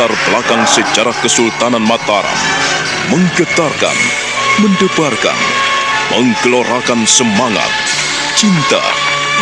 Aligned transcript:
berlatar 0.00 0.32
belakang 0.32 0.64
sejarah 0.64 1.12
Kesultanan 1.20 1.84
Mataram, 1.84 2.40
menggetarkan, 3.12 3.98
mendebarkan, 4.64 5.36
menggelorakan 6.16 7.04
semangat, 7.04 7.68
cinta, 8.32 8.80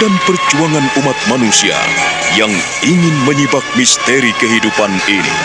dan 0.03 0.11
perjuangan 0.27 0.83
umat 0.99 1.15
manusia 1.31 1.79
yang 2.35 2.51
ingin 2.83 3.15
menyibak 3.23 3.63
misteri 3.79 4.35
kehidupan 4.35 4.91
ini. 5.07 5.37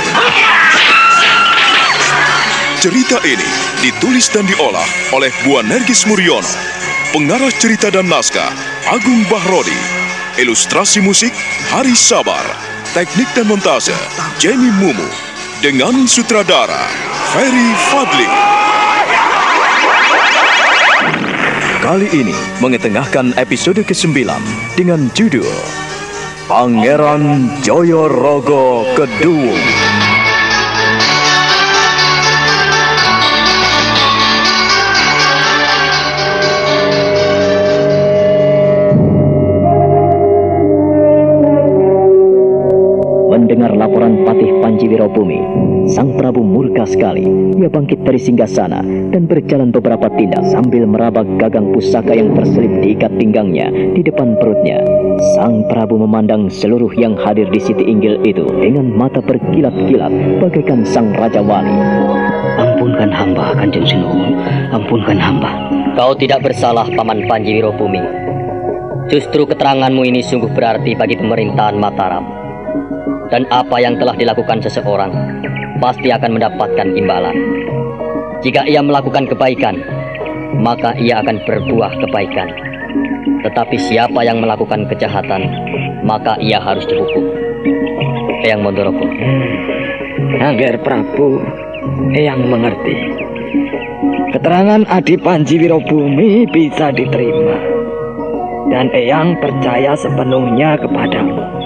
Cerita 2.81 3.21
ini 3.21 3.49
ditulis 3.85 4.33
dan 4.33 4.49
diolah 4.49 4.89
oleh 5.13 5.29
Bu 5.45 5.61
Nergis 5.61 6.09
Muriono, 6.09 6.49
pengarah 7.13 7.53
cerita 7.53 7.93
dan 7.93 8.09
naskah 8.09 8.49
Agung 8.89 9.29
Bahrodi, 9.29 9.77
ilustrasi 10.41 11.05
musik 11.05 11.37
Hari 11.69 11.93
Sabar, 11.93 12.72
teknik 12.93 13.25
dan 13.33 13.49
montase 13.49 13.97
Jenny 14.37 14.69
Mumu, 14.69 15.09
dengan 15.65 16.05
sutradara 16.05 16.85
Ferry 17.33 17.73
Fadli. 17.89 18.29
Kali 21.81 22.05
ini 22.13 22.37
mengetengahkan 22.61 23.33
episode 23.41 23.81
ke-9 23.81 24.29
dengan 24.77 25.09
judul 25.17 25.49
Pangeran 26.45 27.49
Joyorogo 27.65 28.85
Kedua. 28.93 29.82
Panji 45.03 45.19
Wirobumi, 45.19 45.39
Sang 45.91 46.15
Prabu 46.15 46.39
murka 46.47 46.87
sekali. 46.87 47.27
Ia 47.59 47.67
bangkit 47.67 48.07
dari 48.07 48.15
singgah 48.15 48.47
sana 48.47 48.79
dan 49.11 49.27
berjalan 49.27 49.67
beberapa 49.75 50.07
tindak 50.15 50.47
sambil 50.47 50.87
meraba 50.87 51.27
gagang 51.35 51.75
pusaka 51.75 52.15
yang 52.15 52.31
terselip 52.31 52.71
diikat 52.79 53.11
pinggangnya 53.19 53.67
di 53.67 53.99
depan 53.99 54.39
perutnya. 54.39 54.79
Sang 55.35 55.67
Prabu 55.67 55.99
memandang 55.99 56.47
seluruh 56.47 56.95
yang 56.95 57.19
hadir 57.19 57.51
di 57.51 57.59
Siti 57.59 57.83
Inggil 57.83 58.23
itu 58.23 58.47
dengan 58.47 58.95
mata 58.95 59.19
berkilat-kilat 59.19 60.39
bagaikan 60.39 60.87
Sang 60.87 61.11
Raja 61.11 61.43
Wali. 61.43 61.75
Ampunkan 62.63 63.11
hamba, 63.11 63.51
Kanjeng 63.59 63.83
Sunuhun. 63.83 64.39
Ampunkan 64.71 65.19
hamba. 65.19 65.51
Kau 65.99 66.15
tidak 66.15 66.47
bersalah, 66.47 66.87
Paman 66.95 67.27
Panji 67.27 67.59
Wirobumi. 67.59 67.99
Justru 69.11 69.43
keteranganmu 69.43 70.07
ini 70.07 70.23
sungguh 70.23 70.47
berarti 70.55 70.95
bagi 70.95 71.19
pemerintahan 71.19 71.75
Mataram. 71.75 72.42
Dan 73.33 73.49
apa 73.49 73.81
yang 73.81 73.97
telah 73.97 74.13
dilakukan 74.13 74.61
seseorang 74.61 75.09
pasti 75.81 76.13
akan 76.13 76.37
mendapatkan 76.37 76.85
imbalan. 76.93 77.33
Jika 78.45 78.61
ia 78.69 78.77
melakukan 78.85 79.25
kebaikan, 79.25 79.81
maka 80.61 80.93
ia 81.01 81.17
akan 81.25 81.41
berbuah 81.41 81.97
kebaikan. 81.97 82.53
Tetapi 83.41 83.73
siapa 83.89 84.21
yang 84.21 84.37
melakukan 84.37 84.85
kejahatan, 84.85 85.49
maka 86.05 86.37
ia 86.37 86.61
harus 86.61 86.85
dihukum. 86.85 87.25
Eyang 88.45 88.61
Mondoroko. 88.61 89.09
Agar 90.37 90.77
Prabu, 90.85 91.41
Eyang 92.13 92.45
mengerti. 92.45 93.17
Keterangan 94.29 94.85
Adi 94.93 95.17
Panji 95.17 95.57
Wirobumi 95.57 96.45
bisa 96.53 96.93
diterima. 96.93 97.57
Dan 98.69 98.93
Eyang 98.93 99.41
percaya 99.41 99.97
sepenuhnya 99.97 100.77
kepadamu 100.77 101.62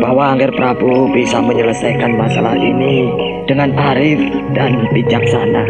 bahwa 0.00 0.32
Angger 0.32 0.50
Prabu 0.56 1.12
bisa 1.12 1.38
menyelesaikan 1.44 2.16
masalah 2.16 2.56
ini 2.56 3.12
dengan 3.44 3.76
arif 3.76 4.18
dan 4.56 4.88
bijaksana. 4.96 5.68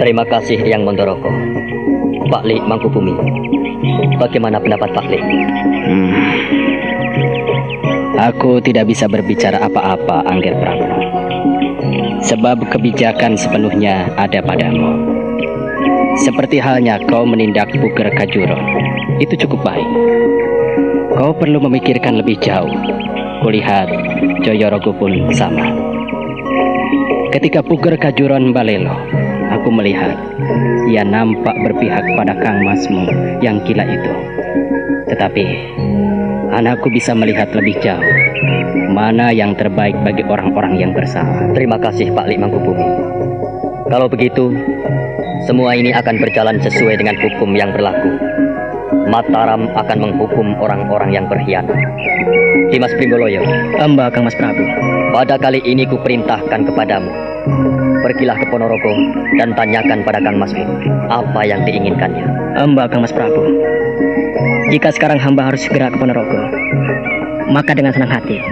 Terima 0.00 0.24
kasih 0.24 0.58
Yang 0.64 0.82
Mondoroko. 0.88 1.30
Pak 2.32 2.42
Li 2.48 2.58
Mangkubumi. 2.58 3.14
Bagaimana 4.18 4.58
pendapat 4.58 4.90
Pak 4.96 5.06
Li? 5.12 5.20
Hmm. 5.20 6.12
Aku 8.16 8.64
tidak 8.64 8.88
bisa 8.88 9.06
berbicara 9.06 9.60
apa-apa, 9.60 10.24
Angger 10.24 10.56
Prabu. 10.56 10.88
Sebab 12.24 12.64
kebijakan 12.72 13.36
sepenuhnya 13.36 14.08
ada 14.16 14.40
padamu. 14.40 15.14
Seperti 16.24 16.56
halnya 16.56 16.96
kau 17.06 17.28
menindak 17.28 17.68
Puger 17.76 18.08
Kajuro. 18.16 18.56
Itu 19.20 19.36
cukup 19.36 19.60
baik. 19.68 19.90
Kau 21.12 21.36
perlu 21.36 21.60
memikirkan 21.60 22.18
lebih 22.24 22.40
jauh 22.40 22.72
kulihat 23.46 23.86
Joyorogo 24.42 24.90
pun 24.98 25.30
sama. 25.30 25.70
Ketika 27.30 27.62
Puger 27.62 27.94
Kajuron 27.94 28.50
Balelo, 28.50 28.98
aku 29.54 29.70
melihat 29.70 30.18
ia 30.90 31.06
nampak 31.06 31.54
berpihak 31.62 32.02
pada 32.18 32.34
Kang 32.42 32.66
Masmu 32.66 33.06
yang 33.38 33.62
gila 33.62 33.86
itu. 33.86 34.14
Tetapi 35.14 35.46
anakku 36.58 36.90
bisa 36.90 37.14
melihat 37.14 37.46
lebih 37.54 37.78
jauh 37.78 38.02
mana 38.90 39.30
yang 39.30 39.54
terbaik 39.54 39.94
bagi 40.02 40.26
orang-orang 40.26 40.82
yang 40.82 40.90
bersalah. 40.90 41.46
Terima 41.54 41.78
kasih 41.78 42.10
Pak 42.10 42.26
Lik 42.26 42.42
Mangkubumi. 42.42 42.82
Kalau 43.86 44.10
begitu, 44.10 44.50
semua 45.46 45.78
ini 45.78 45.94
akan 45.94 46.18
berjalan 46.18 46.58
sesuai 46.58 46.98
dengan 46.98 47.14
hukum 47.22 47.54
yang 47.54 47.70
berlaku. 47.70 48.25
Mataram 49.06 49.70
akan 49.70 49.98
menghukum 50.02 50.58
orang-orang 50.58 51.14
yang 51.14 51.30
berkhianat. 51.30 51.78
Dimas 52.74 52.90
Primboloyo. 52.98 53.38
Amba 53.78 54.10
Kang 54.10 54.26
Mas 54.26 54.34
Prabu. 54.34 54.66
Pada 55.14 55.38
kali 55.38 55.62
ini 55.62 55.86
ku 55.86 55.94
perintahkan 56.02 56.66
kepadamu. 56.66 57.10
Pergilah 58.02 58.34
ke 58.34 58.46
Ponorogo 58.50 58.92
dan 59.38 59.54
tanyakan 59.54 60.02
pada 60.02 60.18
Kang 60.18 60.42
Masmu 60.42 60.66
apa 61.06 61.40
yang 61.46 61.62
diinginkannya. 61.62 62.26
Amba 62.58 62.90
Kang 62.90 63.06
Mas 63.06 63.14
Prabu. 63.14 63.46
Jika 64.74 64.90
sekarang 64.90 65.22
hamba 65.22 65.46
harus 65.46 65.62
segera 65.62 65.94
ke 65.94 65.96
Ponorogo, 66.02 66.42
maka 67.54 67.78
dengan 67.78 67.94
senang 67.94 68.10
hati, 68.10 68.42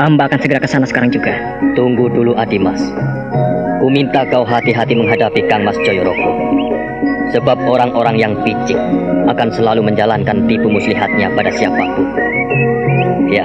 hamba 0.00 0.32
akan 0.32 0.40
segera 0.40 0.64
ke 0.64 0.68
sana 0.68 0.88
sekarang 0.88 1.12
juga. 1.12 1.36
Tunggu 1.76 2.08
dulu 2.08 2.32
Adimas. 2.40 2.80
Ku 3.84 3.92
minta 3.92 4.24
kau 4.32 4.48
hati-hati 4.48 4.96
menghadapi 4.96 5.44
Kang 5.52 5.68
Mas 5.68 5.76
Joyoroko. 5.84 6.53
Sebab 7.34 7.66
orang-orang 7.66 8.14
yang 8.14 8.32
picik 8.46 8.78
akan 9.26 9.48
selalu 9.50 9.90
menjalankan 9.90 10.46
tipu 10.46 10.70
muslihatnya 10.70 11.34
pada 11.34 11.50
siapa 11.50 11.82
pun. 11.98 12.06
Ya, 13.26 13.42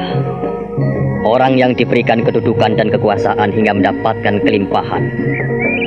orang 1.26 1.58
yang 1.58 1.74
diberikan 1.74 2.22
kedudukan 2.22 2.78
dan 2.78 2.94
kekuasaan 2.94 3.50
hingga 3.50 3.74
mendapatkan 3.74 4.46
kelimpahan, 4.46 5.04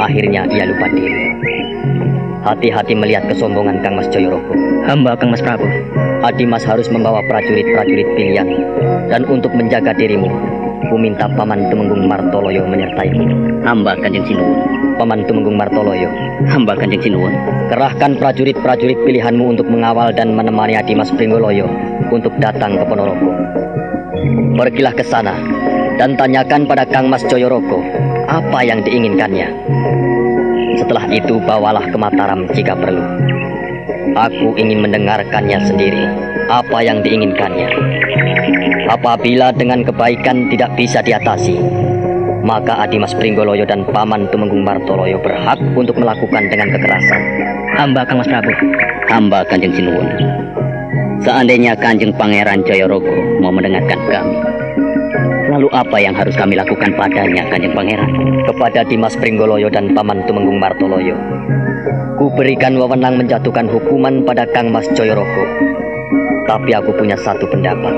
akhirnya 0.03 0.51
ia 0.51 0.67
lupa 0.67 0.91
diri. 0.91 1.15
Hati-hati 2.43 2.99
melihat 2.99 3.23
kesombongan 3.31 3.79
Kang 3.87 3.95
Mas 3.95 4.11
Joyoroko. 4.11 4.51
Hamba 4.83 5.15
Kang 5.15 5.31
Mas 5.31 5.39
Prabu. 5.39 5.71
Adimas 6.27 6.67
harus 6.67 6.91
membawa 6.91 7.23
prajurit-prajurit 7.31 8.19
pilihan 8.19 8.51
dan 9.07 9.23
untuk 9.31 9.55
menjaga 9.55 9.95
dirimu, 9.95 10.27
ku 10.91 10.99
minta 10.99 11.31
Paman 11.31 11.71
Tumenggung 11.71 12.11
Martoloyo 12.11 12.67
menyertaimu. 12.67 13.63
Hamba 13.63 13.95
Kanjeng 14.03 14.27
Sinuwun. 14.27 14.72
Paman 14.97 15.25
Tumenggung 15.25 15.57
Martoloyo. 15.57 16.09
Hamba 16.49 16.77
Kanjeng 16.77 17.03
Sinuwun. 17.05 17.35
Kerahkan 17.73 18.21
prajurit-prajurit 18.21 18.99
pilihanmu 19.03 19.57
untuk 19.57 19.67
mengawal 19.69 20.13
dan 20.13 20.37
menemani 20.37 20.77
Adimas 20.77 21.13
Pringgoloyo 21.15 21.67
untuk 22.13 22.33
datang 22.39 22.77
ke 22.77 22.85
Ponorogo. 22.85 23.33
Pergilah 24.59 24.95
ke 24.95 25.05
sana 25.05 25.35
dan 25.97 26.17
tanyakan 26.17 26.69
pada 26.69 26.85
Kang 26.89 27.09
Mas 27.09 27.25
Joyoroko 27.27 27.81
apa 28.29 28.59
yang 28.65 28.81
diinginkannya. 28.85 29.49
Setelah 30.81 31.05
itu 31.13 31.37
bawalah 31.43 31.85
ke 31.89 31.97
Mataram 31.97 32.49
jika 32.53 32.73
perlu. 32.77 33.05
Aku 34.13 34.57
ingin 34.61 34.85
mendengarkannya 34.85 35.59
sendiri 35.65 36.05
apa 36.53 36.85
yang 36.85 37.01
diinginkannya. 37.01 37.69
Apabila 38.93 39.57
dengan 39.57 39.81
kebaikan 39.89 40.53
tidak 40.53 40.77
bisa 40.77 41.01
diatasi, 41.01 41.57
maka 42.43 42.83
Adimas 42.83 43.15
Pringgoloyo 43.15 43.63
dan 43.63 43.87
Paman 43.95 44.27
Tumenggung 44.35 44.67
Martoloyo 44.67 45.19
berhak 45.23 45.59
untuk 45.79 45.95
melakukan 45.99 46.51
dengan 46.51 46.69
kekerasan. 46.75 47.23
Hamba 47.79 48.03
Kang 48.05 48.19
Mas 48.21 48.29
Prabu. 48.29 48.53
Hamba 49.09 49.47
Kanjeng 49.47 49.73
Sinuwun. 49.73 50.09
Seandainya 51.23 51.79
Kanjeng 51.79 52.11
Pangeran 52.19 52.67
Joyorogo 52.67 53.15
mau 53.39 53.55
mendengarkan 53.55 54.01
kami, 54.11 54.37
lalu 55.55 55.71
apa 55.71 55.97
yang 56.03 56.19
harus 56.19 56.35
kami 56.35 56.59
lakukan 56.59 56.91
padanya, 56.99 57.47
Kanjeng 57.47 57.71
Pangeran? 57.79 58.11
Kepada 58.43 58.83
Dimas 58.83 59.15
Pringgoloyo 59.15 59.71
dan 59.71 59.95
Paman 59.95 60.27
Tumenggung 60.27 60.59
Martoloyo, 60.59 61.15
ku 62.19 62.27
berikan 62.35 62.75
wewenang 62.75 63.23
menjatuhkan 63.23 63.71
hukuman 63.71 64.27
pada 64.27 64.43
Kang 64.51 64.75
Mas 64.75 64.91
Joyorogo. 64.99 65.47
Tapi 66.51 66.75
aku 66.75 66.91
punya 66.99 67.15
satu 67.15 67.47
pendapat. 67.47 67.95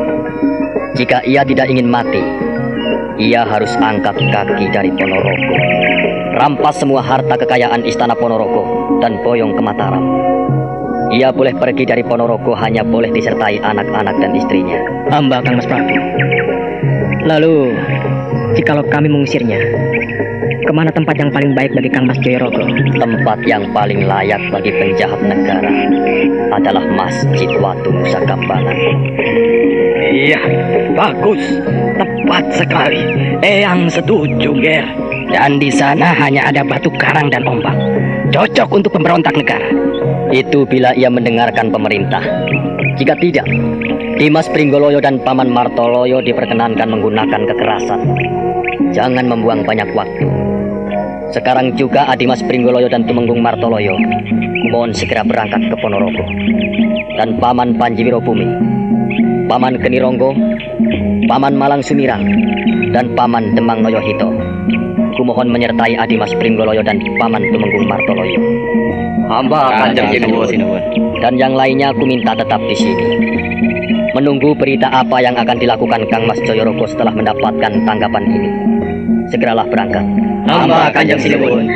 Jika 0.95 1.25
ia 1.25 1.43
tidak 1.49 1.73
ingin 1.73 1.89
mati, 1.89 2.21
ia 3.21 3.47
harus 3.47 3.71
angkat 3.79 4.17
kaki 4.19 4.67
dari 4.75 4.91
Ponorogo. 4.95 5.55
Rampas 6.35 6.83
semua 6.83 6.99
harta 6.99 7.39
kekayaan 7.39 7.87
istana 7.87 8.19
Ponorogo 8.19 8.99
dan 8.99 9.23
boyong 9.23 9.55
ke 9.55 9.63
Mataram. 9.63 10.05
Ia 11.15 11.31
boleh 11.31 11.55
pergi 11.55 11.87
dari 11.87 12.03
Ponorogo 12.03 12.59
hanya 12.59 12.83
boleh 12.83 13.15
disertai 13.15 13.63
anak-anak 13.63 14.19
dan 14.19 14.35
istrinya. 14.35 14.81
Hamba 15.15 15.39
Kang 15.47 15.63
Mas 15.63 15.69
Prabu. 15.69 15.95
Lalu, 17.25 17.73
Jikalau 18.55 18.87
kami 18.87 19.11
mengusirnya, 19.11 19.59
ke 20.63 20.73
mana 20.73 20.87
tempat 20.95 21.19
yang 21.19 21.35
paling 21.35 21.59
baik 21.59 21.75
bagi 21.75 21.91
Kang 21.91 22.07
Mas 22.07 22.19
Joyorogo? 22.23 22.63
Tempat 22.95 23.43
yang 23.51 23.67
paling 23.75 24.07
layak 24.07 24.39
bagi 24.55 24.71
penjahat 24.71 25.19
negara 25.27 25.75
adalah 26.55 26.87
Masjid 26.95 27.51
Watu 27.59 27.91
Nusa 27.91 28.23
Kambangan. 28.23 28.79
Iya, 30.15 30.41
bagus. 30.95 31.43
Tepat 32.25 32.57
sekali. 32.57 33.05
Eyang 33.45 33.85
setuju, 33.93 34.57
Ger. 34.57 34.89
Dan 35.29 35.61
di 35.61 35.69
sana 35.69 36.17
hanya 36.17 36.49
ada 36.49 36.65
batu 36.65 36.89
karang 36.97 37.29
dan 37.29 37.45
ombak. 37.45 37.77
Cocok 38.33 38.81
untuk 38.81 38.97
pemberontak 38.97 39.37
negara. 39.37 39.69
Itu 40.33 40.65
bila 40.65 40.97
ia 40.97 41.13
mendengarkan 41.13 41.69
pemerintah. 41.69 42.25
Jika 42.97 43.13
tidak, 43.21 43.45
Dimas 44.17 44.49
Pringgoloyo 44.49 45.05
dan 45.05 45.21
Paman 45.21 45.53
Martoloyo 45.53 46.25
diperkenankan 46.25 46.89
menggunakan 46.97 47.45
kekerasan. 47.45 48.01
Jangan 48.97 49.29
membuang 49.29 49.69
banyak 49.69 49.93
waktu. 49.93 50.25
Sekarang 51.29 51.77
juga 51.77 52.09
Adimas 52.09 52.41
Pringgoloyo 52.41 52.89
dan 52.89 53.05
Tumenggung 53.05 53.45
Martoloyo 53.45 54.01
mohon 54.73 54.97
segera 54.97 55.29
berangkat 55.29 55.61
ke 55.69 55.77
Ponorogo. 55.77 56.25
Dan 57.21 57.37
Paman 57.37 57.77
Panjiwiro 57.77 58.17
Bumi, 58.17 58.49
Paman 59.45 59.77
Kenironggo, 59.77 60.33
Paman 61.25 61.57
Malang 61.57 61.81
Sumirang, 61.81 62.25
dan 62.93 63.13
Paman 63.17 63.57
Demang 63.57 63.81
Noyohito. 63.81 64.29
Kumohon 65.15 65.49
menyertai 65.49 65.95
Adimas 65.97 66.35
Pringgoloyo 66.37 66.83
dan 66.83 67.01
Paman 67.17 67.41
Tumenggung 67.49 67.87
Martoloyo. 67.87 68.41
Hamba 69.31 69.73
akan 69.73 69.97
Sinuwun. 70.13 70.83
Dan 71.23 71.41
yang 71.41 71.57
lainnya 71.57 71.95
aku 71.95 72.05
minta 72.05 72.37
tetap 72.37 72.61
di 72.69 72.77
sini. 72.77 73.07
Menunggu 74.13 74.53
berita 74.53 74.91
apa 74.93 75.23
yang 75.25 75.35
akan 75.39 75.57
dilakukan 75.57 76.07
Kang 76.13 76.29
Mas 76.29 76.39
Joyorogo 76.45 76.85
setelah 76.85 77.15
mendapatkan 77.15 77.73
tanggapan 77.89 78.25
ini. 78.29 78.51
Segeralah 79.33 79.65
berangkat. 79.71 80.05
Hamba 80.45 80.93
Kanjeng 80.93 81.23
Sinuwun. 81.23 81.73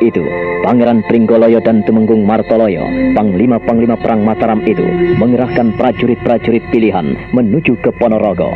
Itu, 0.00 0.24
Pangeran 0.64 1.04
Pringgoloyo 1.06 1.60
dan 1.62 1.84
Tumenggung 1.86 2.24
Martoloyo, 2.26 2.84
panglima-panglima 3.14 3.96
perang 4.00 4.24
Mataram 4.26 4.60
itu, 4.66 4.84
mengerahkan 5.20 5.76
prajurit-prajurit 5.76 6.64
pilihan 6.72 7.14
menuju 7.36 7.78
ke 7.84 7.92
Ponorogo. 7.96 8.50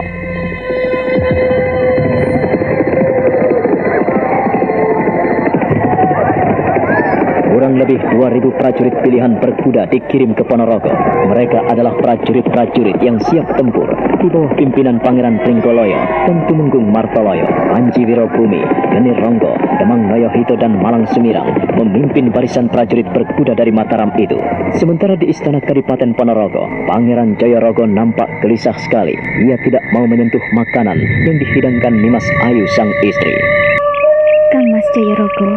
Kurang 7.54 7.78
lebih 7.78 8.02
2000 8.12 8.58
prajurit 8.60 8.96
pilihan 9.06 9.38
berkuda 9.38 9.86
dikirim 9.88 10.34
ke 10.34 10.42
Ponorogo. 10.42 10.90
Mereka 11.24 11.72
adalah 11.72 11.96
prajurit-prajurit 12.00 13.00
yang 13.00 13.16
siap 13.24 13.48
tempur 13.56 13.88
di 14.20 14.28
bawah 14.28 14.52
pimpinan 14.56 15.00
Pangeran 15.00 15.40
Pringgoloyo 15.40 16.00
dan 16.28 16.44
Tumenggung 16.48 16.88
Martoloyo, 16.92 17.44
Panji 17.72 18.04
Wirobumi, 18.04 18.60
Genir 18.92 19.16
Ronggo, 19.20 19.52
Demang 19.80 20.08
Noyohito 20.08 20.56
dan 20.60 20.76
Malang 20.76 21.08
Sumirang 21.12 21.48
memimpin 21.76 22.30
barisan 22.30 22.70
prajurit 22.70 23.04
berkuda 23.10 23.52
dari 23.52 23.74
Mataram 23.74 24.14
itu. 24.16 24.38
Sementara 24.78 25.18
di 25.18 25.28
Istana 25.28 25.60
Kadipaten 25.60 26.14
Ponorogo, 26.14 26.64
Pangeran 26.88 27.36
Jayorogo 27.36 27.84
nampak 27.84 28.30
gelisah 28.40 28.76
sekali. 28.80 29.12
Ia 29.44 29.56
tidak 29.66 29.82
mau 29.90 30.06
menyentuh 30.06 30.40
makanan 30.54 30.96
yang 31.26 31.36
dihidangkan 31.36 31.94
Nimas 31.98 32.26
Ayu 32.46 32.64
sang 32.72 32.90
istri. 33.02 33.34
Kang 34.54 34.66
Mas 34.70 34.86
Jayorogo, 34.94 35.50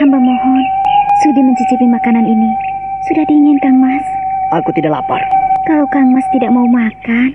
hamba 0.00 0.18
mohon, 0.18 0.62
sudi 1.22 1.40
mencicipi 1.44 1.86
makanan 1.86 2.24
ini. 2.24 2.50
Sudah 3.12 3.24
dingin, 3.28 3.60
Kang 3.60 3.76
Mas. 3.76 4.15
Aku 4.54 4.70
tidak 4.78 4.94
lapar. 4.94 5.18
Kalau 5.66 5.82
Kang 5.90 6.14
Mas 6.14 6.22
tidak 6.30 6.54
mau 6.54 6.62
makan, 6.70 7.34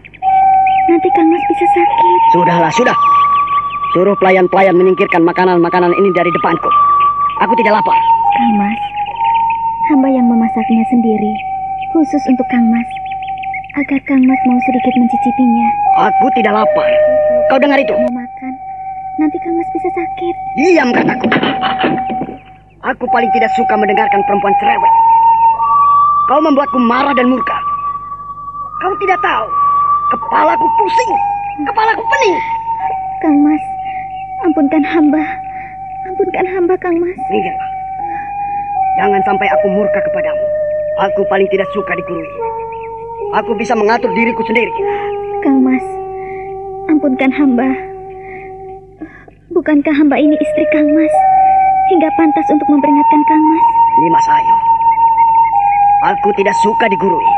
nanti 0.88 1.08
Kang 1.12 1.28
Mas 1.28 1.44
bisa 1.52 1.66
sakit. 1.75 2.19
Sudahlah, 2.31 2.72
sudah. 2.72 2.96
Suruh 3.92 4.16
pelayan-pelayan 4.24 4.72
menyingkirkan 4.80 5.19
makanan-makanan 5.19 5.92
ini 5.92 6.10
dari 6.16 6.31
depanku. 6.31 6.72
Aku 7.44 7.52
tidak 7.60 7.75
lapar. 7.75 8.00
Kang 8.40 8.56
Mas, 8.56 8.80
hamba 9.92 10.08
yang 10.08 10.24
memasaknya 10.31 10.88
sendiri, 10.88 11.34
khusus 11.92 12.24
untuk 12.31 12.48
Kang 12.48 12.72
Mas. 12.72 12.88
Agar 13.75 14.00
Kang 14.07 14.24
Mas 14.24 14.40
mau 14.48 14.60
sedikit 14.64 14.94
mencicipinya. 14.96 15.68
Aku 16.07 16.31
tidak 16.40 16.64
lapar. 16.64 16.88
Kau 17.52 17.60
dengar 17.60 17.75
itu? 17.75 17.92
Mau 17.92 18.24
makan, 18.24 18.54
nanti 19.19 19.36
Kang 19.44 19.60
Mas 19.60 19.68
bisa 19.75 19.90
sakit. 20.00 20.36
Diam 20.56 20.96
kataku. 20.96 21.28
Aku 22.88 23.04
paling 23.12 23.31
tidak 23.36 23.52
suka 23.60 23.75
mendengarkan 23.75 24.24
perempuan 24.24 24.56
cerewet. 24.64 24.94
Kau 26.31 26.39
membuatku 26.39 26.80
marah 26.88 27.12
dan 27.12 27.28
murka. 27.28 27.60
Kau 28.80 28.95
tidak 29.04 29.19
tahu. 29.19 29.48
Kepalaku 30.16 30.63
pusing. 30.80 31.12
Kepalaku 31.68 32.00
pening. 32.07 32.39
Kang 33.19 33.36
Mas, 33.44 33.63
ampunkan 34.48 34.80
hamba. 34.80 35.19
Ampunkan 36.07 36.48
hamba, 36.56 36.74
Kang 36.80 36.95
Mas. 37.04 37.19
Minggirlah. 37.28 37.69
Jangan 38.95 39.19
sampai 39.28 39.44
aku 39.60 39.75
murka 39.75 40.00
kepadamu. 40.07 40.45
Aku 41.12 41.28
paling 41.28 41.51
tidak 41.51 41.68
suka 41.75 42.00
digurui. 42.00 42.31
Aku 43.36 43.51
bisa 43.60 43.75
mengatur 43.75 44.07
diriku 44.16 44.39
sendiri. 44.48 44.72
Kang 45.44 45.60
Mas, 45.60 45.83
ampunkan 46.88 47.31
hamba. 47.36 47.68
Bukankah 49.51 49.92
hamba 50.00 50.16
ini 50.16 50.39
istri 50.39 50.63
Kang 50.72 50.95
Mas? 50.95 51.12
Hingga 51.92 52.07
pantas 52.16 52.48
untuk 52.56 52.72
memperingatkan 52.72 53.22
Kang 53.28 53.44
Mas. 53.51 53.66
Nimas 54.00 54.28
Ayu. 54.31 54.70
Aku 56.01 56.33
tidak 56.33 56.57
suka 56.65 56.89
digurui. 56.89 57.30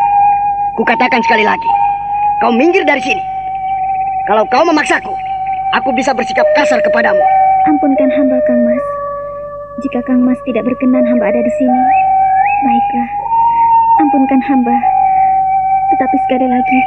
Kukatakan 0.80 1.20
sekali 1.20 1.44
lagi. 1.44 1.68
Kau 2.40 2.56
minggir 2.56 2.88
dari 2.88 3.04
sini. 3.04 3.20
Kalau 4.24 4.48
kau 4.48 4.64
memaksaku, 4.64 5.12
aku 5.76 5.92
bisa 5.92 6.16
bersikap 6.16 6.48
kasar 6.56 6.80
kepadamu. 6.80 7.20
Ampunkan 7.68 8.08
hamba, 8.16 8.40
Kang 8.48 8.64
Mas. 8.64 8.86
Jika 9.84 10.00
Kang 10.08 10.24
Mas 10.24 10.40
tidak 10.48 10.64
berkenan 10.64 11.04
hamba 11.04 11.28
ada 11.28 11.44
di 11.44 11.52
sini, 11.60 11.82
baiklah. 12.64 13.10
Ampunkan 14.00 14.40
hamba. 14.48 14.76
Tetapi 15.92 16.16
sekali 16.24 16.48
lagi, 16.48 16.80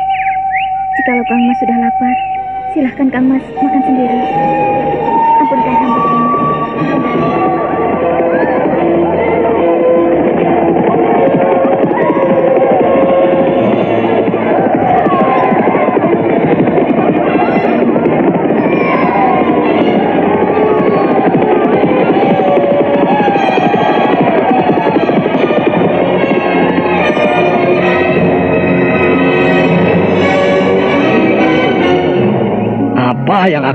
jikalau 0.97 1.25
Kang 1.29 1.45
Mas 1.45 1.61
sudah 1.61 1.77
lapar, 1.77 2.17
silahkan 2.73 3.09
Kang 3.13 3.29
Mas 3.29 3.45
makan 3.61 3.83
sendiri. 3.85 4.21
Ampunkan 5.45 5.77
hamba, 5.77 5.86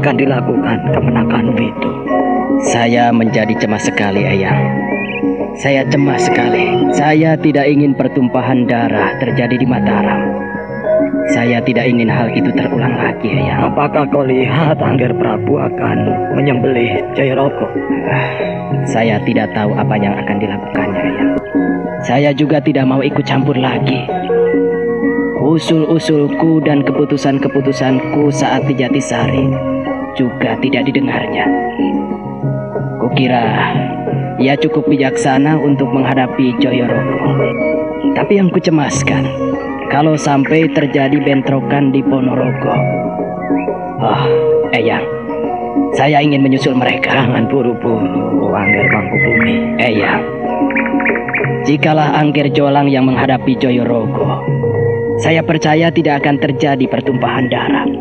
akan 0.01 0.17
dilakukan 0.17 0.77
kemenakanmu 0.97 1.61
itu? 1.61 1.89
Saya 2.73 3.13
menjadi 3.13 3.53
cemas 3.61 3.85
sekali, 3.85 4.25
Eyang. 4.25 4.57
Saya 5.61 5.85
cemas 5.85 6.25
sekali. 6.25 6.89
Saya 6.97 7.37
tidak 7.37 7.69
ingin 7.69 7.93
pertumpahan 7.93 8.65
darah 8.65 9.13
terjadi 9.21 9.61
di 9.61 9.67
Mataram. 9.69 10.41
Saya 11.29 11.61
tidak 11.61 11.85
ingin 11.85 12.09
hal 12.09 12.33
itu 12.33 12.49
terulang 12.57 12.97
lagi, 12.97 13.29
Eyang. 13.29 13.69
Apakah 13.69 14.09
kau 14.09 14.25
lihat 14.25 14.81
Angger 14.81 15.13
Prabu 15.13 15.61
akan 15.61 15.97
menyembelih 16.33 17.05
Jayaroko? 17.13 17.69
Saya 18.89 19.21
tidak 19.21 19.53
tahu 19.53 19.77
apa 19.77 20.01
yang 20.01 20.17
akan 20.17 20.37
dilakukannya, 20.41 21.01
Eyang. 21.13 21.31
Saya 22.01 22.33
juga 22.33 22.57
tidak 22.57 22.89
mau 22.89 23.05
ikut 23.05 23.21
campur 23.21 23.53
lagi. 23.53 24.01
Usul-usulku 25.37 26.57
dan 26.65 26.81
keputusan-keputusanku 26.81 28.33
saat 28.33 28.65
di 28.65 28.73
Jatisari 28.73 29.70
juga 30.15 30.57
tidak 30.59 30.87
didengarnya. 30.87 31.45
Kukira 33.01 33.45
ia 34.41 34.57
cukup 34.57 34.89
bijaksana 34.89 35.53
untuk 35.61 35.93
menghadapi 35.93 36.57
Joyorogo. 36.57 37.37
Tapi 38.17 38.41
yang 38.41 38.49
kucemaskan, 38.49 39.21
kalau 39.93 40.17
sampai 40.17 40.65
terjadi 40.73 41.21
bentrokan 41.21 41.93
di 41.93 42.01
Ponorogo. 42.01 42.73
Oh, 44.01 44.23
Eyang, 44.73 45.05
saya 45.93 46.25
ingin 46.25 46.41
menyusul 46.41 46.73
mereka. 46.73 47.13
Jangan 47.13 47.45
buru-buru, 47.45 48.49
Angger 48.49 48.87
Mangku 48.89 49.17
Bumi. 49.21 49.55
Eyang, 49.77 50.23
jikalah 51.69 52.17
Angger 52.17 52.49
Jolang 52.49 52.89
yang 52.89 53.05
menghadapi 53.05 53.53
Joyorogo, 53.61 54.41
Saya 55.21 55.45
percaya 55.45 55.93
tidak 55.93 56.25
akan 56.25 56.41
terjadi 56.41 56.89
pertumpahan 56.89 57.45
darah. 57.45 58.00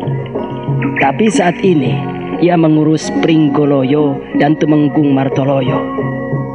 Tapi 1.21 1.37
saat 1.37 1.61
ini, 1.61 1.93
ia 2.41 2.57
mengurus 2.57 3.13
Pringgoloyo 3.21 4.17
dan 4.41 4.57
Tumenggung 4.57 5.13
Martoloyo. 5.13 5.77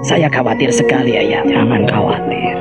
Saya 0.02 0.26
khawatir 0.26 0.75
sekali, 0.75 1.14
Ayah. 1.14 1.46
Jangan 1.46 1.87
khawatir. 1.87 2.58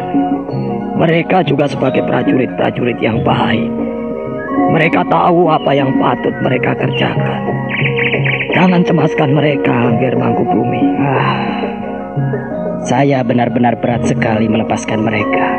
Mereka 1.02 1.50
juga 1.50 1.66
sebagai 1.66 2.06
prajurit-prajurit 2.06 3.02
yang 3.02 3.26
baik. 3.26 3.74
Mereka 4.70 5.02
tahu 5.10 5.50
apa 5.50 5.74
yang 5.74 5.98
patut 5.98 6.30
mereka 6.46 6.78
kerjakan. 6.78 7.42
Jangan 8.54 8.86
cemaskan 8.86 9.34
mereka, 9.34 9.74
Angger 9.74 10.14
Mangku 10.14 10.46
Bumi. 10.46 10.86
Ah, 11.02 11.58
saya 12.86 13.26
benar-benar 13.26 13.82
berat 13.82 14.06
sekali 14.06 14.46
melepaskan 14.46 15.02
mereka. 15.02 15.58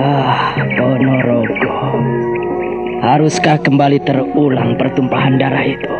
Ah, 0.00 0.56
Ponorogo. 0.80 1.71
Haruskah 3.12 3.60
kembali 3.60 4.08
terulang 4.08 4.80
pertumpahan 4.80 5.36
darah 5.36 5.68
itu? 5.68 5.92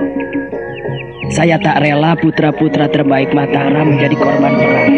Saya 1.29 1.61
tak 1.61 1.85
rela 1.85 2.17
putra-putra 2.17 2.89
terbaik 2.89 3.37
Mataram 3.37 3.93
menjadi 3.93 4.17
korban 4.17 4.57
perang. 4.57 4.93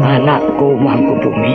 Anakku 0.00 0.80
Mangku 0.80 1.12
Bumi. 1.20 1.52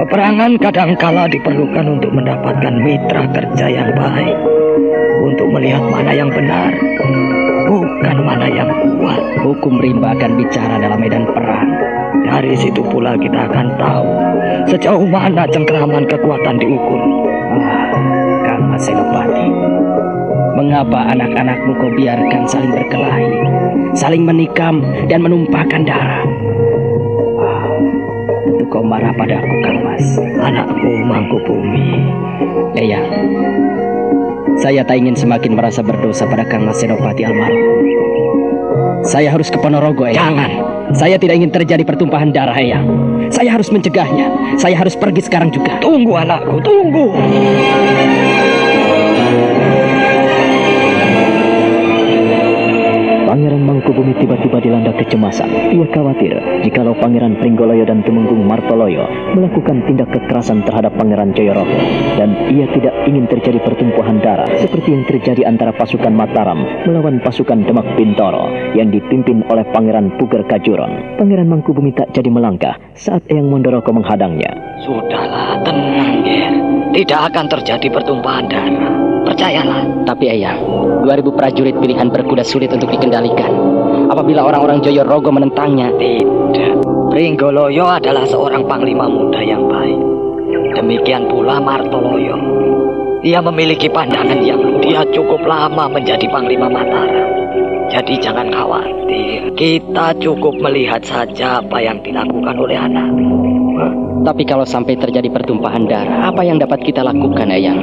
Peperangan 0.00 0.56
kadangkala 0.56 1.28
diperlukan 1.36 2.00
untuk 2.00 2.16
mendapatkan 2.16 2.72
mitra 2.80 3.28
kerja 3.28 3.66
yang 3.68 3.92
baik. 3.92 4.40
Untuk 5.28 5.52
melihat 5.52 5.84
mana 5.84 6.16
yang 6.16 6.32
benar, 6.32 6.72
bukan 7.68 8.16
mana 8.24 8.48
yang 8.48 8.72
kuat. 8.72 9.20
Hukum 9.44 9.76
rimba 9.84 10.16
akan 10.16 10.40
bicara 10.40 10.80
dalam 10.80 10.96
medan 10.96 11.28
perang. 11.28 11.68
Dari 12.24 12.56
situ 12.56 12.80
pula 12.88 13.20
kita 13.20 13.52
akan 13.52 13.66
tahu 13.76 14.08
sejauh 14.72 15.04
mana 15.04 15.44
cengkeraman 15.44 16.08
kekuatan 16.08 16.56
diukur. 16.56 17.00
Ah, 17.52 17.81
Senopati. 18.82 19.46
Mengapa 20.58 21.14
anak-anakmu 21.14 21.72
kau 21.78 21.90
biarkan 21.94 22.42
saling 22.50 22.74
berkelahi, 22.74 23.30
saling 23.94 24.26
menikam 24.26 24.82
dan 25.06 25.22
menumpahkan 25.22 25.86
darah? 25.86 26.26
Ah, 27.40 27.66
tentu 28.44 28.64
kau 28.68 28.84
marah 28.84 29.14
padaku, 29.14 29.54
Kang 29.62 29.78
Mas. 29.86 30.06
Anakku 30.42 30.90
Mangku 31.06 31.38
Bumi. 31.46 32.10
Eya, 32.74 33.00
saya 34.58 34.82
tak 34.82 34.98
ingin 34.98 35.14
semakin 35.14 35.54
merasa 35.54 35.80
berdosa 35.80 36.26
pada 36.26 36.42
Kang 36.44 36.66
Mas 36.66 36.82
Senopati 36.82 37.22
almarhum. 37.22 37.62
Saya 39.02 39.34
harus 39.34 39.50
ke 39.50 39.58
Ponorogo, 39.58 40.06
Eyang. 40.06 40.14
Jangan. 40.14 40.50
Saya 40.94 41.16
tidak 41.18 41.38
ingin 41.38 41.50
terjadi 41.50 41.82
pertumpahan 41.82 42.30
darah, 42.30 42.54
Eyang. 42.54 42.86
Saya 43.34 43.54
harus 43.58 43.70
mencegahnya. 43.74 44.58
Saya 44.58 44.78
harus 44.78 44.94
pergi 44.94 45.26
sekarang 45.26 45.50
juga. 45.50 45.78
Tunggu 45.82 46.14
anakku, 46.14 46.62
tunggu. 46.62 47.10
Tiba-tiba 54.22 54.62
dilanda 54.62 54.94
kecemasan. 54.94 55.74
Ia 55.74 55.86
khawatir 55.90 56.62
jikalau 56.62 56.94
Pangeran 56.94 57.42
Pringgoloyo 57.42 57.82
dan 57.82 58.06
Tumenggung 58.06 58.46
Martoloyo 58.46 59.02
melakukan 59.34 59.82
tindak 59.90 60.14
kekerasan 60.14 60.62
terhadap 60.62 60.94
Pangeran 60.94 61.34
Joyoroko. 61.34 61.74
Dan 62.14 62.54
ia 62.54 62.70
tidak 62.70 62.94
ingin 63.10 63.26
terjadi 63.26 63.58
pertumpuhan 63.66 64.22
darah 64.22 64.46
seperti 64.62 64.94
yang 64.94 65.02
terjadi 65.10 65.42
antara 65.50 65.74
pasukan 65.74 66.14
Mataram 66.14 66.62
melawan 66.86 67.18
pasukan 67.18 67.66
Demak 67.66 67.98
Bintoro 67.98 68.46
yang 68.78 68.94
dipimpin 68.94 69.42
oleh 69.50 69.66
Pangeran 69.74 70.14
Puger 70.14 70.46
Kajuron. 70.46 71.18
Pangeran 71.18 71.50
Mangkubumi 71.50 71.90
tak 71.90 72.14
jadi 72.14 72.30
melangkah 72.30 72.78
saat 72.94 73.26
Eyang 73.26 73.50
Mondoroko 73.50 73.90
menghadangnya. 73.90 74.54
Sudahlah, 74.86 75.58
tenang, 75.66 76.22
Ger. 76.22 76.54
Tidak 76.92 77.20
akan 77.32 77.46
terjadi 77.48 77.88
pertumpahan 77.88 78.46
darah. 78.46 79.11
Percayalah. 79.22 80.06
Tapi 80.06 80.24
Eyang, 80.34 80.58
2000 81.06 81.38
prajurit 81.38 81.76
pilihan 81.78 82.10
berkuda 82.10 82.42
sulit 82.42 82.70
untuk 82.74 82.90
dikendalikan. 82.90 83.50
Apabila 84.10 84.44
orang-orang 84.44 84.82
Joyorogo 84.82 85.30
menentangnya, 85.30 85.88
Tidak. 85.96 86.74
Pringgoloyo 87.12 87.92
adalah 87.92 88.24
seorang 88.24 88.64
panglima 88.64 89.04
muda 89.04 89.40
yang 89.44 89.68
baik. 89.68 90.00
Demikian 90.80 91.28
pula 91.28 91.60
Martoloyo. 91.60 92.36
Ia 93.22 93.38
memiliki 93.38 93.86
pandangan 93.92 94.40
yang 94.40 94.80
dia 94.80 95.04
cukup 95.12 95.44
lama 95.44 95.86
menjadi 95.92 96.24
panglima 96.32 96.66
Mataram. 96.72 97.30
Jadi 97.92 98.16
jangan 98.16 98.48
khawatir. 98.48 99.52
Kita 99.52 100.16
cukup 100.18 100.56
melihat 100.64 101.04
saja 101.04 101.60
apa 101.60 101.78
yang 101.84 102.00
dilakukan 102.00 102.56
oleh 102.56 102.80
anakmu. 102.80 103.30
tapi 104.22 104.46
kalau 104.46 104.62
sampai 104.62 104.94
terjadi 104.94 105.26
pertumpahan 105.34 105.84
darah, 105.90 106.30
apa 106.30 106.46
yang 106.46 106.54
dapat 106.56 106.78
kita 106.86 107.02
lakukan, 107.02 107.50
Eyang? 107.50 107.82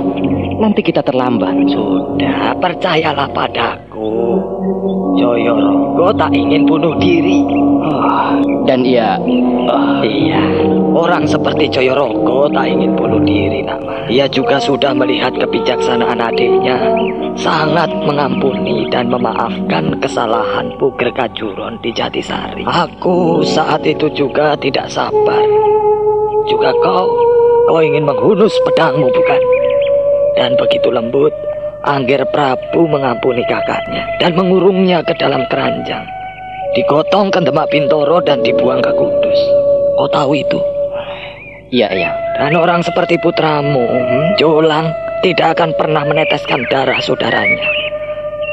Nanti 0.60 0.84
kita 0.84 1.00
terlambat. 1.00 1.56
Sudah, 1.72 2.52
percayalah 2.60 3.32
padaku. 3.32 4.36
Joyorogo 5.16 6.12
tak 6.20 6.36
ingin 6.36 6.68
bunuh 6.68 6.96
diri. 7.00 7.48
Ah, 7.80 8.36
dan 8.68 8.84
ia, 8.84 9.16
ah, 9.72 10.04
Iya, 10.04 10.44
orang 10.92 11.24
seperti 11.24 11.72
Joyorogo 11.72 12.52
tak 12.52 12.68
ingin 12.68 12.92
bunuh 12.96 13.24
diri, 13.24 13.64
Nama. 13.64 14.12
Ia 14.12 14.28
juga 14.28 14.60
sudah 14.60 14.92
melihat 14.92 15.32
kebijaksanaan 15.36 16.20
adiknya. 16.20 16.76
Sangat 17.40 17.88
mengampuni 18.04 18.84
dan 18.92 19.08
memaafkan 19.08 19.96
kesalahan 20.04 20.76
Puger 20.76 21.12
Kajuron 21.16 21.80
di 21.80 21.96
Jatisari. 21.96 22.68
Aku 22.68 23.40
saat 23.48 23.88
itu 23.88 24.12
juga 24.12 24.60
tidak 24.60 24.92
sabar. 24.92 25.44
Juga 26.52 26.76
kau, 26.84 27.08
kau 27.72 27.80
ingin 27.80 28.04
menghunus 28.04 28.52
pedangmu, 28.68 29.08
bukan? 29.08 29.59
Dan 30.38 30.58
begitu 30.60 30.94
lembut, 30.94 31.32
Angger 31.88 32.28
Prabu 32.36 32.92
mengampuni 32.92 33.42
kakaknya 33.48 34.04
dan 34.20 34.36
mengurungnya 34.36 35.00
ke 35.02 35.16
dalam 35.16 35.48
keranjang. 35.48 36.04
Digotong 36.76 37.32
ke 37.34 37.40
Demak 37.42 37.72
Bintoro 37.72 38.20
dan 38.22 38.44
dibuang 38.46 38.84
ke 38.84 38.92
Kudus. 38.94 39.40
Kau 39.98 40.10
tahu 40.12 40.38
itu? 40.38 40.60
iya, 41.74 41.90
Eyang. 41.90 42.16
Dan 42.40 42.56
orang 42.56 42.82
seperti 42.82 43.20
putramu, 43.20 43.84
hmm, 43.84 44.40
Jolang, 44.40 44.90
tidak 45.26 45.58
akan 45.58 45.76
pernah 45.76 46.04
meneteskan 46.08 46.64
darah 46.72 46.98
saudaranya. 47.04 47.68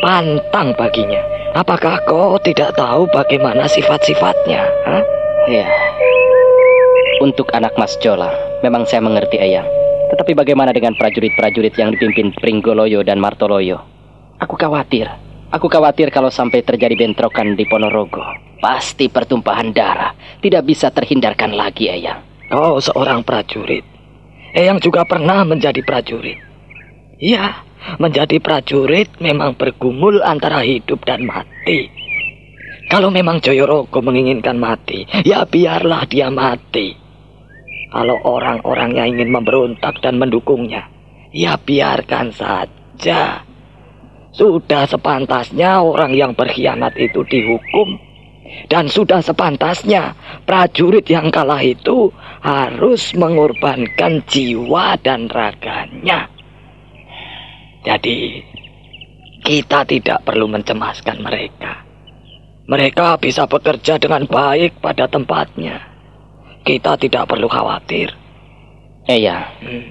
Pantang 0.02 0.74
baginya. 0.74 1.22
Apakah 1.56 1.96
kau 2.04 2.36
tidak 2.44 2.76
tahu 2.76 3.08
bagaimana 3.08 3.64
sifat-sifatnya? 3.64 4.60
hah? 4.84 5.02
Iya. 5.48 5.66
Untuk 7.24 7.48
anak 7.56 7.72
Mas 7.80 7.96
Jola, 8.02 8.28
memang 8.60 8.84
saya 8.84 9.00
mengerti 9.00 9.40
Eyang. 9.40 9.75
Tetapi 10.06 10.32
bagaimana 10.38 10.70
dengan 10.70 10.94
prajurit-prajurit 10.94 11.74
yang 11.74 11.90
dipimpin 11.90 12.30
Pringgoloyo 12.38 13.02
dan 13.02 13.18
Martoloyo? 13.18 13.82
Aku 14.38 14.54
khawatir. 14.54 15.10
Aku 15.50 15.66
khawatir 15.66 16.14
kalau 16.14 16.30
sampai 16.30 16.62
terjadi 16.62 16.94
bentrokan 16.94 17.58
di 17.58 17.66
Ponorogo. 17.66 18.22
Pasti 18.62 19.10
pertumpahan 19.10 19.74
darah. 19.74 20.14
Tidak 20.42 20.62
bisa 20.62 20.94
terhindarkan 20.94 21.54
lagi, 21.54 21.90
Eyang. 21.90 22.50
Kau 22.50 22.78
seorang 22.78 23.26
prajurit. 23.26 23.82
Eyang 24.54 24.78
juga 24.78 25.02
pernah 25.02 25.42
menjadi 25.42 25.82
prajurit. 25.82 26.38
Iya, 27.18 27.64
menjadi 27.98 28.38
prajurit 28.38 29.08
memang 29.18 29.56
bergumul 29.58 30.22
antara 30.22 30.62
hidup 30.62 31.02
dan 31.02 31.26
mati. 31.26 31.88
Kalau 32.86 33.10
memang 33.10 33.42
Joyorogo 33.42 33.98
menginginkan 33.98 34.54
mati, 34.60 35.02
ya 35.26 35.42
biarlah 35.42 36.06
dia 36.06 36.30
mati. 36.30 37.05
Kalau 37.90 38.18
orang-orang 38.26 38.98
yang 38.98 39.08
ingin 39.16 39.30
memberontak 39.30 40.02
dan 40.02 40.18
mendukungnya, 40.18 40.90
ya 41.30 41.54
biarkan 41.54 42.34
saja. 42.34 43.46
Sudah 44.36 44.84
sepantasnya 44.84 45.80
orang 45.80 46.12
yang 46.12 46.36
berkhianat 46.36 46.92
itu 46.98 47.24
dihukum. 47.24 47.96
Dan 48.70 48.86
sudah 48.86 49.18
sepantasnya 49.18 50.14
prajurit 50.46 51.02
yang 51.10 51.34
kalah 51.34 51.58
itu 51.62 52.14
harus 52.46 53.10
mengorbankan 53.18 54.22
jiwa 54.28 54.94
dan 55.02 55.26
raganya. 55.26 56.30
Jadi, 57.82 58.42
kita 59.42 59.86
tidak 59.86 60.22
perlu 60.26 60.46
mencemaskan 60.50 61.22
mereka. 61.22 61.86
Mereka 62.66 63.22
bisa 63.22 63.46
bekerja 63.46 63.94
dengan 63.98 64.26
baik 64.26 64.82
pada 64.82 65.06
tempatnya. 65.06 65.95
Kita 66.66 66.98
tidak 66.98 67.30
perlu 67.30 67.46
khawatir. 67.46 68.10
Eyang, 69.06 69.46
Hmm. 69.62 69.86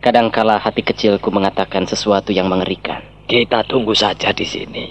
kadangkala 0.00 0.56
hati 0.56 0.80
kecilku 0.80 1.28
mengatakan 1.28 1.84
sesuatu 1.84 2.32
yang 2.32 2.48
mengerikan. 2.48 3.04
Kita 3.28 3.60
tunggu 3.68 3.92
saja 3.92 4.32
di 4.32 4.46
sini. 4.48 4.86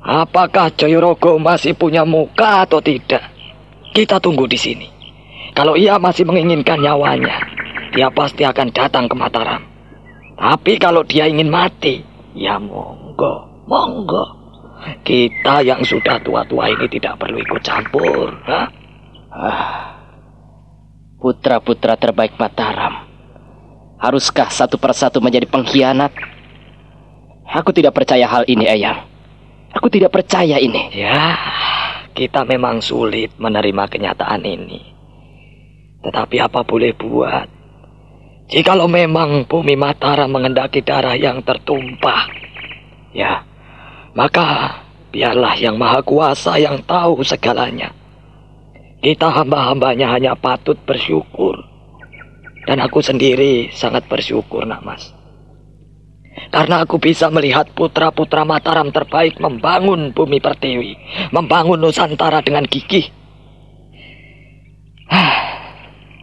Apakah 0.00 0.72
Joyorogo 0.72 1.36
masih 1.36 1.76
punya 1.76 2.08
muka 2.08 2.64
atau 2.64 2.80
tidak? 2.80 3.20
Kita 3.92 4.16
tunggu 4.16 4.48
di 4.48 4.56
sini. 4.56 4.88
Kalau 5.52 5.76
ia 5.76 6.00
masih 6.00 6.24
menginginkan 6.24 6.80
nyawanya, 6.80 7.36
dia 7.92 8.08
pasti 8.08 8.48
akan 8.48 8.72
datang 8.72 9.04
ke 9.10 9.16
Mataram. 9.18 9.60
Tapi 10.40 10.80
kalau 10.80 11.04
dia 11.04 11.28
ingin 11.28 11.52
mati, 11.52 12.00
ya 12.32 12.56
monggo, 12.56 13.44
monggo. 13.68 14.24
Kita 15.04 15.60
yang 15.60 15.84
sudah 15.84 16.16
tua-tua 16.24 16.72
ini 16.72 16.86
tidak 16.88 17.20
perlu 17.20 17.40
ikut 17.44 17.60
campur. 17.60 18.32
hah? 18.48 18.85
Putra-putra 21.20 21.96
terbaik 21.98 22.38
Mataram. 22.40 23.08
Haruskah 23.96 24.52
satu 24.52 24.76
persatu 24.76 25.18
menjadi 25.24 25.48
pengkhianat? 25.48 26.12
Aku 27.46 27.72
tidak 27.72 27.96
percaya 27.96 28.28
hal 28.28 28.44
ini, 28.44 28.68
Eyang. 28.68 29.08
Aku 29.72 29.88
tidak 29.88 30.12
percaya 30.12 30.60
ini. 30.60 30.92
Ya, 30.92 31.36
kita 32.12 32.44
memang 32.44 32.80
sulit 32.80 33.32
menerima 33.36 33.84
kenyataan 33.88 34.42
ini. 34.44 34.80
Tetapi 36.04 36.36
apa 36.40 36.64
boleh 36.64 36.92
buat? 36.96 37.48
Jikalau 38.46 38.86
memang 38.86 39.42
bumi 39.50 39.74
Mataram 39.74 40.30
mengendaki 40.30 40.78
darah 40.78 41.18
yang 41.18 41.42
tertumpah, 41.42 42.30
ya, 43.10 43.42
maka 44.14 44.78
biarlah 45.10 45.58
yang 45.58 45.74
maha 45.74 45.98
kuasa 46.06 46.54
yang 46.54 46.78
tahu 46.86 47.26
segalanya. 47.26 47.90
Kita 49.00 49.28
hamba-hambanya 49.30 50.12
hanya 50.16 50.32
patut 50.34 50.76
bersyukur. 50.84 51.56
Dan 52.66 52.82
aku 52.82 52.98
sendiri 52.98 53.70
sangat 53.70 54.10
bersyukur, 54.10 54.66
nak 54.66 54.82
mas. 54.82 55.14
Karena 56.50 56.84
aku 56.84 57.00
bisa 57.00 57.32
melihat 57.32 57.70
putra-putra 57.72 58.44
Mataram 58.44 58.92
terbaik 58.92 59.40
membangun 59.40 60.12
bumi 60.12 60.42
pertiwi. 60.42 60.92
Membangun 61.32 61.80
Nusantara 61.80 62.42
dengan 62.42 62.66
gigih. 62.66 63.08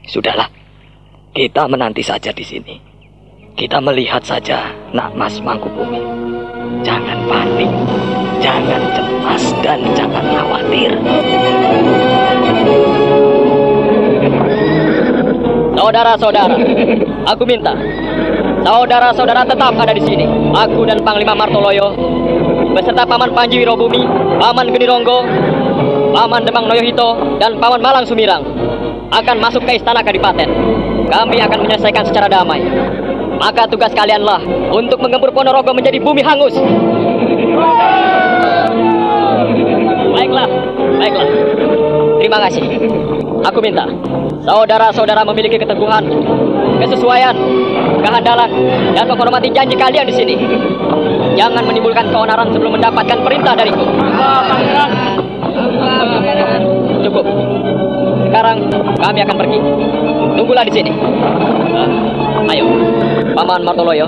Sudahlah, 0.03 0.51
kita 1.33 1.65
menanti 1.65 2.03
saja 2.05 2.29
di 2.29 2.45
sini. 2.45 2.75
Kita 3.57 3.81
melihat 3.81 4.21
saja 4.21 4.69
nak 4.93 5.15
mas 5.17 5.39
Mangkubumi. 5.41 6.01
Jangan 6.83 7.19
panik, 7.25 7.71
jangan 8.43 8.81
cemas, 8.91 9.43
dan 9.63 9.79
jangan 9.95 10.25
khawatir. 10.35 10.91
Saudara-saudara, 15.79 16.55
aku 17.27 17.43
minta 17.47 17.71
saudara-saudara 18.67 19.47
tetap 19.47 19.73
ada 19.79 19.95
di 19.95 20.03
sini. 20.03 20.27
Aku 20.51 20.83
dan 20.83 20.99
Panglima 21.07 21.33
Martoloyo 21.33 21.95
beserta 22.75 23.07
Paman 23.07 23.31
Panji 23.31 23.63
Wirobumi, 23.63 24.03
Paman 24.39 24.67
Geni 24.75 24.85
Ronggo, 24.91 25.23
Paman 26.11 26.43
Demang 26.43 26.67
Noyohito, 26.67 27.39
dan 27.39 27.55
Paman 27.63 27.79
Malang 27.79 28.03
Sumirang 28.03 28.43
akan 29.11 29.37
masuk 29.39 29.63
ke 29.63 29.79
istana 29.79 30.03
Kadipaten. 30.03 30.49
Kami 31.07 31.37
akan 31.39 31.57
menyelesaikan 31.63 32.03
secara 32.09 32.27
damai. 32.27 32.63
Maka 33.37 33.67
tugas 33.67 33.91
kalianlah 33.91 34.39
untuk 34.71 35.03
menggempur 35.03 35.35
Ponorogo 35.35 35.75
menjadi 35.75 35.99
bumi 35.99 36.23
hangus. 36.23 36.55
Baiklah, 40.13 40.47
baiklah. 40.99 41.27
Terima 42.19 42.37
kasih. 42.47 42.63
Aku 43.43 43.59
minta 43.59 43.83
saudara-saudara 44.47 45.27
memiliki 45.27 45.59
keteguhan, 45.59 46.07
kesesuaian, 46.79 47.35
kehandalan, 47.99 48.49
dan 48.95 49.05
menghormati 49.07 49.51
janji 49.51 49.75
kalian 49.75 50.07
di 50.07 50.15
sini. 50.15 50.35
Jangan 51.35 51.65
menimbulkan 51.67 52.07
keonaran 52.07 52.47
sebelum 52.55 52.79
mendapatkan 52.79 53.19
perintah 53.19 53.53
dariku. 53.57 53.83
Cukup. 57.03 57.25
Sekarang 58.31 58.57
kami 58.97 59.19
akan 59.27 59.35
pergi. 59.35 59.59
Tunggulah 60.39 60.63
di 60.63 60.73
sini. 60.73 60.91
Ayo, 62.47 62.65
Paman 63.33 63.61
Martoloyo, 63.65 64.07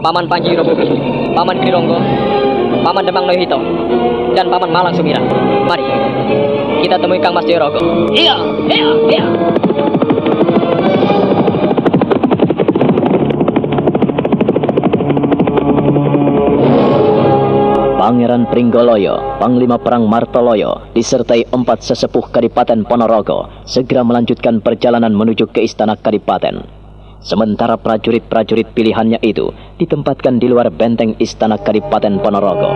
Paman 0.00 0.24
Panji 0.30 0.54
Wirobumi, 0.54 0.88
Paman 1.34 1.56
Kironggo, 1.64 1.98
Paman 2.82 3.04
Demang 3.04 3.26
Noyohito, 3.26 3.58
dan 4.32 4.46
Paman 4.48 4.70
Malang 4.70 4.94
Sumira. 4.94 5.20
Mari, 5.66 5.84
kita 6.82 6.96
temui 6.96 7.20
Kang 7.20 7.34
Mas 7.34 7.44
Jorogo. 7.44 8.10
Iya, 8.14 8.36
iya, 8.70 8.88
iya. 9.10 9.24
Pangeran 17.98 18.48
Pringgoloyo, 18.48 19.36
Panglima 19.36 19.76
Perang 19.76 20.08
Martoloyo, 20.08 20.88
disertai 20.96 21.44
empat 21.52 21.84
sesepuh 21.84 22.32
Kadipaten 22.32 22.88
Ponorogo, 22.88 23.52
segera 23.68 24.00
melanjutkan 24.00 24.64
perjalanan 24.64 25.12
menuju 25.12 25.52
ke 25.52 25.60
Istana 25.60 25.92
Kadipaten. 25.92 26.77
Sementara 27.28 27.76
prajurit-prajurit 27.76 28.72
pilihannya 28.72 29.20
itu 29.20 29.52
ditempatkan 29.76 30.40
di 30.40 30.48
luar 30.48 30.72
benteng 30.72 31.12
Istana 31.20 31.60
Kadipaten 31.60 32.24
Ponorogo. 32.24 32.72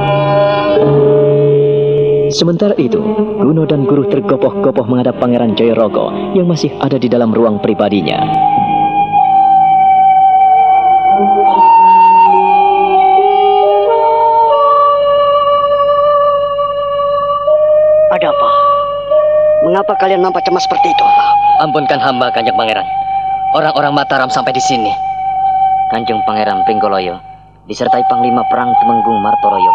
Sementara 2.28 2.76
itu, 2.76 3.00
Guno 3.40 3.64
dan 3.64 3.88
Guru 3.88 4.12
tergopoh-gopoh 4.12 4.84
menghadap 4.84 5.16
Pangeran 5.16 5.56
Jayorogo 5.56 6.36
yang 6.36 6.44
masih 6.52 6.68
ada 6.84 7.00
di 7.00 7.08
dalam 7.08 7.32
ruang 7.32 7.64
pribadinya. 7.64 8.20
Ada 18.12 18.28
apa? 18.28 18.48
Mengapa 19.64 19.96
kalian 19.96 20.20
nampak 20.20 20.44
cemas 20.44 20.68
seperti 20.68 20.92
itu? 20.92 21.06
Ampunkan 21.64 21.96
hamba, 22.04 22.28
Kanjeng 22.36 22.52
Pangeran. 22.52 23.01
Orang-orang 23.52 23.92
Mataram 23.92 24.32
sampai 24.32 24.56
di 24.56 24.64
sini. 24.64 24.88
Kanjeng 25.92 26.24
Pangeran 26.24 26.64
Pringgoloyo 26.64 27.20
disertai 27.68 28.00
Panglima 28.08 28.40
Perang 28.48 28.72
Temenggung 28.80 29.20
Martoloyo 29.20 29.68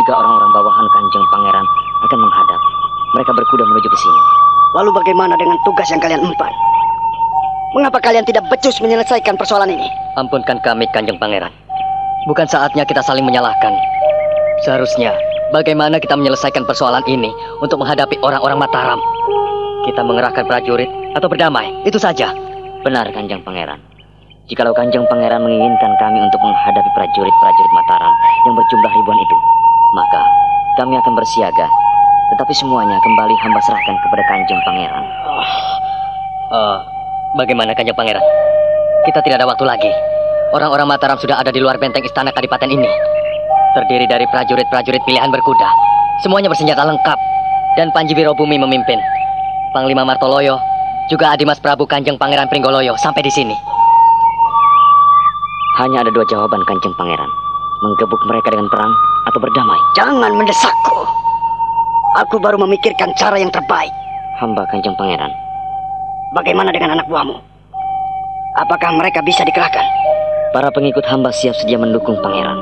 juga 0.00 0.16
orang-orang 0.16 0.48
bawahan 0.48 0.86
Kanjeng 0.96 1.26
Pangeran 1.28 1.66
akan 2.08 2.18
menghadap. 2.24 2.60
Mereka 3.12 3.30
berkuda 3.36 3.68
menuju 3.68 3.84
ke 3.84 3.98
sini. 4.00 4.20
Lalu 4.80 4.96
bagaimana 4.96 5.36
dengan 5.36 5.60
tugas 5.68 5.84
yang 5.92 6.00
kalian 6.00 6.24
empan? 6.24 6.48
Mengapa 7.76 8.00
kalian 8.00 8.24
tidak 8.24 8.48
becus 8.48 8.80
menyelesaikan 8.80 9.36
persoalan 9.36 9.76
ini? 9.76 9.92
Ampunkan 10.16 10.64
kami, 10.64 10.88
Kanjeng 10.96 11.20
Pangeran. 11.20 11.52
Bukan 12.32 12.48
saatnya 12.48 12.88
kita 12.88 13.04
saling 13.04 13.28
menyalahkan. 13.28 13.76
Seharusnya, 14.64 15.12
bagaimana 15.52 16.00
kita 16.00 16.16
menyelesaikan 16.16 16.64
persoalan 16.64 17.04
ini 17.04 17.28
untuk 17.60 17.76
menghadapi 17.76 18.16
orang-orang 18.24 18.56
Mataram? 18.56 18.96
Kita 19.84 20.00
mengerahkan 20.00 20.48
prajurit 20.48 20.88
atau 21.12 21.28
berdamai, 21.28 21.68
itu 21.84 22.00
saja. 22.00 22.47
Benar, 22.86 23.10
Kanjeng 23.10 23.42
Pangeran. 23.42 23.82
Jikalau 24.46 24.70
Kanjeng 24.70 25.02
Pangeran 25.10 25.42
menginginkan 25.42 25.98
kami 25.98 26.18
untuk 26.22 26.38
menghadapi 26.38 26.90
prajurit-prajurit 26.94 27.72
Mataram 27.74 28.14
yang 28.46 28.54
berjumlah 28.54 28.92
ribuan 28.94 29.18
itu, 29.18 29.36
maka 29.98 30.22
kami 30.78 30.94
akan 30.94 31.12
bersiaga. 31.18 31.66
Tetapi 32.30 32.52
semuanya 32.54 33.02
kembali 33.02 33.34
hamba 33.42 33.60
serahkan 33.66 33.96
kepada 33.98 34.22
Kanjeng 34.30 34.60
Pangeran. 34.62 35.04
Uh, 36.54 36.78
bagaimana 37.34 37.74
Kanjeng 37.74 37.98
Pangeran? 37.98 38.22
Kita 39.10 39.26
tidak 39.26 39.42
ada 39.42 39.50
waktu 39.50 39.66
lagi. 39.66 39.92
Orang-orang 40.54 40.86
Mataram 40.86 41.18
sudah 41.18 41.42
ada 41.42 41.50
di 41.50 41.58
luar 41.58 41.82
benteng 41.82 42.06
istana 42.06 42.30
Kadipaten 42.30 42.70
ini. 42.70 42.88
Terdiri 43.74 44.06
dari 44.06 44.24
prajurit-prajurit 44.30 45.02
pilihan 45.02 45.28
berkuda. 45.34 45.68
Semuanya 46.22 46.46
bersenjata 46.46 46.86
lengkap. 46.86 47.18
Dan 47.74 47.90
Panji 47.90 48.14
Wirobumi 48.14 48.56
memimpin. 48.56 49.02
Panglima 49.76 50.06
Martoloyo, 50.08 50.56
juga 51.08 51.32
Adimas 51.32 51.56
Prabu 51.58 51.88
Kanjeng 51.88 52.20
Pangeran 52.20 52.46
Pringgoloyo 52.52 52.94
sampai 53.00 53.24
di 53.24 53.32
sini. 53.32 53.56
Hanya 55.80 56.04
ada 56.04 56.12
dua 56.12 56.28
jawaban 56.28 56.60
Kanjeng 56.68 56.92
Pangeran. 56.94 57.28
Menggebuk 57.80 58.20
mereka 58.28 58.52
dengan 58.52 58.68
perang 58.68 58.92
atau 59.30 59.38
berdamai. 59.40 59.80
Jangan 59.96 60.32
mendesakku. 60.36 61.00
Aku 62.24 62.36
baru 62.42 62.60
memikirkan 62.60 63.14
cara 63.16 63.40
yang 63.40 63.48
terbaik. 63.48 63.92
Hamba 64.38 64.68
Kanjeng 64.68 64.94
Pangeran. 65.00 65.32
Bagaimana 66.36 66.68
dengan 66.74 66.98
anak 66.98 67.08
buahmu? 67.08 67.40
Apakah 68.58 68.90
mereka 68.98 69.24
bisa 69.24 69.46
dikerahkan? 69.48 69.86
Para 70.52 70.68
pengikut 70.74 71.06
hamba 71.08 71.32
siap 71.32 71.54
sedia 71.56 71.78
mendukung 71.78 72.18
pangeran. 72.20 72.58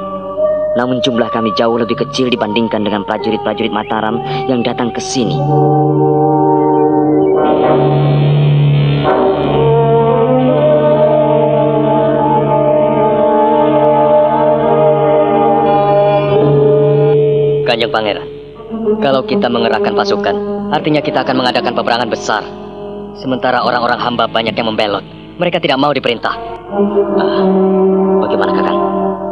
Namun 0.76 1.00
jumlah 1.00 1.32
kami 1.32 1.50
jauh 1.56 1.80
lebih 1.80 1.96
kecil 1.96 2.28
dibandingkan 2.28 2.84
dengan 2.84 3.00
prajurit-prajurit 3.08 3.72
Mataram 3.72 4.20
yang 4.46 4.60
datang 4.60 4.92
ke 4.92 5.00
sini. 5.00 5.40
Pangeran, 17.96 18.28
kalau 19.00 19.24
kita 19.24 19.48
mengerahkan 19.48 19.96
pasukan, 19.96 20.36
artinya 20.68 21.00
kita 21.00 21.24
akan 21.24 21.40
mengadakan 21.40 21.72
peperangan 21.72 22.08
besar. 22.12 22.44
Sementara 23.16 23.64
orang-orang 23.64 23.96
hamba 23.96 24.28
banyak 24.28 24.52
yang 24.52 24.68
membelot. 24.68 25.00
Mereka 25.40 25.64
tidak 25.64 25.80
mau 25.80 25.96
diperintah. 25.96 26.36
Ah, 27.16 27.44
bagaimana 28.20 28.52
kakang? 28.52 28.80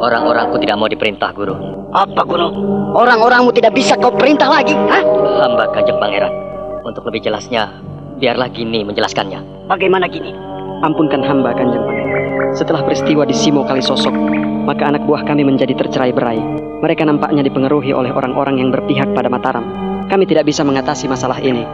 Orang-orangku 0.00 0.56
tidak 0.64 0.80
mau 0.80 0.88
diperintah, 0.88 1.36
Guru. 1.36 1.52
Apa, 1.92 2.24
Guru? 2.24 2.48
Orang-orangmu 2.96 3.52
tidak 3.52 3.76
bisa 3.76 4.00
kau 4.00 4.16
perintah 4.16 4.48
lagi, 4.48 4.72
hah? 4.72 5.04
Hamba 5.44 5.68
Kanjeng 5.76 6.00
Pangeran. 6.00 6.32
Untuk 6.80 7.04
lebih 7.04 7.28
jelasnya, 7.28 7.68
biarlah 8.16 8.48
Gini 8.48 8.80
menjelaskannya. 8.80 9.68
Bagaimana 9.68 10.08
gini? 10.08 10.32
Ampunkan 10.80 11.20
hamba 11.20 11.52
Kanjeng 11.52 11.84
Pangeran. 11.84 12.56
Setelah 12.56 12.80
peristiwa 12.80 13.28
di 13.28 13.36
Simo 13.36 13.64
Kalisosok, 13.68 14.14
maka 14.64 14.88
anak 14.88 15.04
buah 15.04 15.22
kami 15.28 15.44
menjadi 15.44 15.76
tercerai 15.76 16.10
berai. 16.10 16.40
Mereka 16.80 17.04
nampaknya 17.04 17.44
dipengaruhi 17.44 17.92
oleh 17.92 18.10
orang-orang 18.10 18.58
yang 18.58 18.72
berpihak 18.72 19.12
pada 19.12 19.28
Mataram. 19.28 19.64
Kami 20.08 20.24
tidak 20.24 20.48
bisa 20.48 20.64
mengatasi 20.64 21.04
masalah 21.06 21.36
ini. 21.40 21.64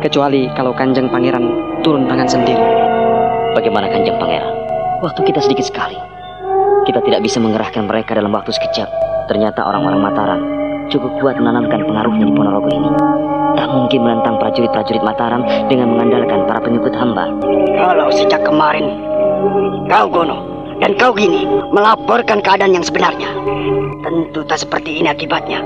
Kecuali 0.00 0.48
kalau 0.56 0.72
Kanjeng 0.72 1.12
Pangeran 1.12 1.44
turun 1.84 2.08
tangan 2.08 2.28
sendiri. 2.28 2.64
Bagaimana 3.52 3.92
Kanjeng 3.92 4.16
Pangeran? 4.16 4.52
Waktu 5.04 5.20
kita 5.28 5.44
sedikit 5.44 5.68
sekali. 5.68 5.96
Kita 6.88 7.04
tidak 7.04 7.20
bisa 7.20 7.36
mengerahkan 7.38 7.84
mereka 7.84 8.16
dalam 8.16 8.32
waktu 8.32 8.50
sekejap. 8.50 8.88
Ternyata 9.28 9.60
orang-orang 9.60 10.00
Mataram 10.00 10.40
cukup 10.88 11.12
kuat 11.20 11.36
menanamkan 11.36 11.84
pengaruhnya 11.84 12.24
di 12.24 12.32
Ponorogo 12.32 12.70
ini. 12.72 12.90
Tak 13.60 13.68
mungkin 13.68 14.00
menentang 14.04 14.40
prajurit-prajurit 14.40 15.04
Mataram 15.04 15.44
dengan 15.68 15.92
mengandalkan 15.92 16.48
para 16.48 16.60
pengikut 16.64 16.96
hamba. 16.96 17.28
Kalau 17.76 18.08
sejak 18.08 18.40
kemarin 18.44 19.04
kau 19.88 20.08
Gono 20.08 20.57
dan 20.78 20.94
kau 20.94 21.10
gini 21.14 21.42
melaporkan 21.74 22.38
keadaan 22.38 22.74
yang 22.74 22.86
sebenarnya, 22.86 23.30
tentu 24.02 24.46
tak 24.46 24.62
seperti 24.62 25.02
ini 25.02 25.10
akibatnya. 25.10 25.62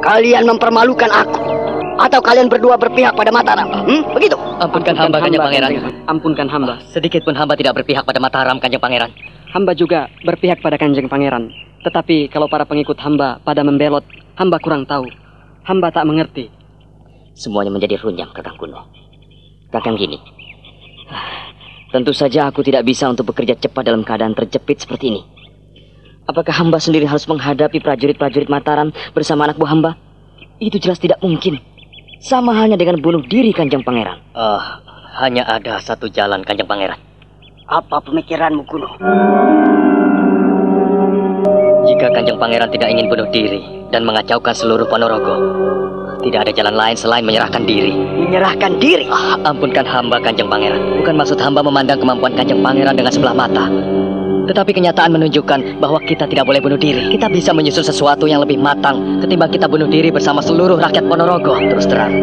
Kalian 0.00 0.48
mempermalukan 0.48 1.12
aku 1.12 1.40
atau 2.00 2.20
kalian 2.24 2.48
berdua 2.48 2.80
berpihak 2.80 3.12
pada 3.12 3.28
Mataram? 3.28 3.68
Hmm? 3.84 4.02
Begitu? 4.16 4.34
Ampunkan 4.60 4.96
hamba, 4.96 5.20
Kanjeng 5.20 5.44
Pangeran. 5.44 5.70
Ampunkan 6.08 6.48
hamba. 6.48 6.74
Sedikit 6.88 7.20
pun 7.22 7.36
hamba 7.36 7.54
tidak 7.54 7.76
berpihak 7.76 8.08
pada 8.08 8.16
Mataram, 8.16 8.56
Kanjeng 8.56 8.80
Pangeran. 8.80 9.12
Hamba 9.52 9.76
juga 9.76 10.08
berpihak 10.24 10.64
pada 10.64 10.80
Kanjeng 10.80 11.12
Pangeran. 11.12 11.52
Tetapi 11.84 12.32
kalau 12.32 12.48
para 12.48 12.64
pengikut 12.64 12.96
hamba 13.04 13.38
pada 13.44 13.60
membelot, 13.60 14.04
hamba 14.40 14.56
kurang 14.58 14.88
tahu. 14.88 15.04
Hamba 15.68 15.92
tak 15.92 16.08
mengerti. 16.08 16.48
Semuanya 17.36 17.68
menjadi 17.68 18.00
runyam, 18.00 18.32
Kakang 18.32 18.56
Kuno. 18.56 18.88
Kakang 19.68 20.00
gini. 20.00 20.16
Tentu 21.90 22.14
saja 22.14 22.46
aku 22.46 22.62
tidak 22.62 22.86
bisa 22.86 23.10
untuk 23.10 23.34
bekerja 23.34 23.58
cepat 23.58 23.82
dalam 23.82 24.06
keadaan 24.06 24.30
terjepit 24.38 24.86
seperti 24.86 25.10
ini. 25.10 25.22
Apakah 26.30 26.54
hamba 26.54 26.78
sendiri 26.78 27.02
harus 27.02 27.26
menghadapi 27.26 27.82
prajurit-prajurit 27.82 28.46
Mataram 28.46 28.94
bersama 29.10 29.50
anak 29.50 29.58
buah 29.58 29.74
hamba? 29.74 29.98
Itu 30.62 30.78
jelas 30.78 31.02
tidak 31.02 31.18
mungkin. 31.18 31.58
Sama 32.22 32.54
halnya 32.54 32.78
dengan 32.78 33.02
bunuh 33.02 33.26
diri 33.26 33.50
Kanjeng 33.50 33.82
Pangeran. 33.82 34.22
Oh, 34.38 34.62
hanya 35.18 35.42
ada 35.50 35.82
satu 35.82 36.06
jalan, 36.06 36.46
Kanjeng 36.46 36.70
Pangeran. 36.70 37.00
Apa 37.66 37.98
pemikiranmu, 38.06 38.62
Kuno? 38.70 38.94
Jika 41.90 42.06
Kanjeng 42.14 42.38
Pangeran 42.38 42.70
tidak 42.70 42.94
ingin 42.94 43.10
bunuh 43.10 43.26
diri 43.34 43.66
dan 43.90 44.06
mengacaukan 44.06 44.54
seluruh 44.54 44.86
Ponorogo, 44.86 45.34
tidak 46.20 46.48
ada 46.48 46.52
jalan 46.52 46.74
lain 46.76 46.96
selain 46.96 47.24
menyerahkan 47.24 47.64
diri. 47.64 47.92
Menyerahkan 47.96 48.76
diri? 48.76 49.08
Ah, 49.08 49.40
ampunkan 49.48 49.84
hamba 49.88 50.20
Kanjeng 50.20 50.48
Pangeran. 50.52 51.00
Bukan 51.00 51.14
maksud 51.16 51.40
hamba 51.40 51.64
memandang 51.64 51.98
kemampuan 51.98 52.36
Kanjeng 52.36 52.60
Pangeran 52.60 52.94
dengan 52.94 53.12
sebelah 53.12 53.34
mata. 53.34 53.66
Tetapi 54.50 54.70
kenyataan 54.74 55.14
menunjukkan 55.14 55.78
bahwa 55.78 56.02
kita 56.02 56.26
tidak 56.26 56.42
boleh 56.42 56.58
bunuh 56.58 56.80
diri. 56.80 57.12
Kita 57.14 57.30
bisa 57.30 57.54
menyusun 57.54 57.86
sesuatu 57.86 58.26
yang 58.26 58.42
lebih 58.42 58.58
matang 58.58 59.22
ketimbang 59.22 59.52
kita 59.54 59.70
bunuh 59.70 59.86
diri 59.86 60.10
bersama 60.10 60.42
seluruh 60.42 60.74
rakyat 60.80 61.06
Ponorogo. 61.06 61.54
Terus 61.70 61.86
terang, 61.86 62.18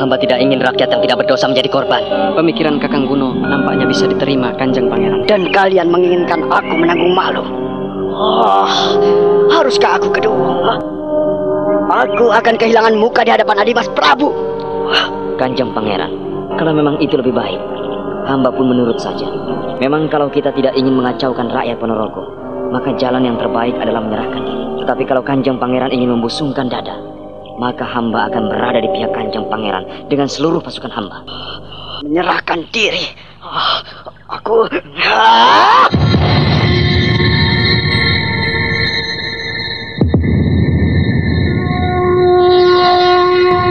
hamba 0.00 0.16
tidak 0.16 0.40
ingin 0.40 0.64
rakyat 0.64 0.88
yang 0.88 1.02
tidak 1.04 1.16
berdosa 1.20 1.44
menjadi 1.50 1.68
korban. 1.68 2.02
Pemikiran 2.34 2.80
Kakang 2.80 3.04
Guno 3.04 3.36
nampaknya 3.36 3.84
bisa 3.84 4.08
diterima 4.08 4.56
Kanjeng 4.56 4.88
Pangeran. 4.88 5.28
Dan 5.28 5.52
kalian 5.52 5.92
menginginkan 5.92 6.48
aku 6.48 6.72
menanggung 6.72 7.12
malu. 7.12 7.44
Oh, 8.18 8.66
haruskah 9.52 10.00
aku 10.00 10.08
kedua? 10.10 10.97
Aku 11.88 12.28
akan 12.28 12.60
kehilangan 12.60 13.00
muka 13.00 13.24
di 13.24 13.32
hadapan 13.32 13.64
Adimas 13.64 13.88
Prabu. 13.96 14.28
Kanjeng 15.40 15.72
Pangeran, 15.72 16.12
kalau 16.60 16.76
memang 16.76 17.00
itu 17.00 17.16
lebih 17.16 17.32
baik, 17.32 17.56
hamba 18.28 18.52
pun 18.52 18.68
menurut 18.68 19.00
saja. 19.00 19.24
Memang 19.80 20.12
kalau 20.12 20.28
kita 20.28 20.52
tidak 20.52 20.76
ingin 20.76 20.92
mengacaukan 20.92 21.48
rakyat 21.48 21.80
Ponorogo, 21.80 22.28
maka 22.68 22.92
jalan 23.00 23.24
yang 23.24 23.40
terbaik 23.40 23.72
adalah 23.80 24.04
menyerahkan 24.04 24.42
diri. 24.44 24.64
Tetapi 24.84 25.02
kalau 25.08 25.24
Kanjeng 25.24 25.56
Pangeran 25.56 25.88
ingin 25.88 26.12
membusungkan 26.12 26.68
dada, 26.68 26.92
maka 27.56 27.88
hamba 27.88 28.28
akan 28.28 28.52
berada 28.52 28.84
di 28.84 28.90
pihak 28.92 29.08
Kanjeng 29.16 29.48
Pangeran 29.48 30.12
dengan 30.12 30.28
seluruh 30.28 30.60
pasukan 30.60 30.92
hamba. 30.92 31.24
Menyerahkan 32.04 32.68
diri? 32.68 33.16
Oh, 33.40 33.80
aku... 34.28 34.68
Ah! 35.08 35.97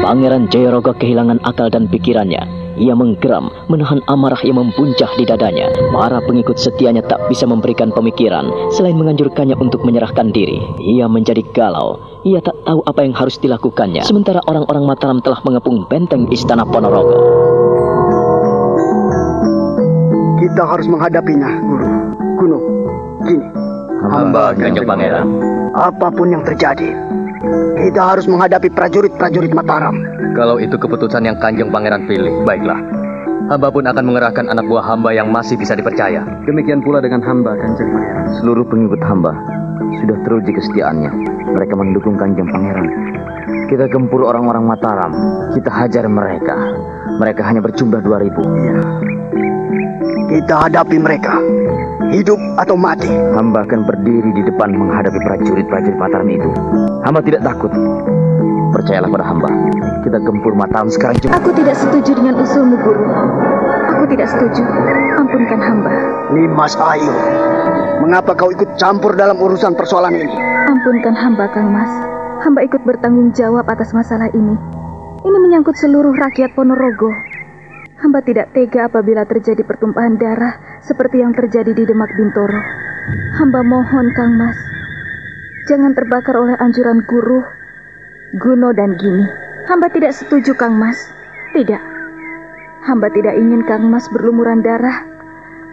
Pangeran 0.07 0.47
Jayorogo 0.47 0.95
kehilangan 0.95 1.43
akal 1.43 1.67
dan 1.67 1.91
pikirannya. 1.91 2.39
Ia 2.79 2.95
menggeram, 2.95 3.51
menahan 3.67 3.99
amarah 4.07 4.39
yang 4.39 4.55
membuncah 4.55 5.11
di 5.19 5.27
dadanya. 5.27 5.67
Para 5.91 6.23
pengikut 6.23 6.55
setianya 6.55 7.03
tak 7.03 7.27
bisa 7.27 7.43
memberikan 7.43 7.91
pemikiran 7.91 8.47
selain 8.71 8.95
menganjurkannya 8.95 9.59
untuk 9.59 9.83
menyerahkan 9.83 10.31
diri. 10.31 10.63
Ia 10.79 11.11
menjadi 11.11 11.43
galau. 11.51 11.99
Ia 12.23 12.39
tak 12.39 12.55
tahu 12.63 12.87
apa 12.87 13.03
yang 13.03 13.19
harus 13.19 13.35
dilakukannya. 13.35 14.07
Sementara 14.07 14.39
orang-orang 14.47 14.87
Mataram 14.87 15.19
telah 15.19 15.43
mengepung 15.43 15.83
benteng 15.91 16.31
istana 16.31 16.63
Ponorogo. 16.63 17.19
Kita 20.39 20.63
harus 20.71 20.87
menghadapinya, 20.87 21.51
Guru. 21.67 21.87
Kuno, 22.39 22.57
gini. 23.27 23.47
Hamba 24.07 24.55
Kanjeng 24.55 24.87
Pangeran. 24.87 25.27
Apa 25.75 26.07
pun 26.15 26.31
yang 26.31 26.47
terjadi, 26.47 26.95
kita 27.77 28.01
harus 28.01 28.25
menghadapi 28.25 28.69
prajurit-prajurit 28.73 29.53
Mataram. 29.53 29.95
Kalau 30.33 30.57
itu 30.57 30.77
keputusan 30.77 31.25
yang 31.25 31.37
Kanjeng 31.37 31.69
Pangeran 31.69 32.09
pilih, 32.09 32.45
baiklah. 32.45 32.77
Hamba 33.47 33.71
pun 33.71 33.87
akan 33.87 34.03
mengerahkan 34.03 34.51
anak 34.51 34.67
buah 34.67 34.83
hamba 34.83 35.15
yang 35.15 35.31
masih 35.31 35.55
bisa 35.55 35.71
dipercaya. 35.71 36.25
Demikian 36.43 36.83
pula 36.83 36.99
dengan 36.99 37.23
hamba 37.23 37.55
Kanjeng 37.55 37.89
Pangeran. 37.89 38.25
Seluruh 38.41 38.65
pengikut 38.67 38.99
hamba 39.05 39.31
sudah 40.03 40.17
teruji 40.27 40.51
kesetiaannya. 40.51 41.11
Mereka 41.55 41.73
mendukung 41.79 42.19
Kanjeng 42.19 42.49
Pangeran. 42.51 42.87
Kita 43.71 43.87
gempur 43.87 44.27
orang-orang 44.27 44.67
Mataram. 44.67 45.11
Kita 45.55 45.71
hajar 45.71 46.05
mereka. 46.11 46.55
Mereka 47.23 47.41
hanya 47.47 47.63
berjumlah 47.63 48.03
2000. 48.03 48.67
Ya. 48.67 48.79
Kita 50.27 50.67
hadapi 50.67 50.99
mereka. 50.99 51.39
Hidup 52.11 52.35
atau 52.59 52.75
mati. 52.75 53.07
Hamba 53.07 53.63
akan 53.63 53.87
berdiri 53.87 54.35
di 54.35 54.43
depan 54.43 54.75
menghadapi 54.75 55.15
prajurit-prajurit 55.23 55.95
Mataram 55.95 56.27
itu. 56.27 56.51
Hamba 57.07 57.23
tidak 57.23 57.47
takut. 57.47 57.71
Percayalah 58.75 59.07
pada 59.07 59.23
hamba. 59.23 59.47
Kita 60.03 60.19
gempur 60.19 60.51
Mataram 60.51 60.91
sekarang 60.91 61.15
juga. 61.23 61.39
Aku 61.39 61.55
tidak 61.55 61.79
setuju 61.79 62.11
dengan 62.11 62.35
usulmu, 62.43 62.75
Guru. 62.75 63.07
Aku 63.95 64.03
tidak 64.11 64.27
setuju. 64.27 64.67
Ampunkan 65.15 65.59
hamba. 65.63 65.91
Nimas 66.35 66.75
Ayu, 66.75 67.11
mengapa 68.03 68.35
kau 68.35 68.51
ikut 68.51 68.75
campur 68.75 69.15
dalam 69.15 69.39
urusan 69.39 69.79
persoalan 69.79 70.11
ini? 70.11 70.35
Ampunkan 70.67 71.15
hamba, 71.15 71.47
Kang 71.55 71.71
Mas. 71.71 71.91
Hamba 72.43 72.67
ikut 72.67 72.83
bertanggung 72.83 73.31
jawab 73.31 73.63
atas 73.71 73.95
masalah 73.95 74.27
ini. 74.35 74.59
Ini 75.23 75.37
menyangkut 75.39 75.79
seluruh 75.79 76.11
rakyat 76.19 76.51
Ponorogo. 76.51 77.36
Hamba 77.97 78.21
tidak 78.21 78.53
tega 78.53 78.85
apabila 78.85 79.25
terjadi 79.25 79.65
pertumpahan 79.65 80.21
darah 80.21 80.53
seperti 80.85 81.25
yang 81.25 81.33
terjadi 81.33 81.73
di 81.73 81.81
Demak 81.81 82.13
Bintoro. 82.13 82.61
Hamba 83.41 83.65
mohon, 83.65 84.13
Kang 84.13 84.37
Mas, 84.37 84.57
jangan 85.65 85.97
terbakar 85.97 86.37
oleh 86.37 86.53
anjuran 86.61 87.01
guru, 87.09 87.41
Guno 88.37 88.69
dan 88.77 88.93
Gini. 89.01 89.25
Hamba 89.65 89.89
tidak 89.89 90.13
setuju, 90.13 90.53
Kang 90.53 90.77
Mas. 90.77 91.09
Tidak. 91.57 91.81
Hamba 92.85 93.09
tidak 93.09 93.33
ingin 93.33 93.65
Kang 93.65 93.89
Mas 93.89 94.05
berlumuran 94.13 94.61
darah. 94.61 95.01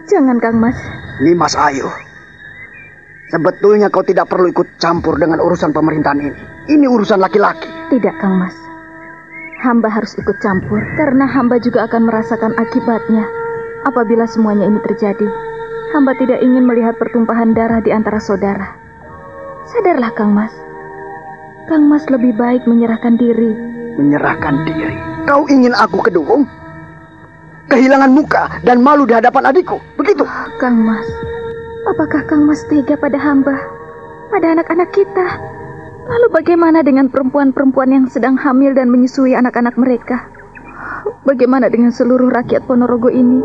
Jangan, 0.09 0.41
Kang 0.41 0.57
Mas. 0.57 0.81
Nimas 1.21 1.53
Ayu, 1.53 1.87
sebetulnya 3.29 3.87
kau 3.93 4.03
tidak 4.03 4.27
perlu 4.27 4.49
ikut 4.49 4.81
campur 4.81 5.15
dengan 5.21 5.39
urusan 5.45 5.71
pemerintahan 5.71 6.19
ini. 6.25 6.41
Ini 6.73 6.85
urusan 6.89 7.21
laki-laki. 7.21 7.69
Tidak, 7.93 8.17
Kang 8.17 8.41
Mas. 8.41 8.64
Hamba 9.65 9.89
harus 9.89 10.13
ikut 10.13 10.37
campur 10.45 10.77
karena 10.93 11.25
hamba 11.25 11.57
juga 11.57 11.89
akan 11.89 12.05
merasakan 12.05 12.53
akibatnya 12.53 13.25
apabila 13.89 14.29
semuanya 14.29 14.69
ini 14.69 14.77
terjadi. 14.85 15.25
Hamba 15.89 16.13
tidak 16.21 16.37
ingin 16.45 16.69
melihat 16.69 16.93
pertumpahan 17.01 17.57
darah 17.57 17.81
di 17.81 17.89
antara 17.89 18.21
saudara. 18.21 18.77
Sadarlah, 19.65 20.13
Kang 20.13 20.37
Mas. 20.37 20.53
Kang 21.65 21.89
Mas 21.89 22.05
lebih 22.13 22.37
baik 22.37 22.69
menyerahkan 22.69 23.17
diri. 23.17 23.57
Menyerahkan 23.97 24.69
diri? 24.69 24.93
Kau 25.25 25.49
ingin 25.49 25.73
aku 25.73 25.97
kedukung? 25.97 26.45
Kehilangan 27.65 28.13
muka 28.13 28.61
dan 28.61 28.85
malu 28.85 29.09
di 29.09 29.17
hadapan 29.17 29.49
adikku, 29.49 29.81
begitu? 29.97 30.29
Kang 30.61 30.77
Mas, 30.77 31.09
apakah 31.89 32.21
Kang 32.29 32.45
Mas 32.45 32.61
tega 32.69 32.93
pada 32.93 33.17
hamba? 33.17 33.57
Pada 34.29 34.53
anak-anak 34.53 34.93
kita? 34.93 35.25
Lalu 36.05 36.27
bagaimana 36.29 36.85
dengan 36.85 37.09
perempuan-perempuan 37.09 37.89
yang 37.89 38.05
sedang 38.05 38.37
hamil 38.37 38.77
dan 38.77 38.93
menyusui 38.93 39.33
anak-anak 39.33 39.73
mereka? 39.73 40.29
Bagaimana 41.25 41.65
dengan 41.65 41.89
seluruh 41.89 42.29
rakyat 42.29 42.69
Ponorogo 42.69 43.09
ini? 43.09 43.41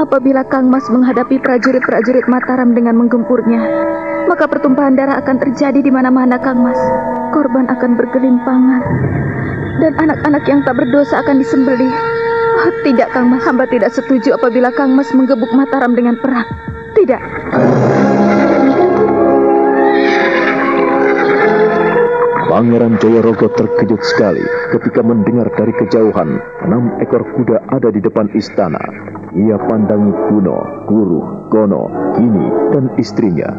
Apabila 0.00 0.44
Kang 0.48 0.72
Mas 0.72 0.88
menghadapi 0.88 1.36
prajurit-prajurit 1.40 2.24
Mataram 2.32 2.72
dengan 2.72 2.96
menggempurnya, 2.96 3.60
maka 4.24 4.48
pertumpahan 4.48 4.96
darah 4.96 5.20
akan 5.20 5.36
terjadi 5.36 5.80
di 5.84 5.92
mana-mana 5.92 6.40
Kang 6.40 6.64
Mas. 6.64 6.80
Korban 7.36 7.68
akan 7.68 8.00
bergelimpangan 8.00 8.82
dan 9.84 9.92
anak-anak 10.00 10.44
yang 10.48 10.64
tak 10.64 10.80
berdosa 10.80 11.20
akan 11.20 11.44
disembelih. 11.44 11.92
Oh, 12.56 12.72
tidak 12.88 13.12
Kang 13.12 13.28
Mas, 13.28 13.44
hamba 13.44 13.68
tidak 13.68 13.92
setuju 13.92 14.32
apabila 14.40 14.72
Kang 14.72 14.96
Mas 14.96 15.12
menggebuk 15.12 15.52
Mataram 15.52 15.92
dengan 15.92 16.16
perang. 16.16 16.48
Tidak. 16.96 17.20
Pangeran 22.56 22.96
Jayorogo 22.96 23.52
terkejut 23.52 24.00
sekali 24.00 24.40
ketika 24.72 25.04
mendengar 25.04 25.44
dari 25.60 25.76
kejauhan 25.76 26.40
enam 26.64 26.96
ekor 27.04 27.20
kuda 27.36 27.68
ada 27.68 27.92
di 27.92 28.00
depan 28.00 28.32
istana. 28.32 28.80
Ia 29.36 29.60
pandangi 29.60 30.08
Kuno, 30.08 30.88
Guru, 30.88 31.52
Gono, 31.52 32.16
Kini, 32.16 32.72
dan 32.72 32.96
istrinya. 32.96 33.52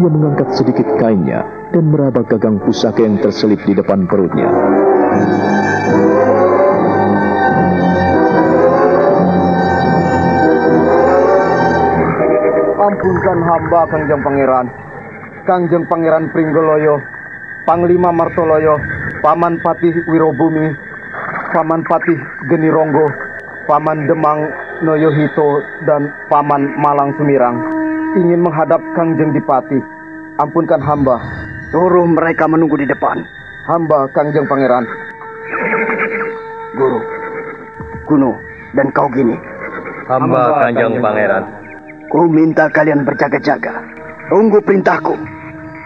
Ia 0.00 0.08
mengangkat 0.08 0.56
sedikit 0.56 0.88
kainnya 0.96 1.44
dan 1.76 1.92
meraba 1.92 2.24
gagang 2.24 2.56
pusaka 2.64 3.04
yang 3.04 3.20
terselip 3.20 3.60
di 3.68 3.76
depan 3.76 4.08
perutnya. 4.08 4.48
Ampunkan 12.88 13.38
hamba 13.44 13.80
Kangjeng 13.84 14.22
Pangeran. 14.24 14.66
Kangjeng 15.44 15.84
Pangeran 15.92 16.32
Pringgoloyo, 16.32 17.19
Panglima 17.70 18.10
Martoloyo, 18.10 18.82
Paman 19.22 19.62
Patih 19.62 19.94
Wirobumi, 20.10 20.74
Paman 21.54 21.86
Patih 21.86 22.18
Genironggo, 22.50 23.06
Paman 23.70 24.10
Demang 24.10 24.42
Noyohito, 24.82 25.62
dan 25.86 26.10
Paman 26.26 26.66
Malang 26.82 27.14
Sumirang 27.14 27.62
ingin 28.18 28.42
menghadap 28.42 28.82
Kangjeng 28.98 29.30
Dipati. 29.30 29.78
Ampunkan 30.42 30.82
hamba. 30.82 31.22
Suruh 31.70 32.10
mereka 32.10 32.50
menunggu 32.50 32.74
di 32.74 32.90
depan. 32.90 33.22
Hamba 33.70 34.10
Kangjeng 34.18 34.50
Pangeran. 34.50 34.82
Guru, 36.74 36.98
Kuno, 38.10 38.34
dan 38.74 38.90
kau 38.90 39.06
gini. 39.14 39.38
Hamba 40.10 40.58
Kanjeng 40.66 40.98
Pangeran. 40.98 41.44
Ku 42.10 42.26
minta 42.26 42.66
kalian 42.66 43.06
berjaga-jaga. 43.06 43.78
Tunggu 44.26 44.58
perintahku. 44.58 45.14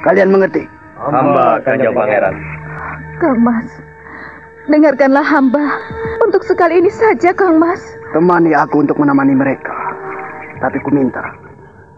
Kalian 0.00 0.32
mengerti? 0.32 0.73
Hamba 1.04 1.60
Kanjeng 1.64 1.92
Pangeran. 1.92 2.34
Kang 3.20 3.38
Mas, 3.44 3.68
dengarkanlah 4.68 5.24
hamba. 5.24 5.64
Untuk 6.24 6.40
sekali 6.48 6.80
ini 6.80 6.88
saja, 6.88 7.36
Kang 7.36 7.60
Mas. 7.60 7.80
Temani 8.16 8.56
aku 8.56 8.80
untuk 8.80 8.96
menemani 8.96 9.36
mereka. 9.36 9.74
Tapi 10.64 10.80
ku 10.80 10.88
minta, 10.94 11.20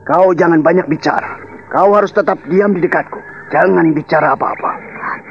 kau 0.09 0.35
jangan 0.35 0.65
banyak 0.65 0.91
bicara. 0.91 1.39
Kau 1.71 1.95
harus 1.95 2.11
tetap 2.11 2.41
diam 2.51 2.75
di 2.75 2.83
dekatku. 2.83 3.21
Jangan 3.55 3.95
bicara 3.95 4.35
apa-apa. 4.35 4.71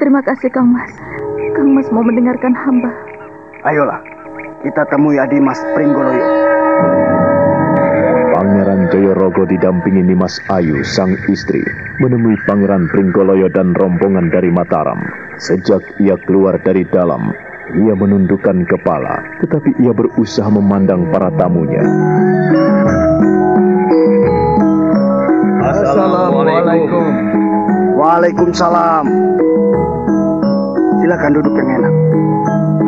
Terima 0.00 0.24
kasih, 0.24 0.48
Kang 0.48 0.72
Mas. 0.72 0.92
Kang 1.52 1.76
Mas 1.76 1.88
mau 1.92 2.00
mendengarkan 2.00 2.56
hamba. 2.56 2.92
Ayolah, 3.68 4.00
kita 4.64 4.88
temui 4.88 5.20
Adimas 5.20 5.60
Pringgoloyo. 5.76 6.45
Pangeran 8.86 9.18
Jayorogo 9.18 9.42
didampingi 9.50 9.98
Nimas 10.06 10.38
Ayu, 10.46 10.78
sang 10.86 11.10
istri, 11.26 11.58
menemui 11.98 12.38
Pangeran 12.46 12.86
Pringgoloyo 12.86 13.50
dan 13.50 13.74
rombongan 13.74 14.30
dari 14.30 14.46
Mataram. 14.54 15.02
Sejak 15.42 15.82
ia 15.98 16.14
keluar 16.22 16.54
dari 16.62 16.86
dalam, 16.86 17.34
ia 17.82 17.94
menundukkan 17.98 18.62
kepala, 18.70 19.42
tetapi 19.42 19.74
ia 19.82 19.90
berusaha 19.90 20.46
memandang 20.46 21.10
para 21.10 21.34
tamunya. 21.34 21.82
Assalamualaikum. 25.66 27.10
Waalaikumsalam. 27.98 29.04
Silakan 31.02 31.32
duduk 31.34 31.54
yang 31.58 31.70
enak. 31.82 31.94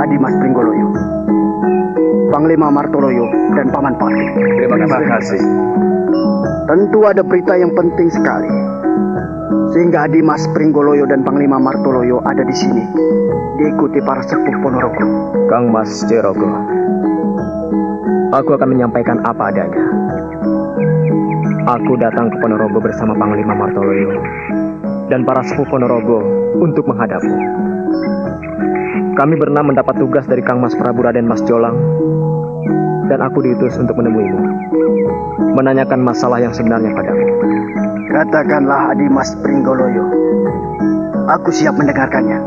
Adimas 0.07 0.35
Pringgoloyo. 0.39 0.89
Panglima 2.31 2.71
Martoloyo 2.71 3.27
dan 3.59 3.67
Paman 3.75 3.99
Pati. 3.99 4.25
Terima 4.63 5.01
kasih. 5.11 5.43
Tentu 6.69 7.01
ada 7.09 7.25
berita 7.25 7.57
yang 7.57 7.73
penting 7.73 8.13
sekali. 8.13 8.53
Sehingga 9.73 10.05
Adimas 10.05 10.45
Pringgoloyo 10.53 11.09
dan 11.09 11.25
Panglima 11.25 11.57
Martoloyo 11.57 12.21
ada 12.29 12.45
di 12.45 12.53
sini. 12.53 12.85
Diikuti 13.57 14.05
para 14.05 14.21
sepuh 14.21 14.57
Ponorogo. 14.61 15.33
Kang 15.49 15.73
Mas 15.73 16.05
Jerogo, 16.05 16.45
aku 18.37 18.53
akan 18.53 18.69
menyampaikan 18.69 19.25
apa 19.25 19.49
adanya. 19.49 19.81
Aku 21.73 21.97
datang 21.97 22.29
ke 22.29 22.37
Ponorogo 22.37 22.85
bersama 22.85 23.17
Panglima 23.17 23.57
Martoloyo 23.57 24.21
dan 25.09 25.25
para 25.25 25.41
sepuh 25.41 25.65
Ponorogo 25.73 26.21
untuk 26.61 26.85
menghadapmu. 26.85 27.37
Kami 29.17 29.35
berenam 29.41 29.73
mendapat 29.73 29.97
tugas 29.97 30.29
dari 30.29 30.45
Kang 30.45 30.61
Mas 30.61 30.77
Prabu 30.77 31.01
Raden 31.01 31.25
Mas 31.25 31.41
Jolang 31.49 31.81
dan 33.09 33.25
aku 33.25 33.41
diutus 33.41 33.73
untuk 33.81 33.97
menemuimu, 33.97 34.41
menanyakan 35.57 36.01
masalah 36.03 36.43
yang 36.43 36.53
sebenarnya 36.53 36.93
padamu. 36.93 37.25
Katakanlah 38.09 38.97
Adimas 38.97 39.37
Pringgoloyo. 39.45 40.05
Aku 41.29 41.53
siap 41.53 41.77
mendengarkannya. 41.77 42.41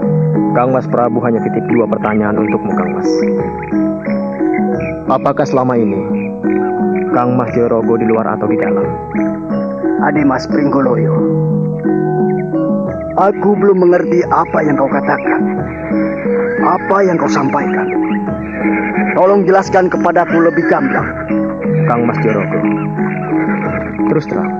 Kang 0.51 0.73
Mas 0.75 0.89
Prabu 0.89 1.21
hanya 1.23 1.39
titip 1.45 1.63
dua 1.69 1.85
pertanyaan 1.87 2.35
untukmu, 2.35 2.73
Kang 2.75 2.91
Mas. 2.97 3.09
Apakah 5.07 5.45
selama 5.47 5.77
ini 5.79 6.01
Kang 7.13 7.37
Mas 7.37 7.53
Jorogo 7.53 7.95
di 7.95 8.09
luar 8.09 8.35
atau 8.35 8.49
di 8.49 8.57
dalam? 8.57 8.83
Adimas 10.01 10.49
Pringgoloyo. 10.49 11.13
Aku 13.21 13.53
belum 13.53 13.85
mengerti 13.85 14.25
apa 14.33 14.65
yang 14.65 14.81
kau 14.81 14.89
katakan. 14.89 15.41
Apa 16.65 16.97
yang 17.05 17.21
kau 17.21 17.29
sampaikan. 17.29 17.85
Tolong 19.13 19.45
jelaskan 19.45 19.93
kepadaku 19.93 20.41
lebih 20.41 20.65
gamblang. 20.73 21.05
Kang 21.85 22.09
Mas 22.09 22.17
Jorogo. 22.25 22.80
Terus 24.09 24.25
terang, 24.25 24.53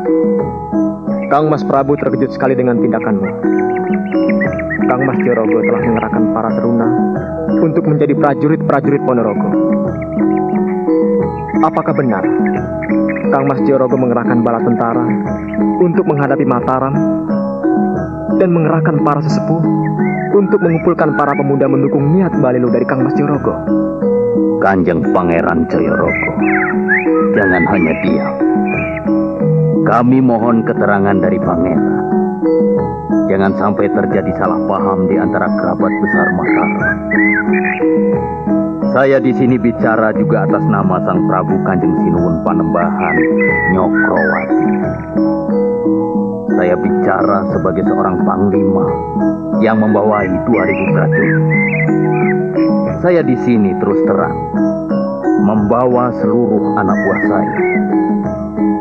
Kang 1.32 1.48
Mas 1.48 1.64
Prabu 1.64 1.96
terkejut 1.96 2.36
sekali 2.36 2.54
dengan 2.54 2.76
tindakanmu. 2.78 3.30
Kang 4.92 5.02
Mas 5.08 5.18
Jorogo 5.24 5.64
telah 5.64 5.82
mengerahkan 5.88 6.24
para 6.36 6.50
teruna 6.52 6.88
untuk 7.64 7.88
menjadi 7.88 8.14
prajurit-prajurit 8.20 9.02
Ponorogo. 9.08 9.50
Apakah 11.64 11.94
benar 11.96 12.26
Kang 13.32 13.48
Mas 13.48 13.64
Jorogo 13.64 13.96
mengerahkan 13.96 14.44
bala 14.44 14.60
tentara 14.60 15.06
untuk 15.80 16.04
menghadapi 16.04 16.44
Mataram 16.44 16.94
dan 18.36 18.50
mengerahkan 18.52 19.00
para 19.08 19.24
sesepuh 19.24 19.64
untuk 20.36 20.60
mengumpulkan 20.60 21.16
para 21.16 21.32
pemuda 21.32 21.72
mendukung 21.72 22.12
niat 22.12 22.36
Balilu 22.44 22.68
dari 22.68 22.84
Kang 22.84 23.08
Mas 23.08 23.16
Jorogo? 23.16 23.56
Kanjeng 24.60 25.02
Pangeran 25.16 25.66
Jayorogo, 25.72 26.32
jangan 27.34 27.64
hanya 27.72 27.94
diam. 28.06 28.51
Kami 29.82 30.22
mohon 30.22 30.62
keterangan 30.62 31.18
dari 31.18 31.42
Pangeran. 31.42 31.98
Jangan 33.32 33.54
sampai 33.58 33.88
terjadi 33.90 34.32
salah 34.38 34.62
paham 34.70 35.10
di 35.10 35.16
antara 35.18 35.48
kerabat 35.48 35.94
besar 36.04 36.28
Mataram. 36.36 36.98
Saya 38.92 39.18
di 39.24 39.32
sini 39.32 39.56
bicara 39.56 40.12
juga 40.14 40.44
atas 40.46 40.68
nama 40.68 41.00
Sang 41.08 41.26
Prabu 41.26 41.56
Kanjeng 41.64 41.96
Sinuwun 42.04 42.44
Panembahan 42.44 43.16
Nyokrowati. 43.72 44.70
Saya 46.60 46.76
bicara 46.76 47.38
sebagai 47.56 47.84
seorang 47.88 48.22
panglima 48.28 48.86
yang 49.64 49.80
membawai 49.80 50.28
2000 50.46 50.94
prajurit. 50.94 51.44
Saya 53.02 53.22
di 53.26 53.34
sini 53.42 53.74
terus 53.82 53.98
terang 54.06 54.38
membawa 55.42 56.14
seluruh 56.22 56.78
anak 56.78 56.98
buah 57.02 57.22
saya. 57.26 57.91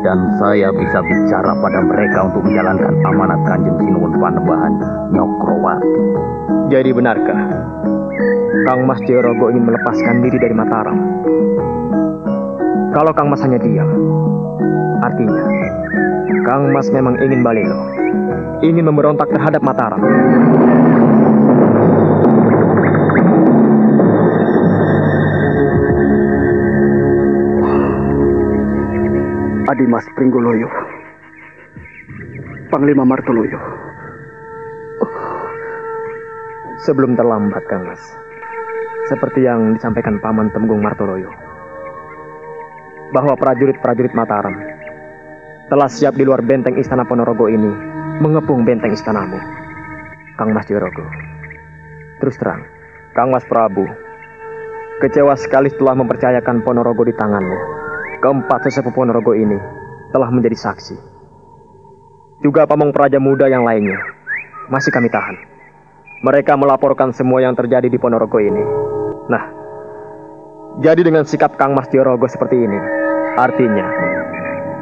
Dan 0.01 0.17
saya 0.41 0.73
bisa 0.73 0.97
bicara 1.05 1.53
pada 1.61 1.79
mereka 1.85 2.25
untuk 2.25 2.41
menjalankan 2.41 2.93
amanat 3.05 3.39
Kanjeng 3.45 3.77
Sinuwun 3.77 4.17
Panembahan 4.17 4.73
Nyokrowati. 5.13 5.93
Jadi 6.73 6.89
benarkah 6.89 7.41
Kang 8.65 8.89
Mas 8.89 8.97
Jayorogo 9.05 9.53
ingin 9.53 9.69
melepaskan 9.69 10.25
diri 10.25 10.37
dari 10.41 10.55
Mataram? 10.57 10.97
Kalau 12.97 13.13
Kang 13.13 13.29
Mas 13.29 13.45
hanya 13.45 13.61
diam, 13.61 13.89
artinya 15.05 15.43
Kang 16.49 16.73
Mas 16.73 16.89
memang 16.89 17.21
ingin 17.21 17.45
Balilo, 17.45 17.79
ingin 18.65 18.89
memberontak 18.89 19.29
terhadap 19.29 19.61
Mataram. 19.61 20.01
Adimas 29.81 30.05
Pringgoloyo. 30.13 30.69
Panglima 32.69 33.01
Martoloyo. 33.01 33.57
Sebelum 36.85 37.17
terlambat, 37.17 37.65
Kang 37.65 37.89
Mas. 37.89 37.97
Seperti 39.09 39.41
yang 39.41 39.73
disampaikan 39.73 40.21
Paman 40.21 40.53
Temgung 40.53 40.85
Martoloyo. 40.85 41.33
Bahwa 43.09 43.33
prajurit-prajurit 43.33 44.13
Mataram 44.13 44.53
telah 45.73 45.89
siap 45.89 46.13
di 46.13 46.29
luar 46.29 46.45
benteng 46.45 46.77
istana 46.77 47.01
Ponorogo 47.01 47.49
ini 47.49 47.73
mengepung 48.21 48.61
benteng 48.61 48.93
istanamu. 48.93 49.41
Kang 50.37 50.53
Mas 50.53 50.69
Jorogo. 50.69 51.09
Terus 52.21 52.37
terang, 52.37 52.69
Kang 53.17 53.33
Mas 53.33 53.49
Prabu 53.49 53.89
kecewa 55.01 55.33
sekali 55.33 55.73
setelah 55.73 55.97
mempercayakan 55.97 56.61
Ponorogo 56.61 57.01
di 57.01 57.17
tanganmu. 57.17 57.81
Keempat 58.21 58.69
sesepuh 58.69 58.93
Ponorogo 58.93 59.33
ini 59.33 59.57
telah 60.13 60.29
menjadi 60.29 60.53
saksi. 60.53 60.95
Juga 62.45 62.69
pamong 62.69 62.93
praja 62.93 63.17
muda 63.17 63.49
yang 63.49 63.65
lainnya 63.65 63.97
masih 64.69 64.93
kami 64.93 65.09
tahan. 65.09 65.35
Mereka 66.21 66.53
melaporkan 66.53 67.11
semua 67.11 67.41
yang 67.41 67.57
terjadi 67.57 67.89
di 67.89 67.97
Ponorogo 67.97 68.37
ini. 68.37 68.61
Nah, 69.25 69.43
jadi 70.85 71.01
dengan 71.01 71.25
sikap 71.25 71.57
Kang 71.57 71.73
Mas 71.73 71.89
Jorogo 71.89 72.29
seperti 72.29 72.61
ini, 72.61 72.79
artinya 73.41 73.89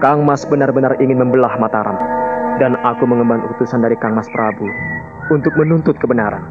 Kang 0.04 0.28
Mas 0.28 0.44
benar-benar 0.44 1.00
ingin 1.00 1.18
membelah 1.18 1.56
Mataram. 1.58 1.98
Dan 2.60 2.76
aku 2.76 3.08
mengemban 3.08 3.40
utusan 3.56 3.80
dari 3.80 3.96
Kang 4.04 4.20
Mas 4.20 4.28
Prabu 4.36 4.68
untuk 5.32 5.56
menuntut 5.56 5.96
kebenaran. 5.96 6.44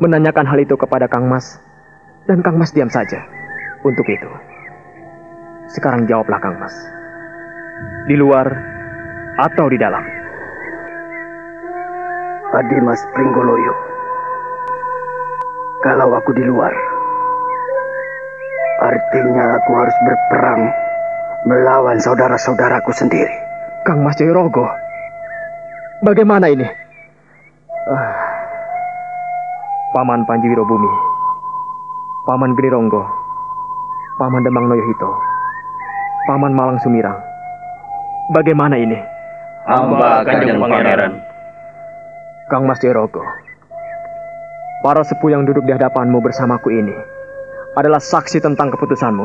Menanyakan 0.00 0.48
hal 0.48 0.56
itu 0.64 0.72
kepada 0.72 1.04
Kang 1.04 1.28
Mas, 1.28 1.60
dan 2.24 2.40
Kang 2.40 2.56
Mas 2.56 2.72
diam 2.72 2.88
saja. 2.88 3.28
Untuk 3.84 4.08
itu, 4.08 4.30
sekarang 5.68 6.08
jawablah 6.08 6.40
Kang 6.40 6.56
Mas. 6.56 6.72
Di 8.08 8.16
luar 8.16 8.48
atau 9.36 9.68
di 9.68 9.76
dalam? 9.76 10.00
Adimas 12.48 13.00
Pringgoloyo. 13.12 13.74
Kalau 15.84 16.10
aku 16.10 16.34
di 16.34 16.42
luar, 16.42 16.74
artinya 18.82 19.60
aku 19.60 19.70
harus 19.78 19.96
berperang 20.02 20.62
melawan 21.46 22.00
saudara-saudaraku 22.02 22.90
sendiri. 22.90 23.30
Kang 23.86 24.02
Mas 24.02 24.18
Jayorogo, 24.18 24.66
bagaimana 26.02 26.50
ini? 26.50 26.66
Ah, 27.88 28.16
Paman 29.94 30.26
Panji 30.26 30.50
Wirobumi, 30.50 30.92
Paman 32.26 32.58
Geni 32.58 32.68
Ronggo, 32.74 33.04
Paman 34.18 34.42
Demang 34.42 34.66
Noyohito, 34.66 35.27
Paman 36.28 36.52
Malang 36.52 36.76
Sumirang. 36.84 37.16
Bagaimana 38.36 38.76
ini? 38.76 39.00
Hamba 39.64 40.20
Kanjeng 40.28 40.60
Pangeran. 40.60 41.24
Kang 42.52 42.68
Mas 42.68 42.84
Jayorogo, 42.84 43.24
para 44.84 45.00
sepuh 45.00 45.32
yang 45.32 45.48
duduk 45.48 45.64
di 45.64 45.72
hadapanmu 45.72 46.20
bersamaku 46.20 46.68
ini 46.76 46.92
adalah 47.80 47.96
saksi 47.96 48.44
tentang 48.44 48.68
keputusanmu. 48.76 49.24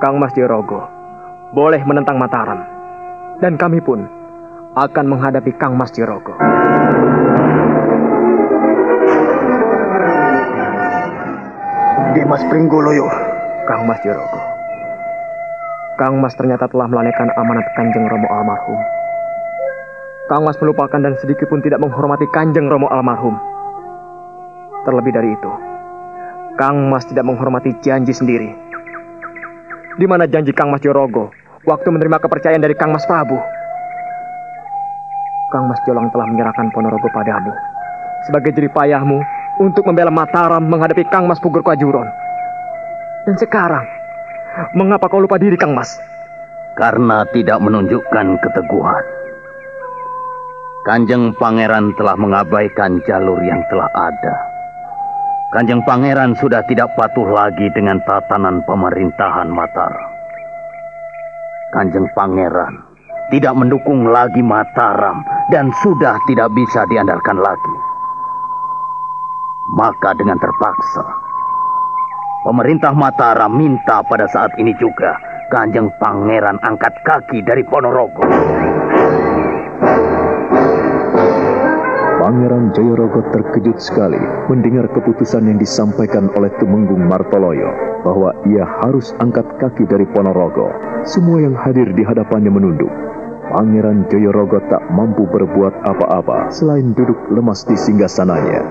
Kang 0.00 0.16
Mas 0.16 0.32
Jayorogo, 0.32 0.80
boleh 1.52 1.84
menentang 1.84 2.16
Mataram. 2.16 2.64
Dan 3.44 3.60
kami 3.60 3.84
pun 3.84 4.08
akan 4.80 5.04
menghadapi 5.12 5.52
Kang 5.60 5.76
Mas 5.76 5.92
Jayorogo. 5.92 6.40
Dimas 12.16 12.40
Pringgoloyo. 12.48 13.08
Kang 13.68 13.84
Mas 13.84 14.00
Jayorogo. 14.00 14.49
Kang 16.00 16.16
Mas 16.16 16.32
ternyata 16.32 16.64
telah 16.64 16.88
melalaikan 16.88 17.28
amanat 17.36 17.76
Kanjeng 17.76 18.08
Romo 18.08 18.24
almarhum. 18.32 18.80
Kang 20.32 20.48
Mas 20.48 20.56
melupakan 20.56 20.96
dan 20.96 21.12
sedikit 21.20 21.44
pun 21.52 21.60
tidak 21.60 21.76
menghormati 21.76 22.24
Kanjeng 22.32 22.72
Romo 22.72 22.88
almarhum. 22.88 23.36
Terlebih 24.88 25.12
dari 25.12 25.36
itu, 25.36 25.52
Kang 26.56 26.88
Mas 26.88 27.04
tidak 27.04 27.28
menghormati 27.28 27.76
janji 27.84 28.16
sendiri. 28.16 28.48
Di 30.00 30.08
mana 30.08 30.24
janji 30.24 30.56
Kang 30.56 30.72
Mas 30.72 30.80
Jorogo 30.80 31.36
waktu 31.68 31.92
menerima 31.92 32.16
kepercayaan 32.16 32.64
dari 32.64 32.72
Kang 32.72 32.96
Mas 32.96 33.04
Prabu? 33.04 33.36
Kang 35.52 35.68
Mas 35.68 35.84
Jolang 35.84 36.08
telah 36.16 36.24
menyerahkan 36.24 36.72
Ponorogo 36.72 37.12
padamu 37.12 37.52
sebagai 38.24 38.56
jeripayahmu 38.56 39.20
untuk 39.60 39.84
membela 39.84 40.08
Mataram 40.08 40.64
menghadapi 40.64 41.04
Kang 41.12 41.28
Mas 41.28 41.36
Pugur 41.44 41.60
Kwajuron. 41.60 42.08
Dan 43.28 43.36
sekarang, 43.36 43.99
mengapa 44.74 45.06
kau 45.10 45.22
lupa 45.22 45.36
diri 45.36 45.58
Kang 45.58 45.74
Mas? 45.74 45.98
Karena 46.78 47.26
tidak 47.34 47.58
menunjukkan 47.60 48.26
keteguhan. 48.40 49.04
Kanjeng 50.80 51.36
Pangeran 51.36 51.92
telah 52.00 52.16
mengabaikan 52.16 53.04
jalur 53.04 53.36
yang 53.44 53.60
telah 53.68 53.90
ada. 53.92 54.34
Kanjeng 55.52 55.84
Pangeran 55.84 56.32
sudah 56.40 56.64
tidak 56.64 56.94
patuh 56.96 57.28
lagi 57.28 57.68
dengan 57.76 58.00
tatanan 58.08 58.64
pemerintahan 58.64 59.50
Mataram. 59.52 60.08
Kanjeng 61.76 62.08
Pangeran 62.16 62.80
tidak 63.28 63.54
mendukung 63.54 64.08
lagi 64.08 64.40
Mataram 64.40 65.20
dan 65.52 65.68
sudah 65.84 66.16
tidak 66.24 66.48
bisa 66.56 66.86
diandalkan 66.88 67.38
lagi. 67.38 67.76
Maka 69.76 70.16
dengan 70.18 70.40
terpaksa, 70.40 71.04
pemerintah 72.40 72.96
Mataram 72.96 73.52
minta 73.52 74.00
pada 74.04 74.24
saat 74.28 74.56
ini 74.56 74.72
juga 74.80 75.16
Kanjeng 75.52 75.92
Pangeran 76.00 76.56
angkat 76.62 76.94
kaki 77.04 77.42
dari 77.44 77.66
Ponorogo. 77.66 78.22
Pangeran 82.20 82.70
Jayorogo 82.76 83.26
terkejut 83.34 83.80
sekali 83.82 84.20
mendengar 84.46 84.86
keputusan 84.92 85.50
yang 85.50 85.58
disampaikan 85.58 86.30
oleh 86.38 86.52
Tumenggung 86.62 87.02
Martoloyo 87.08 87.72
bahwa 88.06 88.30
ia 88.46 88.62
harus 88.84 89.10
angkat 89.18 89.48
kaki 89.58 89.88
dari 89.88 90.06
Ponorogo. 90.14 90.70
Semua 91.02 91.42
yang 91.42 91.58
hadir 91.58 91.90
di 91.90 92.06
hadapannya 92.06 92.52
menunduk. 92.52 92.92
Pangeran 93.50 94.06
Jayorogo 94.06 94.62
tak 94.70 94.86
mampu 94.94 95.26
berbuat 95.26 95.82
apa-apa 95.82 96.54
selain 96.54 96.94
duduk 96.94 97.18
lemas 97.34 97.66
di 97.66 97.74
singgasananya. 97.74 98.62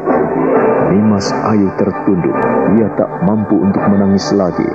Nimas 0.89 1.30
Ayu 1.45 1.69
tertunduk. 1.78 2.34
Ia 2.78 2.89
tak 2.97 3.10
mampu 3.21 3.62
untuk 3.62 3.82
menangis 3.86 4.25
lagi. 4.34 4.65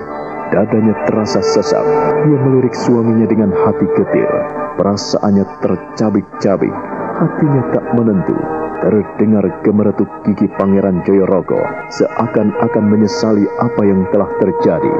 Dadanya 0.54 0.94
terasa 1.10 1.42
sesak. 1.42 1.82
Ia 2.30 2.36
melirik 2.38 2.74
suaminya 2.78 3.26
dengan 3.26 3.50
hati 3.50 3.86
getir. 3.98 4.30
Perasaannya 4.78 5.44
tercabik-cabik. 5.58 6.74
Hatinya 7.18 7.62
tak 7.74 7.84
menentu. 7.98 8.38
Terdengar 8.84 9.46
gemeretuk 9.64 10.10
gigi 10.28 10.44
Pangeran 10.60 11.00
Joyorogo 11.08 11.56
seakan-akan 11.88 12.84
menyesali 12.84 13.48
apa 13.58 13.82
yang 13.82 14.04
telah 14.12 14.28
terjadi. 14.38 14.94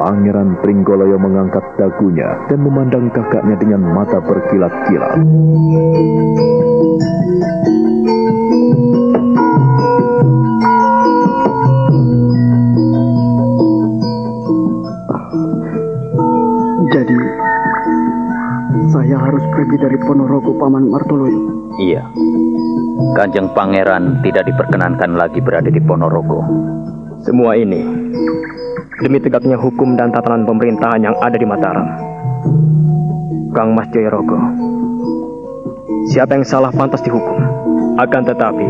Pangeran 0.00 0.56
Pringgoloyo 0.64 1.20
mengangkat 1.20 1.62
dagunya 1.76 2.38
dan 2.48 2.64
memandang 2.64 3.12
kakaknya 3.12 3.60
dengan 3.60 3.82
mata 3.84 4.18
berkilat-kilat. 4.24 5.20
Pergi 19.54 19.76
dari 19.78 19.98
Ponorogo 20.02 20.50
Paman 20.58 20.90
Martoloyo. 20.90 21.42
Iya. 21.78 22.02
Kanjeng 23.14 23.54
Pangeran 23.54 24.18
tidak 24.26 24.50
diperkenankan 24.50 25.14
lagi 25.14 25.38
berada 25.38 25.70
di 25.70 25.78
Ponorogo. 25.78 26.42
Semua 27.22 27.54
ini 27.54 27.80
demi 28.98 29.22
tegaknya 29.22 29.54
hukum 29.54 29.94
dan 29.94 30.10
tatanan 30.10 30.42
pemerintahan 30.42 31.06
yang 31.06 31.16
ada 31.22 31.38
di 31.38 31.46
Mataram. 31.46 31.86
Kang 33.54 33.70
Mas 33.78 33.86
Jayorogo, 33.94 34.34
siapa 36.10 36.34
yang 36.34 36.42
salah 36.42 36.74
pantas 36.74 37.06
dihukum. 37.06 37.38
Akan 37.94 38.26
tetapi, 38.26 38.66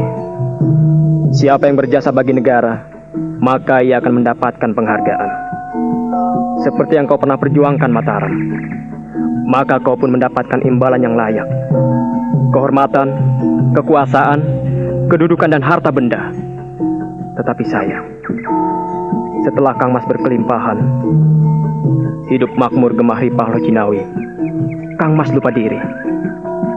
siapa 1.32 1.64
yang 1.64 1.80
berjasa 1.80 2.12
bagi 2.12 2.36
negara, 2.36 2.84
maka 3.40 3.80
ia 3.80 4.04
akan 4.04 4.20
mendapatkan 4.20 4.70
penghargaan. 4.76 5.30
Seperti 6.60 7.00
yang 7.00 7.08
kau 7.08 7.16
pernah 7.16 7.40
perjuangkan 7.40 7.88
Mataram, 7.88 8.32
maka 9.44 9.76
kau 9.80 9.94
pun 9.94 10.12
mendapatkan 10.16 10.60
imbalan 10.64 11.04
yang 11.04 11.14
layak. 11.14 11.46
Kehormatan, 12.50 13.08
kekuasaan, 13.76 14.40
kedudukan 15.12 15.52
dan 15.52 15.62
harta 15.62 15.92
benda. 15.92 16.32
Tetapi 17.34 17.64
sayang, 17.66 18.06
setelah 19.44 19.76
Kang 19.76 19.92
Mas 19.92 20.06
berkelimpahan, 20.06 20.78
hidup 22.30 22.50
makmur 22.56 22.94
gemah 22.96 23.20
ripah 23.20 23.48
lo 23.52 23.58
Cinawi, 23.60 24.00
Kang 24.96 25.18
Mas 25.18 25.28
lupa 25.34 25.50
diri. 25.50 25.76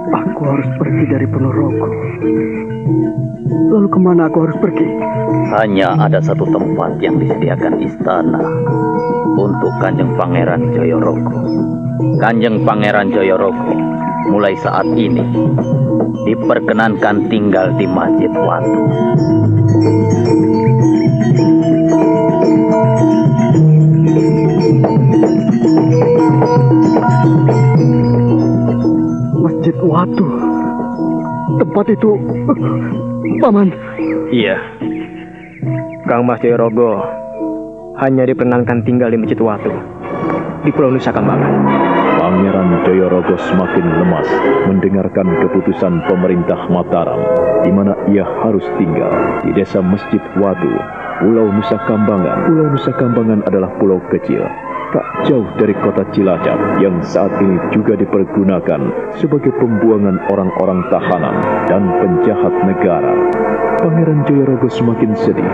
Aku 0.07 0.41
harus 0.43 0.69
pergi 0.79 1.03
dari 1.07 1.27
Ponorogo. 1.29 1.87
Lalu 3.47 3.87
ke 3.91 3.99
mana 3.99 4.31
aku 4.31 4.47
harus 4.47 4.57
pergi? 4.59 4.87
Hanya 5.55 5.93
ada 5.99 6.23
satu 6.23 6.47
tempat 6.47 6.99
yang 7.03 7.19
disediakan 7.19 7.79
istana 7.83 8.41
untuk 9.37 9.71
Kanjeng 9.77 10.15
Pangeran 10.15 10.73
Joyorogo. 10.73 11.76
Kanjeng 11.97 12.61
Pangeran 12.61 13.09
Joyorogo 13.09 13.73
mulai 14.29 14.53
saat 14.61 14.85
ini 14.93 15.25
diperkenankan 16.29 17.25
tinggal 17.25 17.73
di 17.73 17.89
Masjid 17.89 18.29
Watu. 18.29 18.81
Masjid 29.41 29.77
Watu. 29.81 30.27
Tempat 31.57 31.85
itu, 31.89 32.11
Paman. 33.41 33.73
Iya. 34.29 34.61
Kang 36.05 36.29
Mas 36.29 36.37
Jayorogo 36.45 37.01
hanya 37.97 38.29
diperkenankan 38.29 38.85
tinggal 38.85 39.09
di 39.09 39.17
Masjid 39.17 39.41
Watu 39.41 39.96
di 40.63 40.71
Pulau 40.73 40.93
Nusa 40.93 41.13
Kambangan. 41.13 41.53
Pangeran 42.17 42.69
Jayorogo 42.85 43.35
semakin 43.37 43.85
lemas 43.85 44.29
mendengarkan 44.65 45.27
keputusan 45.45 46.05
pemerintah 46.09 46.69
Mataram 46.71 47.21
di 47.61 47.71
mana 47.73 47.93
ia 48.09 48.25
harus 48.45 48.65
tinggal 48.81 49.11
di 49.45 49.53
desa 49.53 49.83
Masjid 49.83 50.21
Watu, 50.39 50.71
Pulau 51.21 51.49
Nusa 51.53 51.77
Kambangan. 51.85 52.49
Pulau 52.49 52.67
Nusa 52.73 52.91
Kambangan 52.95 53.45
adalah 53.45 53.69
pulau 53.77 54.01
kecil 54.09 54.45
tak 54.95 55.27
jauh 55.27 55.47
dari 55.59 55.75
kota 55.83 56.07
Cilacap 56.15 56.79
yang 56.79 56.95
saat 57.03 57.31
ini 57.43 57.59
juga 57.75 57.99
dipergunakan 57.99 59.11
sebagai 59.19 59.51
pembuangan 59.59 60.15
orang-orang 60.31 60.79
tahanan 60.87 61.35
dan 61.67 61.83
penjahat 61.99 62.53
negara. 62.63 63.11
Pangeran 63.83 64.23
Jayorogo 64.25 64.71
semakin 64.71 65.11
sedih. 65.19 65.51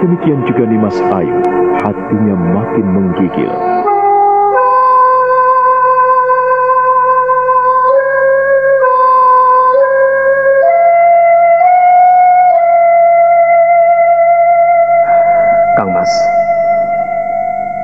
Demikian 0.00 0.48
juga 0.48 0.64
Nimas 0.64 0.96
Ayu, 1.12 1.36
hatinya 1.84 2.34
makin 2.34 2.86
menggigil. 2.88 3.52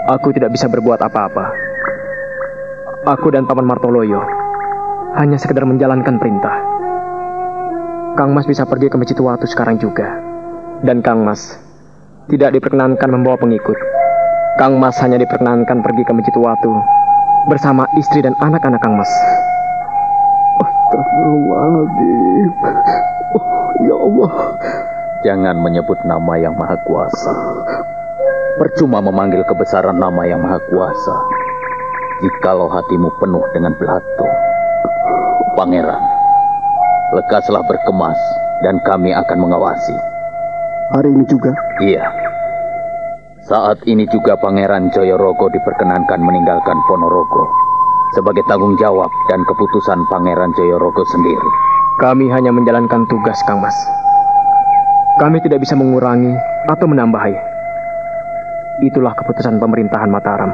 Aku 0.06 0.30
tidak 0.30 0.54
bisa 0.54 0.70
berbuat 0.70 1.02
apa-apa. 1.02 1.50
Aku 3.06 3.30
dan 3.34 3.46
Paman 3.46 3.66
Martoloyo 3.66 4.22
hanya 5.18 5.38
sekedar 5.38 5.66
menjalankan 5.66 6.18
perintah. 6.22 6.54
Kang 8.16 8.32
Mas 8.32 8.48
bisa 8.48 8.64
pergi 8.64 8.88
ke 8.88 8.96
Masjid 8.96 9.18
Watu 9.18 9.44
sekarang 9.50 9.76
juga. 9.82 10.08
Dan 10.80 11.02
Kang 11.02 11.26
Mas 11.26 11.58
tidak 12.30 12.54
diperkenankan 12.54 13.10
membawa 13.10 13.36
pengikut. 13.36 13.76
Kang 14.56 14.78
Mas 14.80 14.96
hanya 15.04 15.20
diperkenankan 15.20 15.82
pergi 15.84 16.02
ke 16.06 16.12
Masjid 16.14 16.36
Watu 16.38 16.72
bersama 17.50 17.86
istri 17.98 18.22
dan 18.22 18.34
anak-anak 18.40 18.80
Kang 18.80 18.96
Mas. 18.96 19.10
Astagfirullahaladzim. 20.62 22.50
Oh, 23.36 23.44
ya 23.84 23.96
Allah. 23.98 24.32
Jangan 25.26 25.56
menyebut 25.58 25.98
nama 26.06 26.38
yang 26.38 26.54
maha 26.54 26.78
kuasa. 26.86 27.34
Percuma 28.56 29.04
memanggil 29.04 29.44
kebesaran 29.44 30.00
nama 30.00 30.24
yang 30.24 30.40
maha 30.40 30.56
kuasa. 30.72 31.16
Jikalau 32.24 32.72
hatimu 32.72 33.12
penuh 33.20 33.44
dengan 33.52 33.76
belatung. 33.76 34.32
Pangeran, 35.60 36.00
lekaslah 37.12 37.60
berkemas 37.68 38.16
dan 38.64 38.80
kami 38.88 39.12
akan 39.12 39.38
mengawasi. 39.44 39.92
Hari 40.96 41.12
ini 41.12 41.28
juga? 41.28 41.52
Iya. 41.84 42.08
Saat 43.44 43.84
ini 43.84 44.08
juga 44.08 44.40
Pangeran 44.40 44.88
Joyorogo 44.88 45.52
diperkenankan 45.52 46.18
meninggalkan 46.24 46.80
Ponorogo 46.88 47.44
sebagai 48.16 48.40
tanggung 48.48 48.80
jawab 48.80 49.12
dan 49.28 49.44
keputusan 49.44 50.00
Pangeran 50.08 50.56
Joyorogo 50.56 51.04
sendiri. 51.12 51.50
Kami 52.00 52.32
hanya 52.32 52.56
menjalankan 52.56 53.04
tugas, 53.12 53.36
Kang 53.44 53.60
Mas. 53.60 53.76
Kami 55.20 55.44
tidak 55.44 55.60
bisa 55.60 55.76
mengurangi 55.76 56.32
atau 56.72 56.88
menambahi. 56.88 57.45
Itulah 58.84 59.16
keputusan 59.16 59.56
pemerintahan 59.56 60.12
Mataram. 60.12 60.52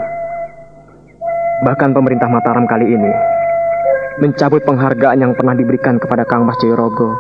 Bahkan 1.67 1.91
pemerintah 1.91 2.31
Mataram 2.31 2.71
kali 2.71 2.95
ini 2.95 3.11
mencabut 4.23 4.63
penghargaan 4.63 5.19
yang 5.19 5.33
pernah 5.35 5.59
diberikan 5.59 5.99
kepada 5.99 6.23
Kang 6.23 6.47
Mas 6.47 6.55
Jayorogo, 6.63 7.19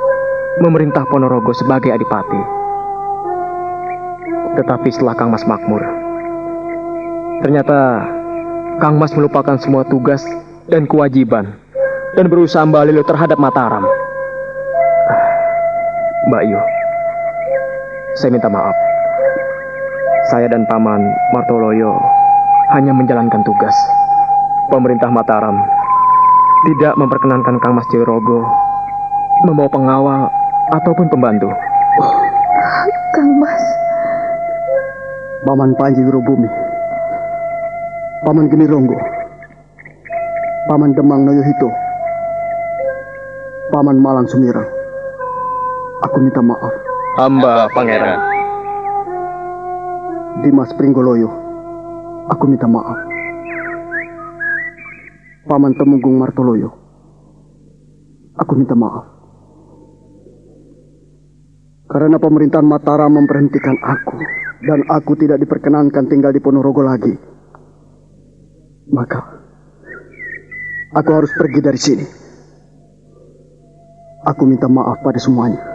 memerintah 0.62 1.02
Ponorogo 1.10 1.50
sebagai 1.50 1.90
adipati. 1.90 2.38
Tetapi 4.62 4.88
setelah 4.94 5.18
Kang 5.18 5.34
Mas 5.34 5.42
makmur, 5.42 5.82
ternyata 7.42 8.06
Kang 8.78 8.94
Mas 9.02 9.10
melupakan 9.18 9.58
semua 9.58 9.82
tugas 9.82 10.22
dan 10.70 10.86
kewajiban 10.86 11.58
dan 12.14 12.30
berusaha 12.30 12.62
balilu 12.62 13.02
terhadap 13.02 13.42
Mataram. 13.42 13.82
Mbak 16.30 16.42
Yu, 16.46 16.60
saya 18.14 18.30
minta 18.30 18.46
maaf. 18.46 18.91
Saya 20.32 20.48
dan 20.48 20.64
Paman 20.64 21.12
Martoloyo 21.36 21.92
hanya 22.72 22.96
menjalankan 22.96 23.44
tugas. 23.44 23.76
Pemerintah 24.72 25.12
Mataram 25.12 25.60
tidak 26.64 26.96
memperkenankan 26.96 27.60
Kang 27.60 27.76
Mas 27.76 27.84
Jayorogo 27.92 28.40
membawa 29.44 29.68
pengawal 29.68 30.22
ataupun 30.72 31.12
pembantu. 31.12 31.52
Kang 33.12 33.28
Mas. 33.44 33.60
Paman 35.44 35.76
Panji 35.76 36.00
Wirobumi. 36.00 36.48
Paman 38.24 38.48
Geni 38.48 38.64
Ronggo. 38.64 38.96
Paman 40.64 40.96
Demang 40.96 41.28
Noyohito. 41.28 41.68
Paman 43.68 44.00
Malang 44.00 44.24
Sumirang. 44.32 44.64
Aku 46.08 46.24
minta 46.24 46.40
maaf. 46.40 46.72
Hamba 47.20 47.68
Pangeran. 47.76 48.31
Dimas 50.42 50.74
Pringgoloyo. 50.74 51.30
Aku 52.34 52.50
minta 52.50 52.66
maaf. 52.66 52.98
Paman 55.46 55.78
Temunggung 55.78 56.18
Martoloyo. 56.18 56.74
Aku 58.34 58.58
minta 58.58 58.74
maaf. 58.74 59.06
Karena 61.86 62.18
pemerintahan 62.18 62.66
Mataram 62.66 63.14
memberhentikan 63.14 63.78
aku 63.86 64.18
dan 64.66 64.82
aku 64.90 65.14
tidak 65.14 65.38
diperkenankan 65.46 66.10
tinggal 66.10 66.34
di 66.34 66.42
Ponorogo 66.42 66.82
lagi. 66.82 67.14
Maka 68.90 69.20
aku 70.90 71.10
harus 71.14 71.30
pergi 71.38 71.60
dari 71.62 71.78
sini. 71.78 72.06
Aku 74.26 74.42
minta 74.42 74.66
maaf 74.66 74.98
pada 75.06 75.22
semuanya. 75.22 75.71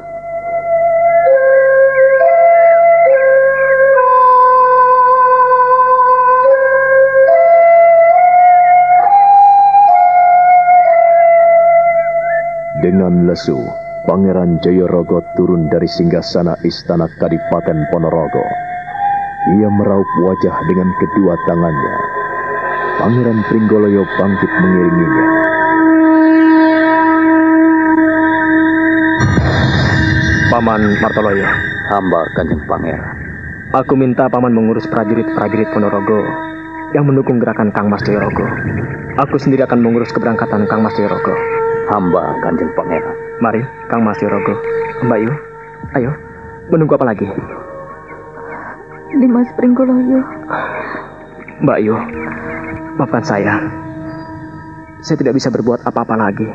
Dengan 12.88 13.28
lesu, 13.28 13.60
Pangeran 14.08 14.64
Jayorogo 14.64 15.20
turun 15.36 15.68
dari 15.68 15.92
singgasana 15.92 16.56
istana 16.64 17.04
Kadipaten 17.20 17.84
Ponorogo. 17.92 18.46
Ia 19.60 19.68
meraup 19.68 20.08
wajah 20.24 20.56
dengan 20.72 20.88
kedua 20.96 21.36
tangannya. 21.52 21.96
Pangeran 22.96 23.44
Pringgoloyo 23.52 24.08
bangkit 24.16 24.52
mengiringinya. 24.64 25.26
Paman 30.48 30.82
Martoloyo. 31.04 31.48
Hamba 31.92 32.22
Kanjeng 32.40 32.64
Pangeran. 32.72 33.04
Aku 33.84 34.00
minta 34.00 34.32
Paman 34.32 34.56
mengurus 34.56 34.88
prajurit-prajurit 34.88 35.76
Ponorogo 35.76 36.24
yang 36.96 37.04
mendukung 37.04 37.44
gerakan 37.44 37.68
Kang 37.76 37.92
Mas 37.92 38.00
Jayorogo. 38.08 38.48
Aku 39.28 39.36
sendiri 39.36 39.68
akan 39.68 39.84
mengurus 39.84 40.16
keberangkatan 40.16 40.72
Kang 40.72 40.88
Mas 40.88 40.96
Jayorogo. 40.96 41.57
Hamba 41.88 42.36
Kanjeng 42.44 42.72
Pangeran. 42.76 43.16
Mari, 43.40 43.62
Kang 43.88 44.04
Mas 44.04 44.20
Jayorogo. 44.20 44.54
Mbak 45.08 45.20
Yu, 45.24 45.32
ayo. 45.96 46.12
Menunggu 46.68 47.00
apa 47.00 47.08
lagi? 47.08 47.24
Dimas 49.16 49.48
Pringgoloyo. 49.56 50.20
Mbak 51.64 51.80
Yu, 51.80 51.96
maafkan 53.00 53.24
saya. 53.24 53.56
Saya 55.00 55.16
tidak 55.16 55.40
bisa 55.40 55.48
berbuat 55.48 55.88
apa-apa 55.88 56.20
lagi. 56.20 56.50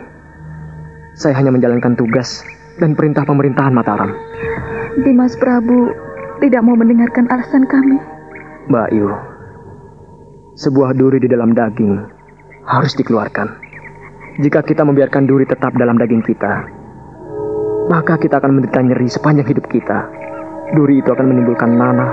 Saya 1.17 1.33
hanya 1.41 1.49
menjalankan 1.49 1.97
tugas 1.97 2.45
dan 2.77 2.93
perintah 2.93 3.25
pemerintahan 3.25 3.73
Mataram. 3.73 4.13
Dimas 5.01 5.33
Prabu 5.41 5.89
tidak 6.45 6.61
mau 6.61 6.77
mendengarkan 6.77 7.25
alasan 7.33 7.65
kami. 7.65 7.97
Mbak 8.69 8.89
Yu, 8.93 9.09
sebuah 10.61 10.93
duri 10.93 11.25
di 11.25 11.29
dalam 11.33 11.57
daging 11.57 12.05
harus 12.69 12.93
dikeluarkan. 13.01 13.72
Jika 14.41 14.65
kita 14.65 14.81
membiarkan 14.81 15.29
duri 15.29 15.45
tetap 15.45 15.77
dalam 15.77 16.01
daging 16.01 16.25
kita, 16.25 16.65
maka 17.93 18.17
kita 18.17 18.41
akan 18.41 18.57
menderita 18.57 18.81
nyeri 18.81 19.05
sepanjang 19.05 19.45
hidup 19.45 19.69
kita. 19.69 20.09
Duri 20.73 21.05
itu 21.05 21.13
akan 21.13 21.27
menimbulkan 21.29 21.69
nanah 21.77 22.13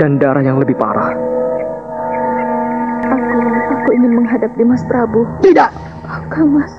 dan 0.00 0.16
darah 0.16 0.40
yang 0.40 0.56
lebih 0.56 0.72
parah. 0.80 1.12
Aku, 3.12 3.38
aku 3.76 3.90
ingin 3.92 4.12
menghadap 4.16 4.48
Dimas 4.56 4.80
Prabu. 4.88 5.28
Tidak! 5.44 5.68
Oh, 6.08 6.22
Kang 6.32 6.48
Mas. 6.48 6.72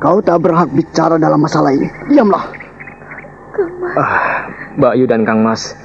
Kau 0.00 0.24
tak 0.24 0.40
berhak 0.40 0.72
bicara 0.72 1.20
dalam 1.20 1.44
masalah 1.44 1.76
ini. 1.76 1.84
Diamlah. 2.08 2.48
Kang 3.52 3.72
Mas. 3.76 3.94
Ah, 4.00 4.48
Mbak 4.80 4.94
Yu 4.96 5.04
dan 5.04 5.28
Kang 5.28 5.44
Mas 5.44 5.76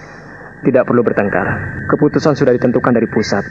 tidak 0.64 0.88
perlu 0.88 1.04
bertengkar. 1.04 1.48
Keputusan 1.92 2.40
sudah 2.40 2.56
ditentukan 2.56 2.96
dari 2.96 3.08
pusat. 3.12 3.44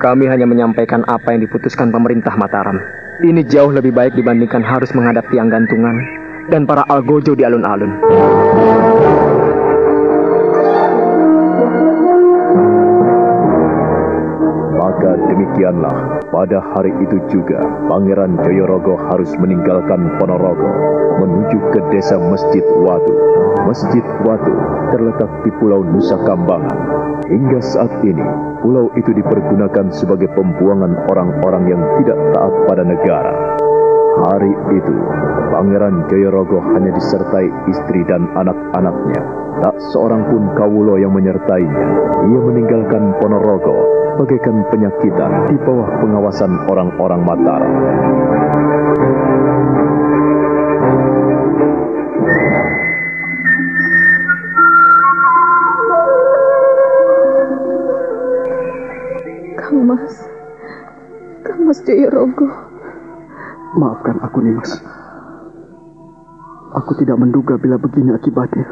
Kami 0.00 0.24
hanya 0.30 0.48
menyampaikan 0.48 1.04
apa 1.04 1.34
yang 1.34 1.44
diputuskan 1.44 1.92
pemerintah 1.92 2.32
Mataram. 2.38 2.78
Ini 3.20 3.44
jauh 3.44 3.72
lebih 3.74 3.92
baik 3.92 4.16
dibandingkan 4.16 4.64
harus 4.64 4.88
menghadap 4.96 5.28
tiang 5.28 5.52
gantungan 5.52 6.00
dan 6.48 6.64
para 6.64 6.82
algojo 6.88 7.36
di 7.36 7.44
alun-alun. 7.44 7.92
Demikianlah, 15.52 16.24
pada 16.32 16.64
hari 16.72 16.96
itu 17.04 17.20
juga 17.28 17.60
Pangeran 17.84 18.40
Joyorogo 18.40 18.96
harus 19.12 19.28
meninggalkan 19.36 20.16
Ponorogo 20.16 20.64
menuju 21.20 21.76
ke 21.76 21.80
desa 21.92 22.16
Masjid 22.16 22.64
Watu. 22.80 23.12
Masjid 23.68 24.00
Watu 24.24 24.48
terletak 24.96 25.28
di 25.44 25.52
Pulau 25.60 25.84
Nusa 25.84 26.16
Kambangan. 26.24 26.78
Hingga 27.28 27.60
saat 27.60 28.00
ini, 28.00 28.24
pulau 28.64 28.96
itu 28.96 29.12
dipergunakan 29.12 29.92
sebagai 29.92 30.32
pembuangan 30.32 31.04
orang-orang 31.12 31.68
yang 31.68 31.84
tidak 32.00 32.16
taat 32.32 32.54
pada 32.72 32.88
negara. 32.88 33.32
Hari 34.24 34.52
itu, 34.72 34.96
Pangeran 35.52 36.08
Joyorogo 36.08 36.64
hanya 36.64 36.96
disertai 36.96 37.52
istri 37.68 38.00
dan 38.08 38.24
anak-anaknya. 38.40 39.20
Tak 39.60 39.76
seorang 39.92 40.32
pun 40.32 40.56
kawulo 40.56 40.96
yang 40.96 41.12
menyertainya. 41.12 41.86
Ia 42.24 42.40
meninggalkan 42.40 43.20
Ponorogo 43.20 43.91
bagaikan 44.16 44.66
penyakitan 44.68 45.32
di 45.48 45.56
bawah 45.62 45.88
pengawasan 46.00 46.52
orang-orang 46.68 47.20
Mataram. 47.24 47.72
Kang 59.56 59.78
Mas, 59.88 60.14
Kang 61.46 61.60
Mas 61.64 61.78
Joyorogo. 61.86 62.48
Maafkan 63.72 64.20
aku 64.20 64.44
nih 64.44 64.52
mas. 64.52 64.72
Aku 66.76 66.92
tidak 67.00 67.16
menduga 67.16 67.56
bila 67.56 67.80
begini 67.80 68.12
akibatnya. 68.12 68.68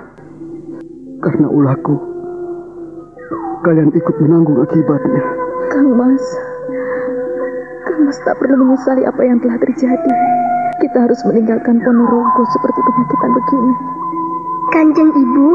Karena 1.20 1.49
ulahku, 1.49 2.20
kalian 3.61 3.93
ikut 3.93 4.17
menanggung 4.25 4.59
akibatnya. 4.65 5.23
Kang 5.69 5.93
Mas, 5.93 6.25
Kang 7.85 8.01
Mas 8.09 8.19
tak 8.25 8.41
perlu 8.41 8.57
menyesali 8.57 9.05
apa 9.05 9.21
yang 9.23 9.39
telah 9.45 9.61
terjadi. 9.61 10.13
Kita 10.81 10.97
harus 11.05 11.21
meninggalkan 11.29 11.77
Ponorogo 11.85 12.43
seperti 12.57 12.81
penyakitan 12.81 13.31
begini. 13.37 13.75
Kanjeng 14.73 15.11
Ibu, 15.13 15.49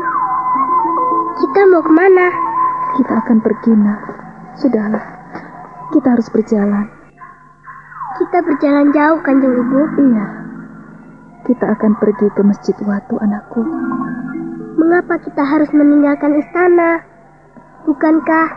kita 1.41 1.59
mau 1.73 1.81
ke 1.81 1.91
mana? 1.91 2.27
Kita 3.01 3.13
akan 3.25 3.37
pergi, 3.41 3.73
nak. 3.73 3.99
Sudahlah, 4.61 5.05
kita 5.91 6.07
harus 6.13 6.29
berjalan. 6.29 6.85
Kita 8.21 8.37
berjalan 8.45 8.93
jauh, 8.93 9.19
Kanjeng 9.25 9.55
Ibu. 9.55 9.81
Iya. 9.97 10.25
Kita 11.45 11.65
akan 11.77 11.91
pergi 11.97 12.27
ke 12.31 12.41
Masjid 12.45 12.77
Watu, 12.85 13.17
anakku. 13.17 13.65
Mengapa 14.77 15.17
kita 15.21 15.41
harus 15.41 15.69
meninggalkan 15.73 16.37
istana? 16.37 17.14
Bukankah 17.85 18.47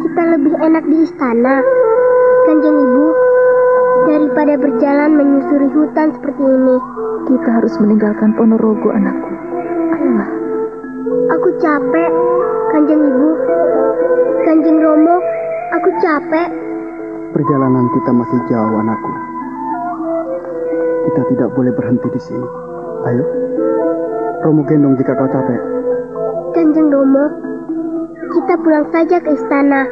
kita 0.00 0.22
lebih 0.32 0.56
enak 0.56 0.88
di 0.88 1.04
istana? 1.04 1.60
Kanjeng 2.48 2.72
Ibu, 2.72 3.06
daripada 4.08 4.56
berjalan 4.56 5.12
menyusuri 5.12 5.68
hutan 5.76 6.16
seperti 6.16 6.40
ini. 6.40 6.76
Kita 7.28 7.48
harus 7.52 7.76
meninggalkan 7.84 8.32
Ponorogo, 8.32 8.96
anakku. 8.96 9.32
Ayolah. 9.92 10.30
Aku 11.36 11.48
capek, 11.60 12.10
Kanjeng 12.72 13.02
Ibu. 13.04 13.28
Kanjeng 14.48 14.80
Romo, 14.80 15.20
aku 15.76 15.88
capek. 16.00 16.48
Perjalanan 17.36 17.92
kita 17.92 18.10
masih 18.16 18.40
jauh, 18.48 18.76
anakku. 18.80 19.12
Kita 21.12 21.22
tidak 21.28 21.48
boleh 21.52 21.76
berhenti 21.76 22.08
di 22.08 22.20
sini. 22.24 22.48
Ayo, 23.04 23.24
Romo 24.48 24.64
gendong 24.64 24.96
jika 24.96 25.12
kau 25.12 25.28
capek. 25.28 25.60
Kanjeng 26.56 26.88
Romo, 26.88 27.45
kita 28.32 28.54
pulang 28.62 28.86
saja 28.90 29.16
ke 29.22 29.30
istana. 29.34 29.86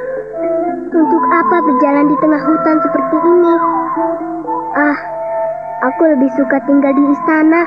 Untuk 0.94 1.22
apa 1.26 1.56
berjalan 1.58 2.06
di 2.06 2.16
tengah 2.22 2.42
hutan 2.42 2.76
seperti 2.78 3.16
ini? 3.18 3.54
Ah, 4.74 4.98
aku 5.90 6.02
lebih 6.06 6.30
suka 6.38 6.62
tinggal 6.66 6.94
di 6.94 7.04
istana. 7.14 7.66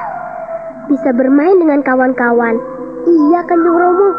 Bisa 0.88 1.12
bermain 1.12 1.60
dengan 1.60 1.84
kawan-kawan. 1.84 2.56
Iya, 3.04 3.40
Kanjeng 3.44 3.76
Romo. 3.76 4.10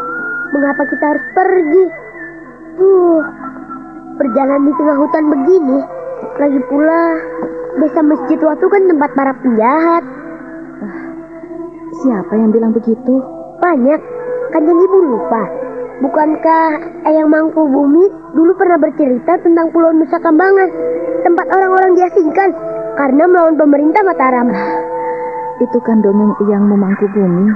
Mengapa 0.53 0.85
kita 0.85 1.05
harus 1.09 1.25
pergi? 1.33 1.85
Uh, 2.79 3.21
berjalan 4.17 4.61
di 4.69 4.73
tengah 4.77 4.97
hutan 4.97 5.25
begini. 5.29 5.79
Lagi 6.37 6.61
pula, 6.69 7.01
desa 7.81 8.01
Masjid 8.05 8.39
Watu 8.39 8.65
kan 8.69 8.83
tempat 8.85 9.09
para 9.17 9.33
penjahat. 9.41 10.03
Siapa 11.99 12.33
yang 12.37 12.53
bilang 12.53 12.71
begitu? 12.71 13.19
Banyak. 13.57 14.01
Kanjeng 14.53 14.79
Ibu 14.79 14.97
lupa. 15.09 15.68
Bukankah 15.99 16.67
Eyang 17.03 17.27
Mangku 17.27 17.67
Bumi 17.67 18.07
dulu 18.31 18.55
pernah 18.55 18.79
bercerita 18.79 19.35
tentang 19.43 19.67
Pulau 19.75 19.91
Nusa 19.91 20.15
Kambangan, 20.23 20.71
tempat 21.27 21.45
orang-orang 21.51 21.91
diasingkan 21.99 22.55
karena 22.95 23.23
melawan 23.27 23.59
pemerintah 23.59 23.99
Mataram. 24.07 24.47
Itu 25.59 25.75
kan 25.83 25.99
dongeng 25.99 26.39
yang 26.47 26.63
memangku 26.71 27.03
bumi. 27.11 27.51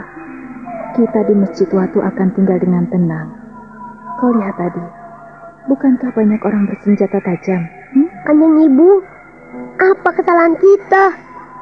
Kita 0.92 1.24
di 1.24 1.34
Masjid 1.40 1.72
Watu 1.72 2.04
akan 2.04 2.28
tinggal 2.36 2.60
dengan 2.60 2.84
tenang. 2.92 3.32
Kau 4.20 4.36
lihat 4.36 4.60
tadi, 4.60 4.84
bukankah 5.72 6.12
banyak 6.12 6.44
orang 6.44 6.68
bersenjata 6.68 7.24
tajam? 7.24 7.64
Hmm? 7.96 8.08
Kanjeng 8.28 8.60
Ibu, 8.60 8.90
apa 9.80 10.10
kesalahan 10.20 10.60
kita 10.60 11.04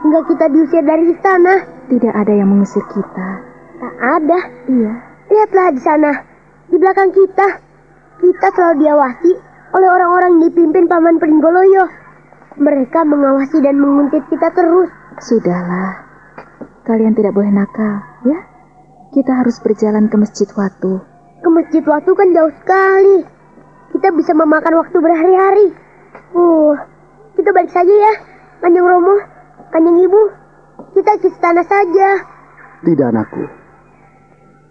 hingga 0.02 0.22
kita 0.34 0.46
diusir 0.50 0.84
dari 0.84 1.14
istana? 1.14 1.62
Tidak 1.94 2.10
ada 2.10 2.34
yang 2.34 2.50
mengusir 2.50 2.84
kita. 2.90 3.30
Tak 3.78 3.96
ada. 4.02 4.40
Iya. 4.66 4.94
Lihatlah 5.32 5.68
di 5.72 5.82
sana, 5.82 6.12
di 6.72 6.78
belakang 6.80 7.12
kita. 7.12 7.48
Kita 8.22 8.48
selalu 8.56 8.76
diawasi 8.88 9.32
oleh 9.76 9.90
orang-orang 9.92 10.40
yang 10.40 10.44
dipimpin 10.50 10.88
Paman 10.88 11.20
Pringgoloyo. 11.20 11.86
Mereka 12.56 13.04
mengawasi 13.04 13.60
dan 13.60 13.80
menguntit 13.80 14.24
kita 14.32 14.52
terus. 14.56 14.88
Sudahlah. 15.20 16.08
Kalian 16.88 17.14
tidak 17.14 17.36
boleh 17.36 17.52
nakal, 17.52 18.02
ya? 18.26 18.40
Kita 19.12 19.44
harus 19.44 19.60
berjalan 19.60 20.08
ke 20.08 20.16
Masjid 20.16 20.48
Watu. 20.56 21.04
Ke 21.44 21.50
Masjid 21.52 21.84
Watu 21.84 22.12
kan 22.16 22.32
jauh 22.32 22.54
sekali. 22.64 23.18
Kita 23.92 24.08
bisa 24.16 24.32
memakan 24.32 24.82
waktu 24.82 24.98
berhari-hari. 24.98 25.68
Uh, 26.32 26.74
kita 27.36 27.52
balik 27.52 27.72
saja 27.76 27.92
ya, 27.92 28.14
Kanjeng 28.64 28.88
Romo, 28.88 29.20
Kanjeng 29.72 30.00
Ibu. 30.00 30.22
Kita 30.96 31.20
ke 31.20 31.28
istana 31.28 31.64
saja. 31.64 32.24
Tidak, 32.82 33.08
anakku. 33.08 33.44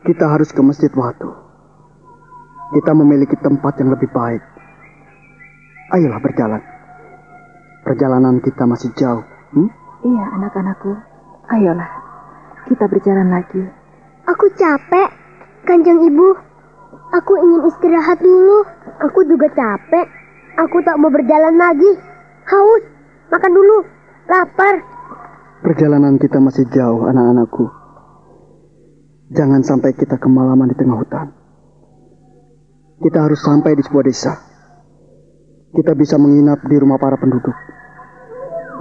Kita 0.05 0.25
harus 0.29 0.51
ke 0.53 0.61
Masjid 0.65 0.93
Watu. 0.93 1.40
Kita 2.71 2.95
memiliki 2.95 3.35
tempat 3.35 3.83
yang 3.83 3.91
lebih 3.91 4.07
baik. 4.15 4.43
Ayolah 5.91 6.23
berjalan. 6.23 6.63
Perjalanan 7.83 8.39
kita 8.39 8.63
masih 8.63 8.95
jauh. 8.95 9.27
Hmm? 9.51 9.71
Iya, 10.07 10.25
anak-anakku. 10.39 10.95
Ayolah, 11.51 11.91
kita 12.71 12.87
berjalan 12.87 13.27
lagi. 13.27 13.59
Aku 14.31 14.47
capek, 14.55 15.11
Kanjeng 15.67 15.99
Ibu. 15.99 16.29
Aku 17.11 17.33
ingin 17.43 17.67
istirahat 17.67 18.23
dulu. 18.23 18.63
Aku 19.03 19.27
juga 19.27 19.51
capek. 19.51 20.07
Aku 20.63 20.79
tak 20.87 20.95
mau 21.03 21.11
berjalan 21.11 21.59
lagi. 21.59 21.99
Haus. 22.47 22.83
Makan 23.35 23.51
dulu. 23.51 23.83
Lapar. 24.31 24.75
Perjalanan 25.67 26.23
kita 26.23 26.39
masih 26.39 26.71
jauh, 26.71 27.11
anak-anakku. 27.11 27.67
Jangan 29.35 29.67
sampai 29.67 29.91
kita 29.99 30.23
kemalaman 30.23 30.71
di 30.71 30.79
tengah 30.79 31.03
hutan. 31.03 31.40
Kita 33.01 33.19
harus 33.25 33.41
sampai 33.41 33.73
di 33.73 33.81
sebuah 33.81 34.05
desa. 34.05 34.37
Kita 35.73 35.97
bisa 35.97 36.21
menginap 36.21 36.61
di 36.69 36.77
rumah 36.77 37.01
para 37.01 37.17
penduduk. 37.17 37.57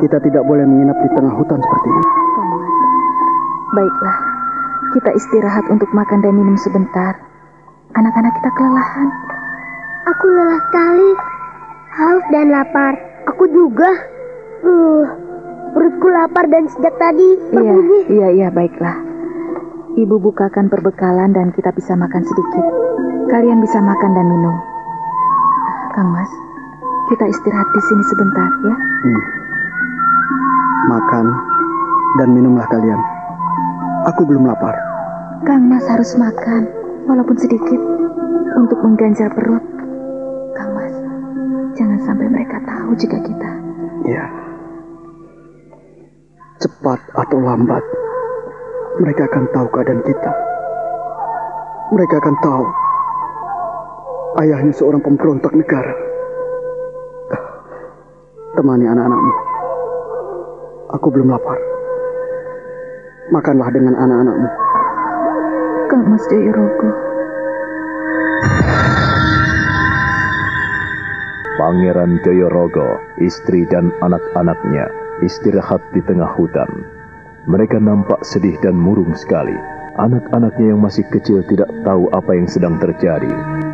Kita 0.03 0.20
tidak 0.20 0.43
boleh 0.43 0.67
menginap 0.67 0.99
di 0.99 1.09
tengah 1.15 1.34
hutan 1.39 1.59
seperti 1.59 1.88
ini. 1.88 2.03
Baiklah, 3.70 4.17
kita 4.91 5.11
istirahat 5.15 5.65
untuk 5.72 5.88
makan 5.95 6.20
dan 6.20 6.36
minum 6.36 6.59
sebentar. 6.59 7.15
Anak-anak 7.95 8.34
kita 8.43 8.49
kelelahan. 8.59 9.07
Aku 10.11 10.26
lelah 10.28 10.61
sekali. 10.67 11.11
Haus 11.89 12.26
dan 12.36 12.47
lapar. 12.51 12.93
Aku 13.32 13.43
juga. 13.47 13.91
Uh, 14.59 15.03
perutku 15.72 16.11
lapar 16.11 16.43
dan 16.51 16.67
sejak 16.67 16.91
tadi 16.99 17.39
Iya, 17.55 17.76
iya, 18.11 18.28
iya, 18.36 18.47
baiklah. 18.51 19.09
Ibu 20.00 20.16
bukakan 20.16 20.72
perbekalan 20.72 21.36
dan 21.36 21.52
kita 21.52 21.76
bisa 21.76 21.91
makan 21.91 22.24
sedikit. 22.24 22.64
Kalian 23.28 23.60
bisa 23.60 23.84
makan 23.84 24.16
dan 24.16 24.32
minum. 24.32 24.56
Kang 25.91 26.16
Mas, 26.16 26.32
kita 27.12 27.28
istirahat 27.28 27.68
di 27.68 27.82
sini 27.84 28.04
sebentar 28.08 28.50
ya. 28.64 28.76
Hmm. 28.80 29.22
Makan 30.88 31.26
dan 32.16 32.30
minumlah 32.32 32.64
kalian. 32.72 33.02
Aku 34.08 34.24
belum 34.24 34.47
lapar. 34.47 34.72
Kang 35.43 35.68
Mas 35.68 35.84
harus 35.91 36.16
makan, 36.16 36.72
walaupun 37.04 37.36
sedikit, 37.36 37.82
untuk 38.56 38.80
mengganjal 38.80 39.28
perut. 39.36 39.64
Kang 40.56 40.80
Mas, 40.80 40.95
jangan 41.76 42.00
sampai 42.08 42.32
mereka 42.32 42.56
tahu 42.64 42.95
jika 42.95 43.20
kita. 43.20 43.52
Ya. 44.08 44.32
Cepat 46.64 47.04
atau 47.20 47.39
lambat, 47.43 47.84
mereka 49.00 49.32
akan 49.32 49.45
tahu 49.56 49.68
keadaan 49.72 50.04
kita. 50.04 50.32
Mereka 51.89 52.16
akan 52.20 52.36
tahu 52.43 52.66
ayahnya 54.43 54.74
seorang 54.76 55.02
pemberontak 55.02 55.56
negara. 55.56 55.95
temani 58.60 58.84
anak-anakmu. 58.91 59.34
Aku 61.00 61.08
belum 61.16 61.32
lapar. 61.32 61.56
Makanlah 63.32 63.72
dengan 63.72 63.95
anak-anakmu. 63.95 64.50
Kang 65.88 66.04
Mas 66.12 66.26
Jayorogo. 66.28 66.89
Pangeran 71.56 72.20
Joyorogo, 72.26 73.00
istri 73.24 73.64
dan 73.72 73.95
anak-anaknya 74.04 74.91
istirahat 75.24 75.80
di 75.95 76.04
tengah 76.04 76.36
hutan. 76.36 76.99
Mereka 77.50 77.82
nampak 77.82 78.22
sedih 78.22 78.54
dan 78.62 78.78
murung 78.78 79.10
sekali. 79.18 79.58
Anak-anaknya 79.97 80.70
yang 80.70 80.86
masih 80.86 81.02
kecil 81.10 81.41
tidak 81.50 81.66
tahu 81.82 82.06
apa 82.14 82.38
yang 82.38 82.45
sedang 82.45 82.78
terjadi. 82.78 83.26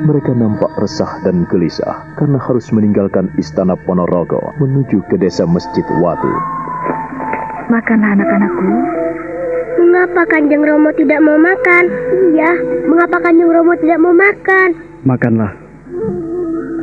Mereka 0.07 0.32
nampak 0.32 0.71
resah 0.80 1.19
dan 1.28 1.43
gelisah 1.51 2.07
karena 2.15 2.39
harus 2.39 2.71
meninggalkan 2.71 3.28
istana 3.36 3.76
Ponorogo 3.84 4.39
menuju 4.63 5.03
ke 5.11 5.19
desa 5.19 5.43
Masjid 5.43 5.84
Watu. 5.99 6.32
Makanlah 7.67 8.15
anak-anakku. 8.15 8.69
Mengapa 9.76 10.23
Kanjeng 10.32 10.63
Romo 10.63 10.95
tidak 10.95 11.19
mau 11.19 11.36
makan? 11.36 11.84
Iya, 12.32 12.51
mengapa 12.88 13.19
Kanjeng 13.28 13.51
Romo 13.51 13.76
tidak 13.76 13.99
mau 13.99 14.15
makan? 14.15 14.69
Makanlah. 15.03 15.51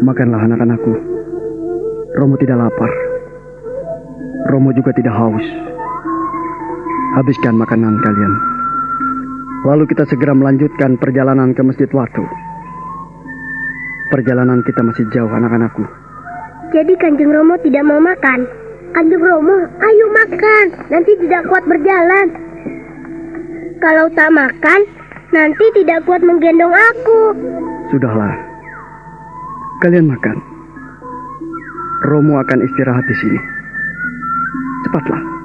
Makanlah 0.04 0.40
anak-anakku. 0.44 0.92
Romo 2.20 2.36
tidak 2.36 2.68
lapar. 2.68 2.92
Romo 4.52 4.76
juga 4.76 4.92
tidak 4.92 5.16
haus. 5.16 5.71
Habiskan 7.12 7.60
makanan 7.60 8.00
kalian. 8.00 8.34
Lalu 9.68 9.84
kita 9.84 10.08
segera 10.08 10.32
melanjutkan 10.32 10.96
perjalanan 10.96 11.52
ke 11.52 11.60
Masjid 11.60 11.84
Watu. 11.92 12.24
Perjalanan 14.08 14.64
kita 14.64 14.80
masih 14.80 15.04
jauh 15.12 15.28
anak-anakku. 15.28 15.84
Jadi 16.72 16.96
Kanjeng 16.96 17.28
Romo 17.28 17.60
tidak 17.60 17.84
mau 17.84 18.00
makan. 18.00 18.48
Kanjeng 18.96 19.20
Romo, 19.20 19.60
ayo 19.60 20.06
makan. 20.08 20.64
Nanti 20.88 21.12
tidak 21.20 21.44
kuat 21.52 21.64
berjalan. 21.68 22.26
Kalau 23.76 24.08
tak 24.16 24.32
makan, 24.32 24.80
nanti 25.36 25.64
tidak 25.76 26.08
kuat 26.08 26.24
menggendong 26.24 26.72
aku. 26.72 27.20
Sudahlah. 27.92 28.32
Kalian 29.84 30.08
makan. 30.08 30.36
Romo 32.08 32.40
akan 32.40 32.58
istirahat 32.64 33.04
di 33.04 33.16
sini. 33.20 33.40
Cepatlah. 34.88 35.41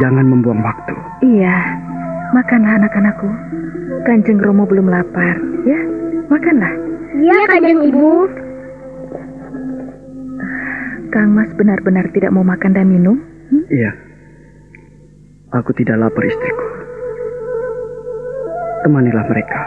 Jangan 0.00 0.24
membuang 0.24 0.64
waktu. 0.64 0.94
Iya, 1.20 1.56
makanlah 2.32 2.80
anak-anakku. 2.80 3.28
Kanjeng 4.08 4.40
Romo 4.40 4.64
belum 4.64 4.88
lapar, 4.88 5.36
ya? 5.68 5.80
Makanlah. 6.32 6.72
Iya, 7.20 7.38
Kanjeng 7.52 7.92
Ibu. 7.92 8.08
Kang 11.12 11.36
Mas 11.36 11.52
benar-benar 11.60 12.08
tidak 12.16 12.32
mau 12.32 12.40
makan 12.40 12.72
dan 12.72 12.88
minum? 12.88 13.20
Hmm? 13.52 13.68
Iya. 13.68 13.92
Aku 15.52 15.76
tidak 15.76 16.00
lapar 16.00 16.24
istriku. 16.24 16.66
Temanilah 18.88 19.28
mereka. 19.28 19.60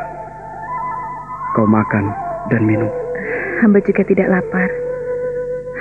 Kau 1.54 1.70
makan 1.70 2.10
dan 2.50 2.66
minum. 2.66 2.90
Hamba 3.62 3.78
juga 3.86 4.02
tidak 4.10 4.34
lapar. 4.34 4.74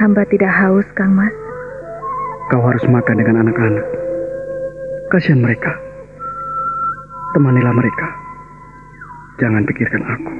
Hamba 0.05 0.29
tidak 0.29 0.53
haus, 0.53 0.85
Kang 0.93 1.17
Mas. 1.17 1.33
Kau 2.53 2.61
harus 2.61 2.85
makan 2.85 3.17
dengan 3.17 3.49
anak-anak. 3.49 4.04
Kasihan 5.15 5.47
mereka. 5.47 5.71
Temanilah 7.39 7.71
mereka. 7.71 8.09
Jangan 9.39 9.63
pikirkan 9.63 10.03
aku. 10.03 10.33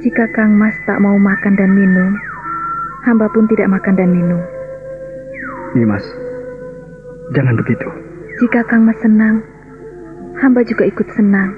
Jika 0.00 0.24
Kang 0.32 0.56
Mas 0.56 0.72
tak 0.88 0.96
mau 1.04 1.12
makan 1.20 1.52
dan 1.60 1.68
minum, 1.76 2.16
hamba 3.04 3.28
pun 3.28 3.44
tidak 3.52 3.68
makan 3.68 3.92
dan 4.00 4.16
minum. 4.16 4.40
Nimas, 5.76 6.00
jangan 7.36 7.52
begitu. 7.52 7.84
Jika 8.40 8.64
Kang 8.64 8.88
Mas 8.88 8.96
senang, 9.04 9.44
hamba 10.40 10.64
juga 10.64 10.88
ikut 10.88 11.04
senang. 11.12 11.52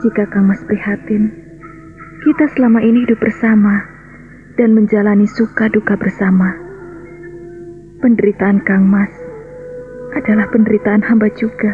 Jika 0.00 0.32
Kang 0.32 0.48
Mas 0.48 0.64
prihatin, 0.64 1.28
kita 2.24 2.48
selama 2.56 2.80
ini 2.80 3.04
hidup 3.04 3.20
bersama 3.20 3.84
dan 4.56 4.72
menjalani 4.72 5.28
suka 5.28 5.68
duka 5.68 5.92
bersama. 6.00 6.56
Penderitaan 8.00 8.64
Kang 8.64 8.88
Mas 8.88 9.12
adalah 10.16 10.46
penderitaan 10.48 11.04
hamba 11.04 11.28
juga. 11.36 11.72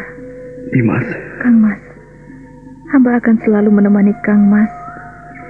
Dimas. 0.73 1.07
Kang 1.45 1.61
Mas, 1.61 1.83
hamba 2.91 3.21
akan 3.21 3.37
selalu 3.45 3.71
menemani 3.71 4.15
Kang 4.25 4.49
Mas 4.49 4.71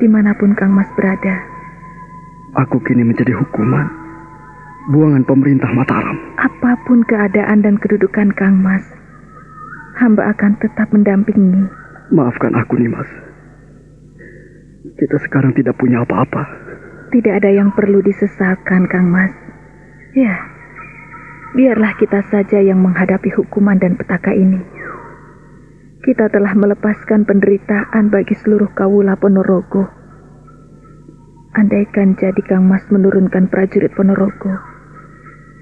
di 0.03 0.11
mana 0.11 0.35
pun 0.37 0.53
Kang 0.59 0.75
Mas 0.75 0.91
berada. 0.99 1.39
Aku 2.67 2.79
kini 2.83 3.03
menjadi 3.07 3.35
hukuman. 3.35 3.89
Buangan 4.93 5.25
pemerintah 5.25 5.71
Mataram. 5.73 6.19
Apa 6.37 6.77
pun 6.85 7.01
keadaan 7.09 7.65
dan 7.65 7.81
kedudukan 7.81 8.37
Kang 8.37 8.61
Mas, 8.61 8.85
hamba 9.97 10.29
akan 10.37 10.61
tetap 10.61 10.93
mendampingi. 10.93 11.65
Maafkan 12.13 12.53
aku, 12.53 12.77
Nimas. 12.77 13.09
Kita 14.95 15.17
sekarang 15.25 15.57
tidak 15.57 15.81
punya 15.81 16.05
apa-apa. 16.05 16.45
Tidak 17.11 17.33
ada 17.33 17.49
yang 17.49 17.73
perlu 17.73 18.05
disesalkan, 18.05 18.85
Kang 18.93 19.09
Mas. 19.09 19.33
Ya, 20.13 20.37
biarlah 21.55 21.95
kita 21.97 22.21
saja 22.29 22.59
yang 22.59 22.83
menghadapi 22.83 23.31
hukuman 23.31 23.79
dan 23.79 23.95
petaka 23.95 24.35
ini. 24.35 24.59
Kita 26.05 26.29
telah 26.29 26.53
melepaskan 26.53 27.25
penderitaan 27.25 28.13
bagi 28.13 28.37
seluruh 28.37 28.69
kawula 28.77 29.17
Ponorogo. 29.17 29.89
Andaikan 31.55 32.19
jadi 32.19 32.43
Kang 32.45 32.67
Mas 32.67 32.85
menurunkan 32.91 33.49
prajurit 33.49 33.95
Ponorogo, 33.95 34.53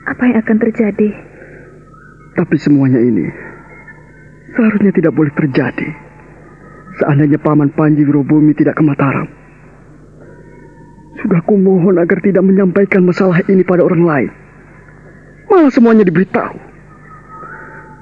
apa 0.09 0.23
yang 0.27 0.41
akan 0.41 0.57
terjadi? 0.59 1.09
Tapi 2.33 2.57
semuanya 2.57 2.99
ini 2.99 3.29
seharusnya 4.57 4.91
tidak 4.97 5.13
boleh 5.13 5.31
terjadi. 5.37 5.89
Seandainya 6.99 7.39
Paman 7.41 7.73
Panji 7.73 8.05
Wirobumi 8.05 8.53
tidak 8.57 8.81
ke 8.81 8.83
Mataram. 8.85 9.29
Sudah 11.23 11.41
kumohon 11.45 12.01
agar 12.01 12.19
tidak 12.25 12.45
menyampaikan 12.45 13.05
masalah 13.05 13.41
ini 13.47 13.63
pada 13.65 13.85
orang 13.85 14.03
lain. 14.03 14.31
Malah 15.53 15.69
semuanya 15.69 16.09
diberitahu. 16.09 16.57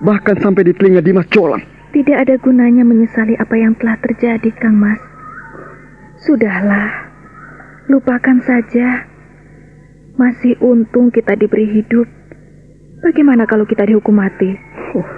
Bahkan 0.06 0.36
sampai 0.38 0.70
di 0.70 0.72
telinga 0.78 1.02
Dimas 1.02 1.26
Jolang. 1.34 1.66
Tidak 1.90 2.14
ada 2.14 2.38
gunanya 2.38 2.86
menyesali 2.86 3.34
apa 3.34 3.58
yang 3.58 3.74
telah 3.74 3.98
terjadi, 3.98 4.54
Kang 4.54 4.78
Mas. 4.78 5.02
Sudahlah, 6.22 7.10
lupakan 7.90 8.38
saja. 8.46 9.10
Masih 10.14 10.54
untung 10.62 11.10
kita 11.10 11.34
diberi 11.34 11.66
hidup. 11.74 12.06
Bagaimana 13.02 13.50
kalau 13.50 13.66
kita 13.66 13.82
dihukum 13.82 14.14
mati? 14.14 14.54
Oh, 14.94 15.08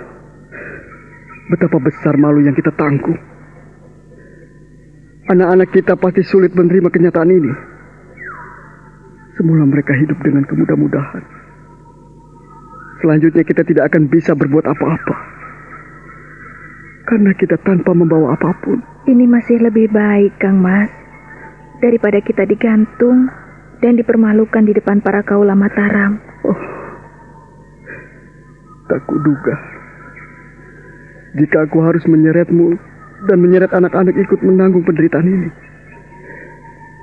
betapa 1.53 1.77
besar 1.85 2.17
malu 2.17 2.41
yang 2.41 2.57
kita 2.57 2.73
tanggung. 2.73 3.21
Anak-anak 5.29 5.69
kita 5.69 6.01
pasti 6.01 6.25
sulit 6.25 6.57
menerima 6.57 6.89
kenyataan 6.89 7.29
ini. 7.29 7.53
Semula 9.37 9.69
mereka 9.69 9.93
hidup 10.01 10.17
dengan 10.25 10.49
kemudah-mudahan. 10.49 11.42
Selanjutnya 13.03 13.43
kita 13.43 13.67
tidak 13.67 13.91
akan 13.91 14.07
bisa 14.07 14.39
berbuat 14.39 14.63
apa-apa. 14.63 15.17
Karena 17.03 17.35
kita 17.35 17.59
tanpa 17.67 17.91
membawa 17.91 18.39
apa 18.39 18.55
pun. 18.63 18.79
Ini 19.11 19.27
masih 19.27 19.59
lebih 19.59 19.91
baik, 19.91 20.39
Kang 20.39 20.63
Mas. 20.63 20.87
Daripada 21.83 22.23
kita 22.23 22.47
digantung 22.47 23.27
dan 23.83 23.99
dipermalukan 23.99 24.63
di 24.63 24.71
depan 24.79 25.03
para 25.03 25.27
kaula 25.27 25.59
Mataram. 25.59 26.23
Oh, 26.47 26.61
tak 28.87 29.03
kuduga. 29.11 29.59
Jika 31.43 31.67
aku 31.67 31.83
harus 31.83 32.07
menyeretmu 32.07 32.79
dan 33.27 33.43
menyeret 33.43 33.75
anak-anak 33.75 34.15
ikut 34.15 34.39
menanggung 34.47 34.87
penderitaan 34.87 35.27
ini. 35.27 35.51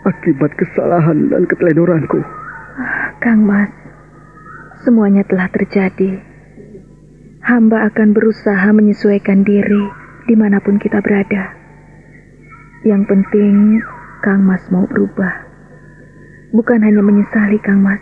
Akibat 0.07 0.55
kesalahan 0.55 1.27
dan 1.27 1.43
keteledoranku. 1.43 2.23
Ah, 2.79 3.11
Kang 3.19 3.43
Mas, 3.43 3.67
semuanya 4.83 5.27
telah 5.27 5.51
terjadi. 5.51 6.23
Hamba 7.43 7.87
akan 7.91 8.15
berusaha 8.15 8.69
menyesuaikan 8.71 9.43
diri 9.43 9.83
di 10.27 10.35
mana 10.35 10.61
pun 10.63 10.79
kita 10.79 11.01
berada. 11.03 11.55
Yang 12.87 13.03
penting, 13.11 13.83
Kang 14.23 14.43
Mas 14.43 14.63
mau 14.71 14.87
berubah. 14.87 15.47
Bukan 16.55 16.79
hanya 16.79 17.03
menyesali, 17.03 17.59
Kang 17.59 17.83
Mas. 17.83 17.99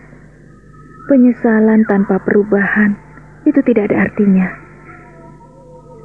Penyesalan 1.07 1.87
tanpa 1.87 2.19
perubahan 2.21 2.93
itu 3.47 3.57
tidak 3.63 3.89
ada 3.89 4.11
artinya. 4.11 4.47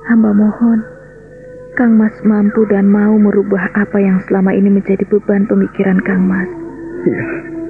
Hamba 0.08 0.30
mohon, 0.32 0.80
Kang 1.74 1.98
Mas 1.98 2.14
mampu 2.24 2.64
dan 2.70 2.88
mau 2.88 3.16
merubah 3.18 3.72
apa 3.74 3.98
yang 3.98 4.22
selama 4.28 4.54
ini 4.54 4.72
menjadi 4.72 5.04
beban 5.08 5.44
pemikiran 5.50 5.98
Kang 6.04 6.24
Mas. 6.28 6.48
Iya. 7.02 7.61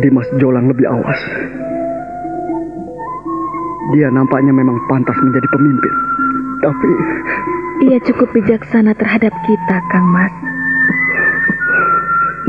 Dimas 0.00 0.24
Jolang 0.40 0.72
lebih 0.72 0.88
awas. 0.88 1.20
Dia 3.92 4.08
nampaknya 4.08 4.56
memang 4.56 4.80
pantas 4.88 5.18
menjadi 5.20 5.48
pemimpin. 5.52 5.94
Tapi... 6.64 6.90
Ia 7.92 7.98
cukup 8.06 8.30
bijaksana 8.32 8.96
terhadap 8.96 9.34
kita, 9.44 9.76
Kang 9.92 10.06
Mas. 10.08 10.32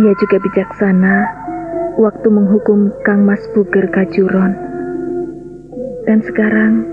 Ia 0.08 0.14
juga 0.24 0.38
bijaksana 0.40 1.16
waktu 2.00 2.28
menghukum 2.32 2.96
Kang 3.04 3.28
Mas 3.28 3.44
Puger 3.52 3.92
Kajuron. 3.92 4.54
Dan 6.08 6.24
sekarang 6.24 6.86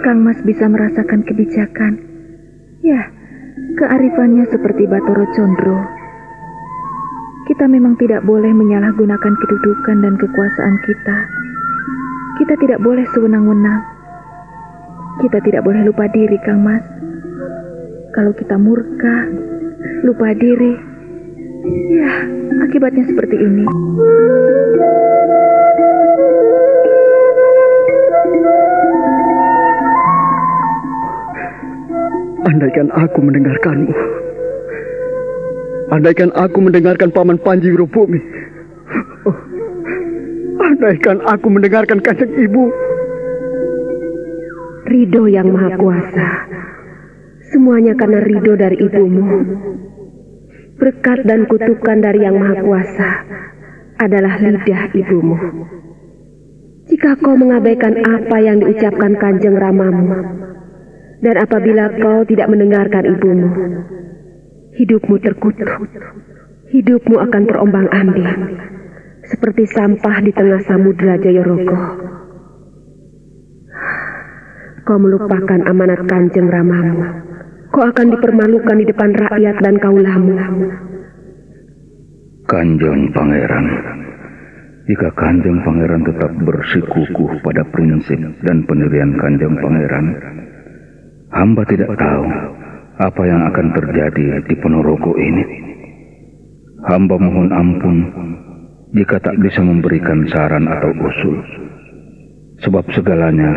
Kang 0.00 0.24
Mas 0.24 0.40
bisa 0.48 0.64
merasakan 0.70 1.28
kebijakan. 1.28 1.92
Ya, 2.80 3.10
kearifannya 3.76 4.48
seperti 4.48 4.88
Batoro 4.88 5.28
Condro. 5.36 5.99
Kita 7.50 7.66
memang 7.66 7.98
tidak 7.98 8.22
boleh 8.22 8.54
menyalahgunakan 8.54 9.34
kedudukan 9.34 10.06
dan 10.06 10.14
kekuasaan 10.22 10.76
kita. 10.86 11.18
Kita 12.38 12.54
tidak 12.62 12.78
boleh 12.78 13.02
sewenang-wenang. 13.10 13.82
Kita 15.18 15.42
tidak 15.42 15.66
boleh 15.66 15.82
lupa 15.82 16.06
diri, 16.14 16.38
Kang 16.46 16.62
Mas. 16.62 16.86
Kalau 18.14 18.30
kita 18.38 18.54
murka, 18.54 19.26
lupa 20.06 20.30
diri, 20.38 20.78
ya 21.90 22.10
akibatnya 22.70 23.02
seperti 23.10 23.34
ini. 23.42 23.66
Andaikan 32.46 32.94
aku 32.94 33.18
mendengarkanmu. 33.26 34.29
Andaikan 35.90 36.30
aku 36.38 36.62
mendengarkan 36.62 37.10
Paman 37.10 37.42
Panji 37.42 37.74
Wirobumi. 37.74 38.22
Oh, 39.26 39.36
andaikan 40.62 41.18
aku 41.26 41.50
mendengarkan 41.50 41.98
kanjeng 41.98 42.30
ibu. 42.38 42.70
Ridho 44.86 45.26
yang 45.26 45.50
maha 45.50 45.74
kuasa. 45.74 46.28
Semuanya 47.50 47.98
karena 47.98 48.22
ridho 48.22 48.54
dari 48.54 48.78
ibumu. 48.78 49.26
Berkat 50.78 51.26
dan 51.26 51.50
kutukan 51.50 51.98
dari 51.98 52.22
yang 52.22 52.38
maha 52.38 52.62
kuasa 52.62 53.10
adalah 53.98 54.38
lidah 54.38 54.94
ibumu. 54.94 55.36
Jika 56.86 57.18
kau 57.18 57.34
mengabaikan 57.34 57.98
apa 57.98 58.36
yang 58.38 58.62
diucapkan 58.62 59.18
kanjeng 59.18 59.58
ramamu, 59.58 60.14
dan 61.20 61.34
apabila 61.36 61.90
kau 61.98 62.22
tidak 62.26 62.46
mendengarkan 62.46 63.04
ibumu, 63.10 63.50
hidupmu 64.76 65.16
terkutuk. 65.18 65.70
Hidupmu 66.70 67.18
akan 67.18 67.42
terombang 67.50 67.88
ambing, 67.90 68.54
seperti 69.26 69.66
sampah 69.74 70.22
di 70.22 70.30
tengah 70.30 70.62
samudera 70.62 71.18
Jayorogo. 71.18 71.78
Kau 74.86 74.98
melupakan 74.98 75.60
amanat 75.66 76.06
kanjeng 76.06 76.46
ramamu. 76.46 77.26
Kau 77.70 77.86
akan 77.86 78.06
dipermalukan 78.14 78.76
di 78.82 78.86
depan 78.86 79.10
rakyat 79.14 79.56
dan 79.62 79.78
kaulamu. 79.78 80.34
Kanjeng 82.50 83.14
Pangeran, 83.14 83.66
jika 84.90 85.06
Kanjeng 85.14 85.62
Pangeran 85.62 86.02
tetap 86.02 86.34
bersikukuh 86.42 87.38
pada 87.46 87.62
prinsip 87.70 88.18
dan 88.42 88.66
pendirian 88.66 89.14
Kanjeng 89.14 89.54
Pangeran, 89.62 90.06
hamba 91.30 91.62
tidak 91.70 91.94
tahu 91.94 92.26
apa 93.00 93.22
yang 93.24 93.40
akan 93.48 93.66
terjadi 93.72 94.44
di 94.44 94.54
Ponorogo 94.60 95.16
ini. 95.16 95.44
Hamba 96.84 97.16
mohon 97.16 97.48
ampun 97.48 97.96
jika 98.92 99.16
tak 99.24 99.40
bisa 99.40 99.64
memberikan 99.64 100.28
saran 100.28 100.68
atau 100.68 100.92
usul, 100.92 101.36
sebab 102.60 102.84
segalanya 102.92 103.52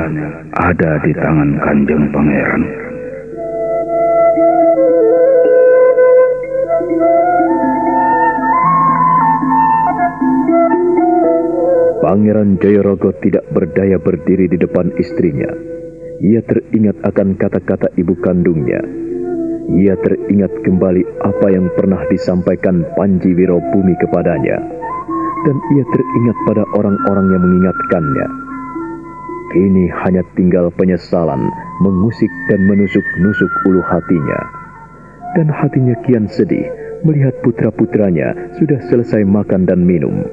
ada 0.55 0.95
di 1.03 1.11
tangan 1.11 1.59
Kanjeng 1.59 2.07
Pangeran. 2.15 2.63
Pangeran 12.03 12.59
Jayorogo 12.59 13.15
tidak 13.23 13.47
berdaya 13.51 13.95
berdiri 13.99 14.51
di 14.51 14.59
depan 14.59 14.91
istrinya. 14.99 15.51
Ia 16.23 16.39
teringat 16.43 16.99
akan 17.03 17.35
kata-kata 17.39 17.91
ibu 17.99 18.15
kandungnya. 18.19 19.03
Ia 19.71 19.95
teringat 19.95 20.51
kembali 20.67 21.23
apa 21.23 21.47
yang 21.47 21.71
pernah 21.79 22.03
disampaikan 22.11 22.83
Panji 22.99 23.31
Wirobumi 23.31 23.95
kepadanya. 23.95 24.59
Dan 25.43 25.55
ia 25.71 25.83
teringat 25.87 26.37
pada 26.43 26.63
orang-orang 26.75 27.31
yang 27.31 27.41
mengingatkannya. 27.47 28.27
Kini 29.55 29.85
hanya 30.03 30.23
tinggal 30.35 30.67
penyesalan 30.75 31.47
mengusik 31.79 32.31
dan 32.51 32.59
menusuk-nusuk 32.67 33.51
ulu 33.71 33.79
hatinya. 33.87 34.39
Dan 35.39 35.47
hatinya 35.47 35.95
kian 36.03 36.27
sedih 36.27 36.67
melihat 37.07 37.35
putra-putranya 37.43 38.55
sudah 38.59 38.79
selesai 38.91 39.23
makan 39.23 39.63
dan 39.63 39.83
minum. 39.83 40.27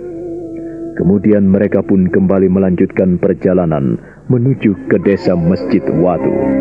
Kemudian 0.98 1.46
mereka 1.46 1.86
pun 1.86 2.10
kembali 2.10 2.50
melanjutkan 2.50 3.16
perjalanan 3.16 3.94
menuju 4.26 4.90
ke 4.90 4.98
desa 5.00 5.38
Masjid 5.38 5.82
Watu. 5.86 6.59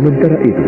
Sementara 0.00 0.40
itu, 0.40 0.64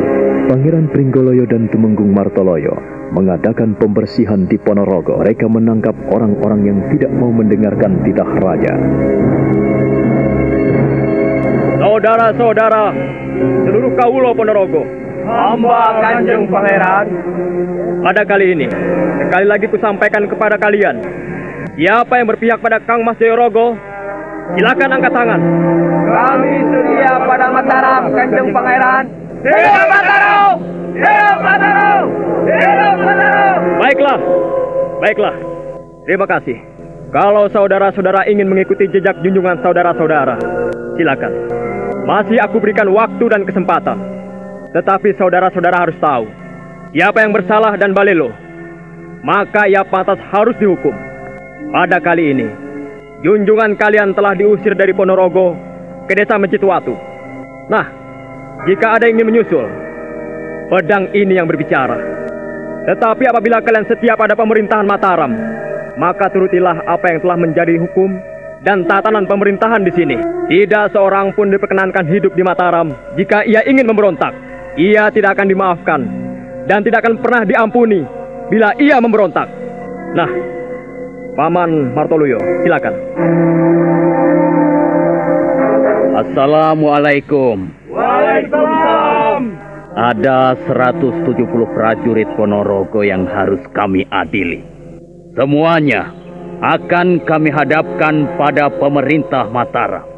Pangeran 0.53 0.93
Pringgoloyo 0.93 1.49
dan 1.49 1.65
Tumenggung 1.73 2.13
Martoloyo 2.13 2.77
mengadakan 3.17 3.73
pembersihan 3.81 4.45
di 4.45 4.61
Ponorogo. 4.61 5.25
Mereka 5.25 5.49
menangkap 5.49 5.97
orang-orang 6.13 6.69
yang 6.69 6.79
tidak 6.93 7.09
mau 7.17 7.33
mendengarkan 7.33 8.05
titah 8.05 8.29
raja. 8.29 8.77
Saudara-saudara, 11.81 12.93
seluruh 13.65 13.97
kaulo 13.97 14.37
Ponorogo, 14.37 14.85
Hamba 15.25 15.81
Kanjeng 16.05 16.53
Pangeran. 16.53 17.07
Pada 18.05 18.29
kali 18.29 18.53
ini, 18.53 18.69
sekali 19.17 19.47
lagi 19.49 19.65
kusampaikan 19.73 20.29
kepada 20.29 20.61
kalian, 20.61 21.01
siapa 21.81 22.21
yang 22.21 22.29
berpihak 22.29 22.61
pada 22.61 22.85
Kang 22.85 23.01
Mas 23.01 23.17
Jayorogo, 23.17 23.81
silakan 24.61 24.93
angkat 24.93 25.13
tangan. 25.17 25.41
Kami 26.13 26.55
setia 26.69 27.17
pada 27.25 27.49
Mataram 27.49 28.13
Kanjeng 28.13 28.53
Pangeran. 28.53 29.22
Hidup! 29.43 30.57
Hidup! 30.97 32.07
Baiklah, 33.83 34.19
baiklah. 35.03 35.35
Terima 36.07 36.27
kasih. 36.31 36.59
Kalau 37.11 37.51
saudara-saudara 37.51 38.25
ingin 38.31 38.47
mengikuti 38.47 38.87
jejak 38.89 39.19
junjungan 39.21 39.59
saudara-saudara, 39.61 40.39
silakan. 40.97 41.33
Masih 42.07 42.39
aku 42.39 42.63
berikan 42.63 42.89
waktu 42.95 43.25
dan 43.29 43.43
kesempatan. 43.43 43.99
Tetapi 44.73 45.13
saudara-saudara 45.19 45.77
harus 45.77 45.99
tahu, 46.01 46.25
siapa 46.95 47.21
yang 47.21 47.35
bersalah 47.35 47.77
dan 47.77 47.93
balelo, 47.93 48.33
maka 49.27 49.69
ia 49.69 49.85
pantas 49.85 50.17
harus 50.33 50.57
dihukum. 50.57 50.95
Pada 51.69 52.01
kali 52.01 52.33
ini, 52.33 52.49
junjungan 53.27 53.77
kalian 53.77 54.17
telah 54.17 54.33
diusir 54.39 54.73
dari 54.73 54.97
Ponorogo 54.97 55.53
ke 56.09 56.17
desa 56.17 56.41
Mencitwatu. 56.41 56.97
Nah, 57.69 58.02
jika 58.63 58.99
ada 58.99 59.11
yang 59.11 59.19
ingin 59.19 59.29
menyusul, 59.35 59.67
pedang 60.71 61.11
ini 61.11 61.35
yang 61.35 61.51
berbicara. 61.51 61.99
Tetapi 62.87 63.25
apabila 63.27 63.63
kalian 63.63 63.87
setia 63.87 64.15
pada 64.15 64.35
pemerintahan 64.39 64.87
Mataram, 64.87 65.31
maka 65.99 66.31
turutilah 66.31 66.87
apa 66.87 67.11
yang 67.11 67.19
telah 67.23 67.39
menjadi 67.39 67.75
hukum 67.79 68.11
dan 68.63 68.87
tatanan 68.87 69.27
pemerintahan 69.27 69.83
di 69.83 69.93
sini. 69.95 70.17
Tidak 70.51 70.95
seorang 70.95 71.35
pun 71.35 71.51
diperkenankan 71.51 72.07
hidup 72.07 72.35
di 72.35 72.43
Mataram 72.43 72.91
jika 73.19 73.43
ia 73.47 73.67
ingin 73.67 73.87
memberontak 73.87 74.53
ia 74.77 75.13
tidak 75.13 75.37
akan 75.37 75.49
dimaafkan 75.53 76.01
dan 76.65 76.81
tidak 76.81 77.05
akan 77.05 77.21
pernah 77.21 77.43
diampuni 77.45 78.01
bila 78.49 78.73
ia 78.81 78.97
memberontak. 79.01 79.49
Nah, 80.17 80.31
Paman 81.33 81.97
Martoluyo, 81.97 82.37
silakan. 82.65 82.95
Assalamualaikum. 86.13 87.82
Waalaikumsalam. 88.33 89.43
Ada 89.93 90.57
170 90.65 91.77
prajurit 91.77 92.29
Ponorogo 92.33 93.05
yang 93.05 93.29
harus 93.29 93.61
kami 93.77 94.09
adili. 94.09 94.65
Semuanya 95.37 96.09
akan 96.65 97.21
kami 97.29 97.53
hadapkan 97.53 98.33
pada 98.41 98.73
pemerintah 98.73 99.53
Mataram. 99.53 100.09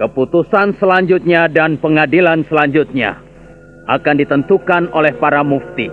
Keputusan 0.00 0.80
selanjutnya 0.80 1.50
dan 1.50 1.76
pengadilan 1.76 2.46
selanjutnya 2.48 3.20
akan 3.90 4.14
ditentukan 4.16 4.88
oleh 4.96 5.12
para 5.20 5.44
mufti. 5.44 5.92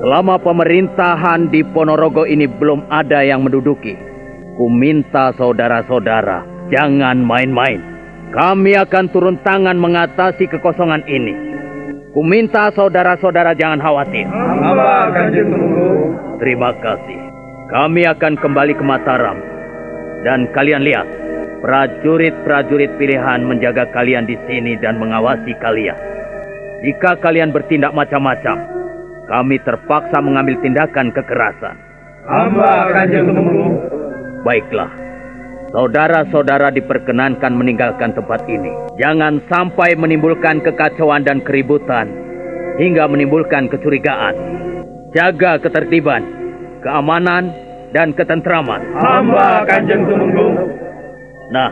Selama 0.00 0.40
pemerintahan 0.40 1.52
di 1.52 1.60
Ponorogo 1.76 2.24
ini 2.24 2.48
belum 2.48 2.88
ada 2.88 3.20
yang 3.20 3.44
menduduki, 3.44 3.94
ku 4.56 4.66
minta 4.72 5.30
saudara-saudara 5.36 6.70
jangan 6.72 7.20
main-main. 7.20 7.92
Kami 8.32 8.72
akan 8.80 9.12
turun 9.12 9.36
tangan 9.44 9.76
mengatasi 9.76 10.48
kekosongan 10.48 11.04
ini. 11.04 11.36
Ku 12.16 12.24
minta 12.24 12.72
saudara-saudara 12.72 13.52
jangan 13.52 13.76
khawatir. 13.76 14.24
Hamba 14.24 15.12
Kanjeng 15.12 15.52
Tunggu. 15.52 16.16
Terima 16.40 16.72
kasih. 16.80 17.20
Kami 17.68 18.08
akan 18.08 18.40
kembali 18.40 18.72
ke 18.72 18.84
Mataram. 18.84 19.36
Dan 20.24 20.48
kalian 20.56 20.80
lihat, 20.80 21.04
prajurit-prajurit 21.60 22.96
pilihan 22.96 23.44
menjaga 23.44 23.84
kalian 23.92 24.24
di 24.24 24.40
sini 24.48 24.80
dan 24.80 24.96
mengawasi 24.96 25.52
kalian. 25.60 25.96
Jika 26.88 27.20
kalian 27.20 27.52
bertindak 27.52 27.92
macam-macam, 27.92 28.64
kami 29.28 29.60
terpaksa 29.60 30.24
mengambil 30.24 30.56
tindakan 30.64 31.12
kekerasan. 31.12 31.76
Hamba 32.24 32.96
Kanjeng 32.96 33.28
Tumenggung. 33.28 33.76
Baiklah, 34.40 34.88
saudara-saudara 35.72 36.70
diperkenankan 36.70 37.52
meninggalkan 37.56 38.12
tempat 38.12 38.44
ini. 38.46 38.70
Jangan 39.00 39.40
sampai 39.48 39.96
menimbulkan 39.96 40.60
kekacauan 40.60 41.24
dan 41.24 41.40
keributan 41.42 42.12
hingga 42.76 43.08
menimbulkan 43.08 43.72
kecurigaan. 43.72 44.36
Jaga 45.12 45.60
ketertiban, 45.60 46.24
keamanan, 46.84 47.52
dan 47.92 48.16
ketentraman. 48.16 48.80
Hamba 48.96 49.64
Kanjeng 49.68 50.08
Tumenggung. 50.08 50.56
Nah, 51.52 51.68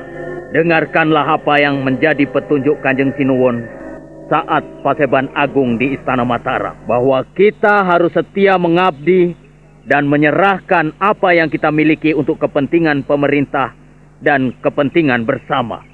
dengarkanlah 0.53 1.41
apa 1.41 1.57
yang 1.57 1.81
menjadi 1.81 2.29
petunjuk 2.29 2.85
Kanjeng 2.85 3.17
Sinuwun 3.17 3.65
saat 4.29 4.61
Paseban 4.85 5.33
Agung 5.33 5.81
di 5.81 5.97
Istana 5.97 6.29
Mataram. 6.29 6.77
Bahwa 6.85 7.25
kita 7.33 7.81
harus 7.81 8.13
setia 8.13 8.61
mengabdi 8.61 9.33
dan 9.89 10.05
menyerahkan 10.05 10.93
apa 11.01 11.33
yang 11.33 11.49
kita 11.49 11.73
miliki 11.73 12.13
untuk 12.13 12.37
kepentingan 12.37 13.09
pemerintah 13.09 13.80
dan 14.21 14.55
kepentingan 14.61 15.25
bersama. 15.25 15.85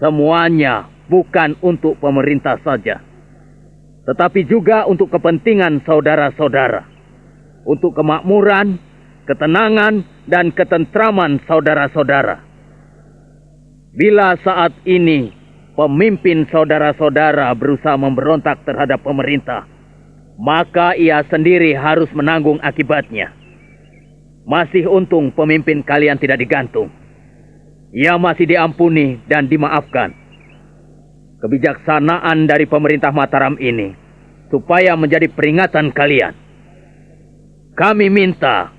Semuanya 0.00 0.88
bukan 1.08 1.56
untuk 1.64 1.98
pemerintah 1.98 2.60
saja, 2.64 3.00
tetapi 4.08 4.46
juga 4.48 4.88
untuk 4.88 5.12
kepentingan 5.12 5.84
saudara-saudara, 5.84 6.86
untuk 7.68 7.92
kemakmuran, 7.96 8.78
ketenangan, 9.28 10.06
dan 10.28 10.52
ketentraman 10.52 11.40
saudara-saudara. 11.48 12.44
Bila 13.98 14.36
saat 14.44 14.72
ini 14.84 15.32
pemimpin 15.74 16.46
saudara-saudara 16.50 17.50
berusaha 17.54 17.96
memberontak 17.98 18.62
terhadap 18.62 19.02
pemerintah, 19.02 19.66
maka 20.38 20.94
ia 20.94 21.22
sendiri 21.26 21.74
harus 21.74 22.10
menanggung 22.14 22.62
akibatnya. 22.62 23.37
Masih 24.48 24.88
untung 24.88 25.28
pemimpin 25.28 25.84
kalian 25.84 26.16
tidak 26.16 26.40
digantung. 26.40 26.88
Ia 27.92 28.16
masih 28.16 28.48
diampuni 28.48 29.20
dan 29.28 29.44
dimaafkan. 29.44 30.16
Kebijaksanaan 31.44 32.48
dari 32.48 32.64
pemerintah 32.64 33.12
Mataram 33.12 33.60
ini 33.60 33.92
supaya 34.48 34.96
menjadi 34.96 35.28
peringatan 35.28 35.92
kalian. 35.92 36.32
Kami 37.76 38.08
minta 38.08 38.72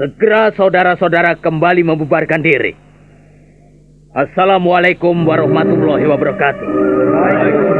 segera 0.00 0.50
saudara-saudara 0.56 1.36
kembali 1.36 1.84
membubarkan 1.84 2.40
diri. 2.40 2.72
Assalamualaikum 4.16 5.12
warahmatullahi 5.28 6.08
wabarakatuh. 6.08 7.75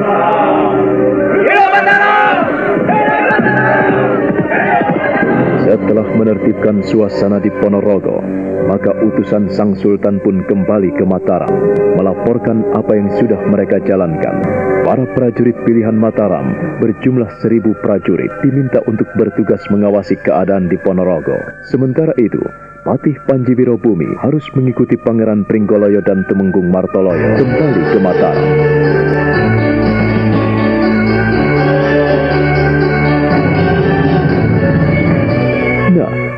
Setelah 5.86 6.18
menertibkan 6.18 6.82
suasana 6.82 7.38
di 7.38 7.46
Ponorogo, 7.62 8.18
maka 8.66 8.90
utusan 9.06 9.46
Sang 9.54 9.78
Sultan 9.78 10.18
pun 10.18 10.42
kembali 10.42 10.90
ke 10.98 11.06
Mataram, 11.06 11.46
melaporkan 11.94 12.74
apa 12.74 12.98
yang 12.98 13.06
sudah 13.14 13.38
mereka 13.46 13.78
jalankan. 13.86 14.42
Para 14.82 15.06
prajurit 15.14 15.54
pilihan 15.62 15.94
Mataram 15.94 16.82
berjumlah 16.82 17.38
seribu 17.38 17.70
prajurit 17.86 18.34
diminta 18.42 18.82
untuk 18.90 19.06
bertugas 19.14 19.62
mengawasi 19.70 20.18
keadaan 20.26 20.66
di 20.66 20.74
Ponorogo. 20.82 21.38
Sementara 21.70 22.18
itu, 22.18 22.42
Patih 22.82 23.22
Panji 23.22 23.54
Wirobumi 23.54 24.10
harus 24.18 24.42
mengikuti 24.58 24.98
Pangeran 24.98 25.46
Pringgoloyo 25.46 26.02
dan 26.02 26.26
Temenggung 26.26 26.66
Martoloyo 26.66 27.38
kembali 27.38 27.82
ke 27.94 27.98
Mataram. 28.02 28.48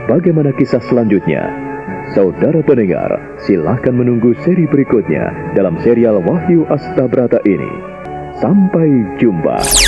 Bagaimana 0.09 0.51
kisah 0.57 0.81
selanjutnya? 0.89 1.45
Saudara 2.17 2.65
pendengar, 2.65 3.37
silahkan 3.45 3.93
menunggu 3.93 4.33
seri 4.41 4.65
berikutnya 4.65 5.53
dalam 5.53 5.77
serial 5.85 6.25
Wahyu 6.25 6.65
Astabrata 6.73 7.45
ini. 7.45 7.69
Sampai 8.41 8.89
jumpa. 9.21 9.88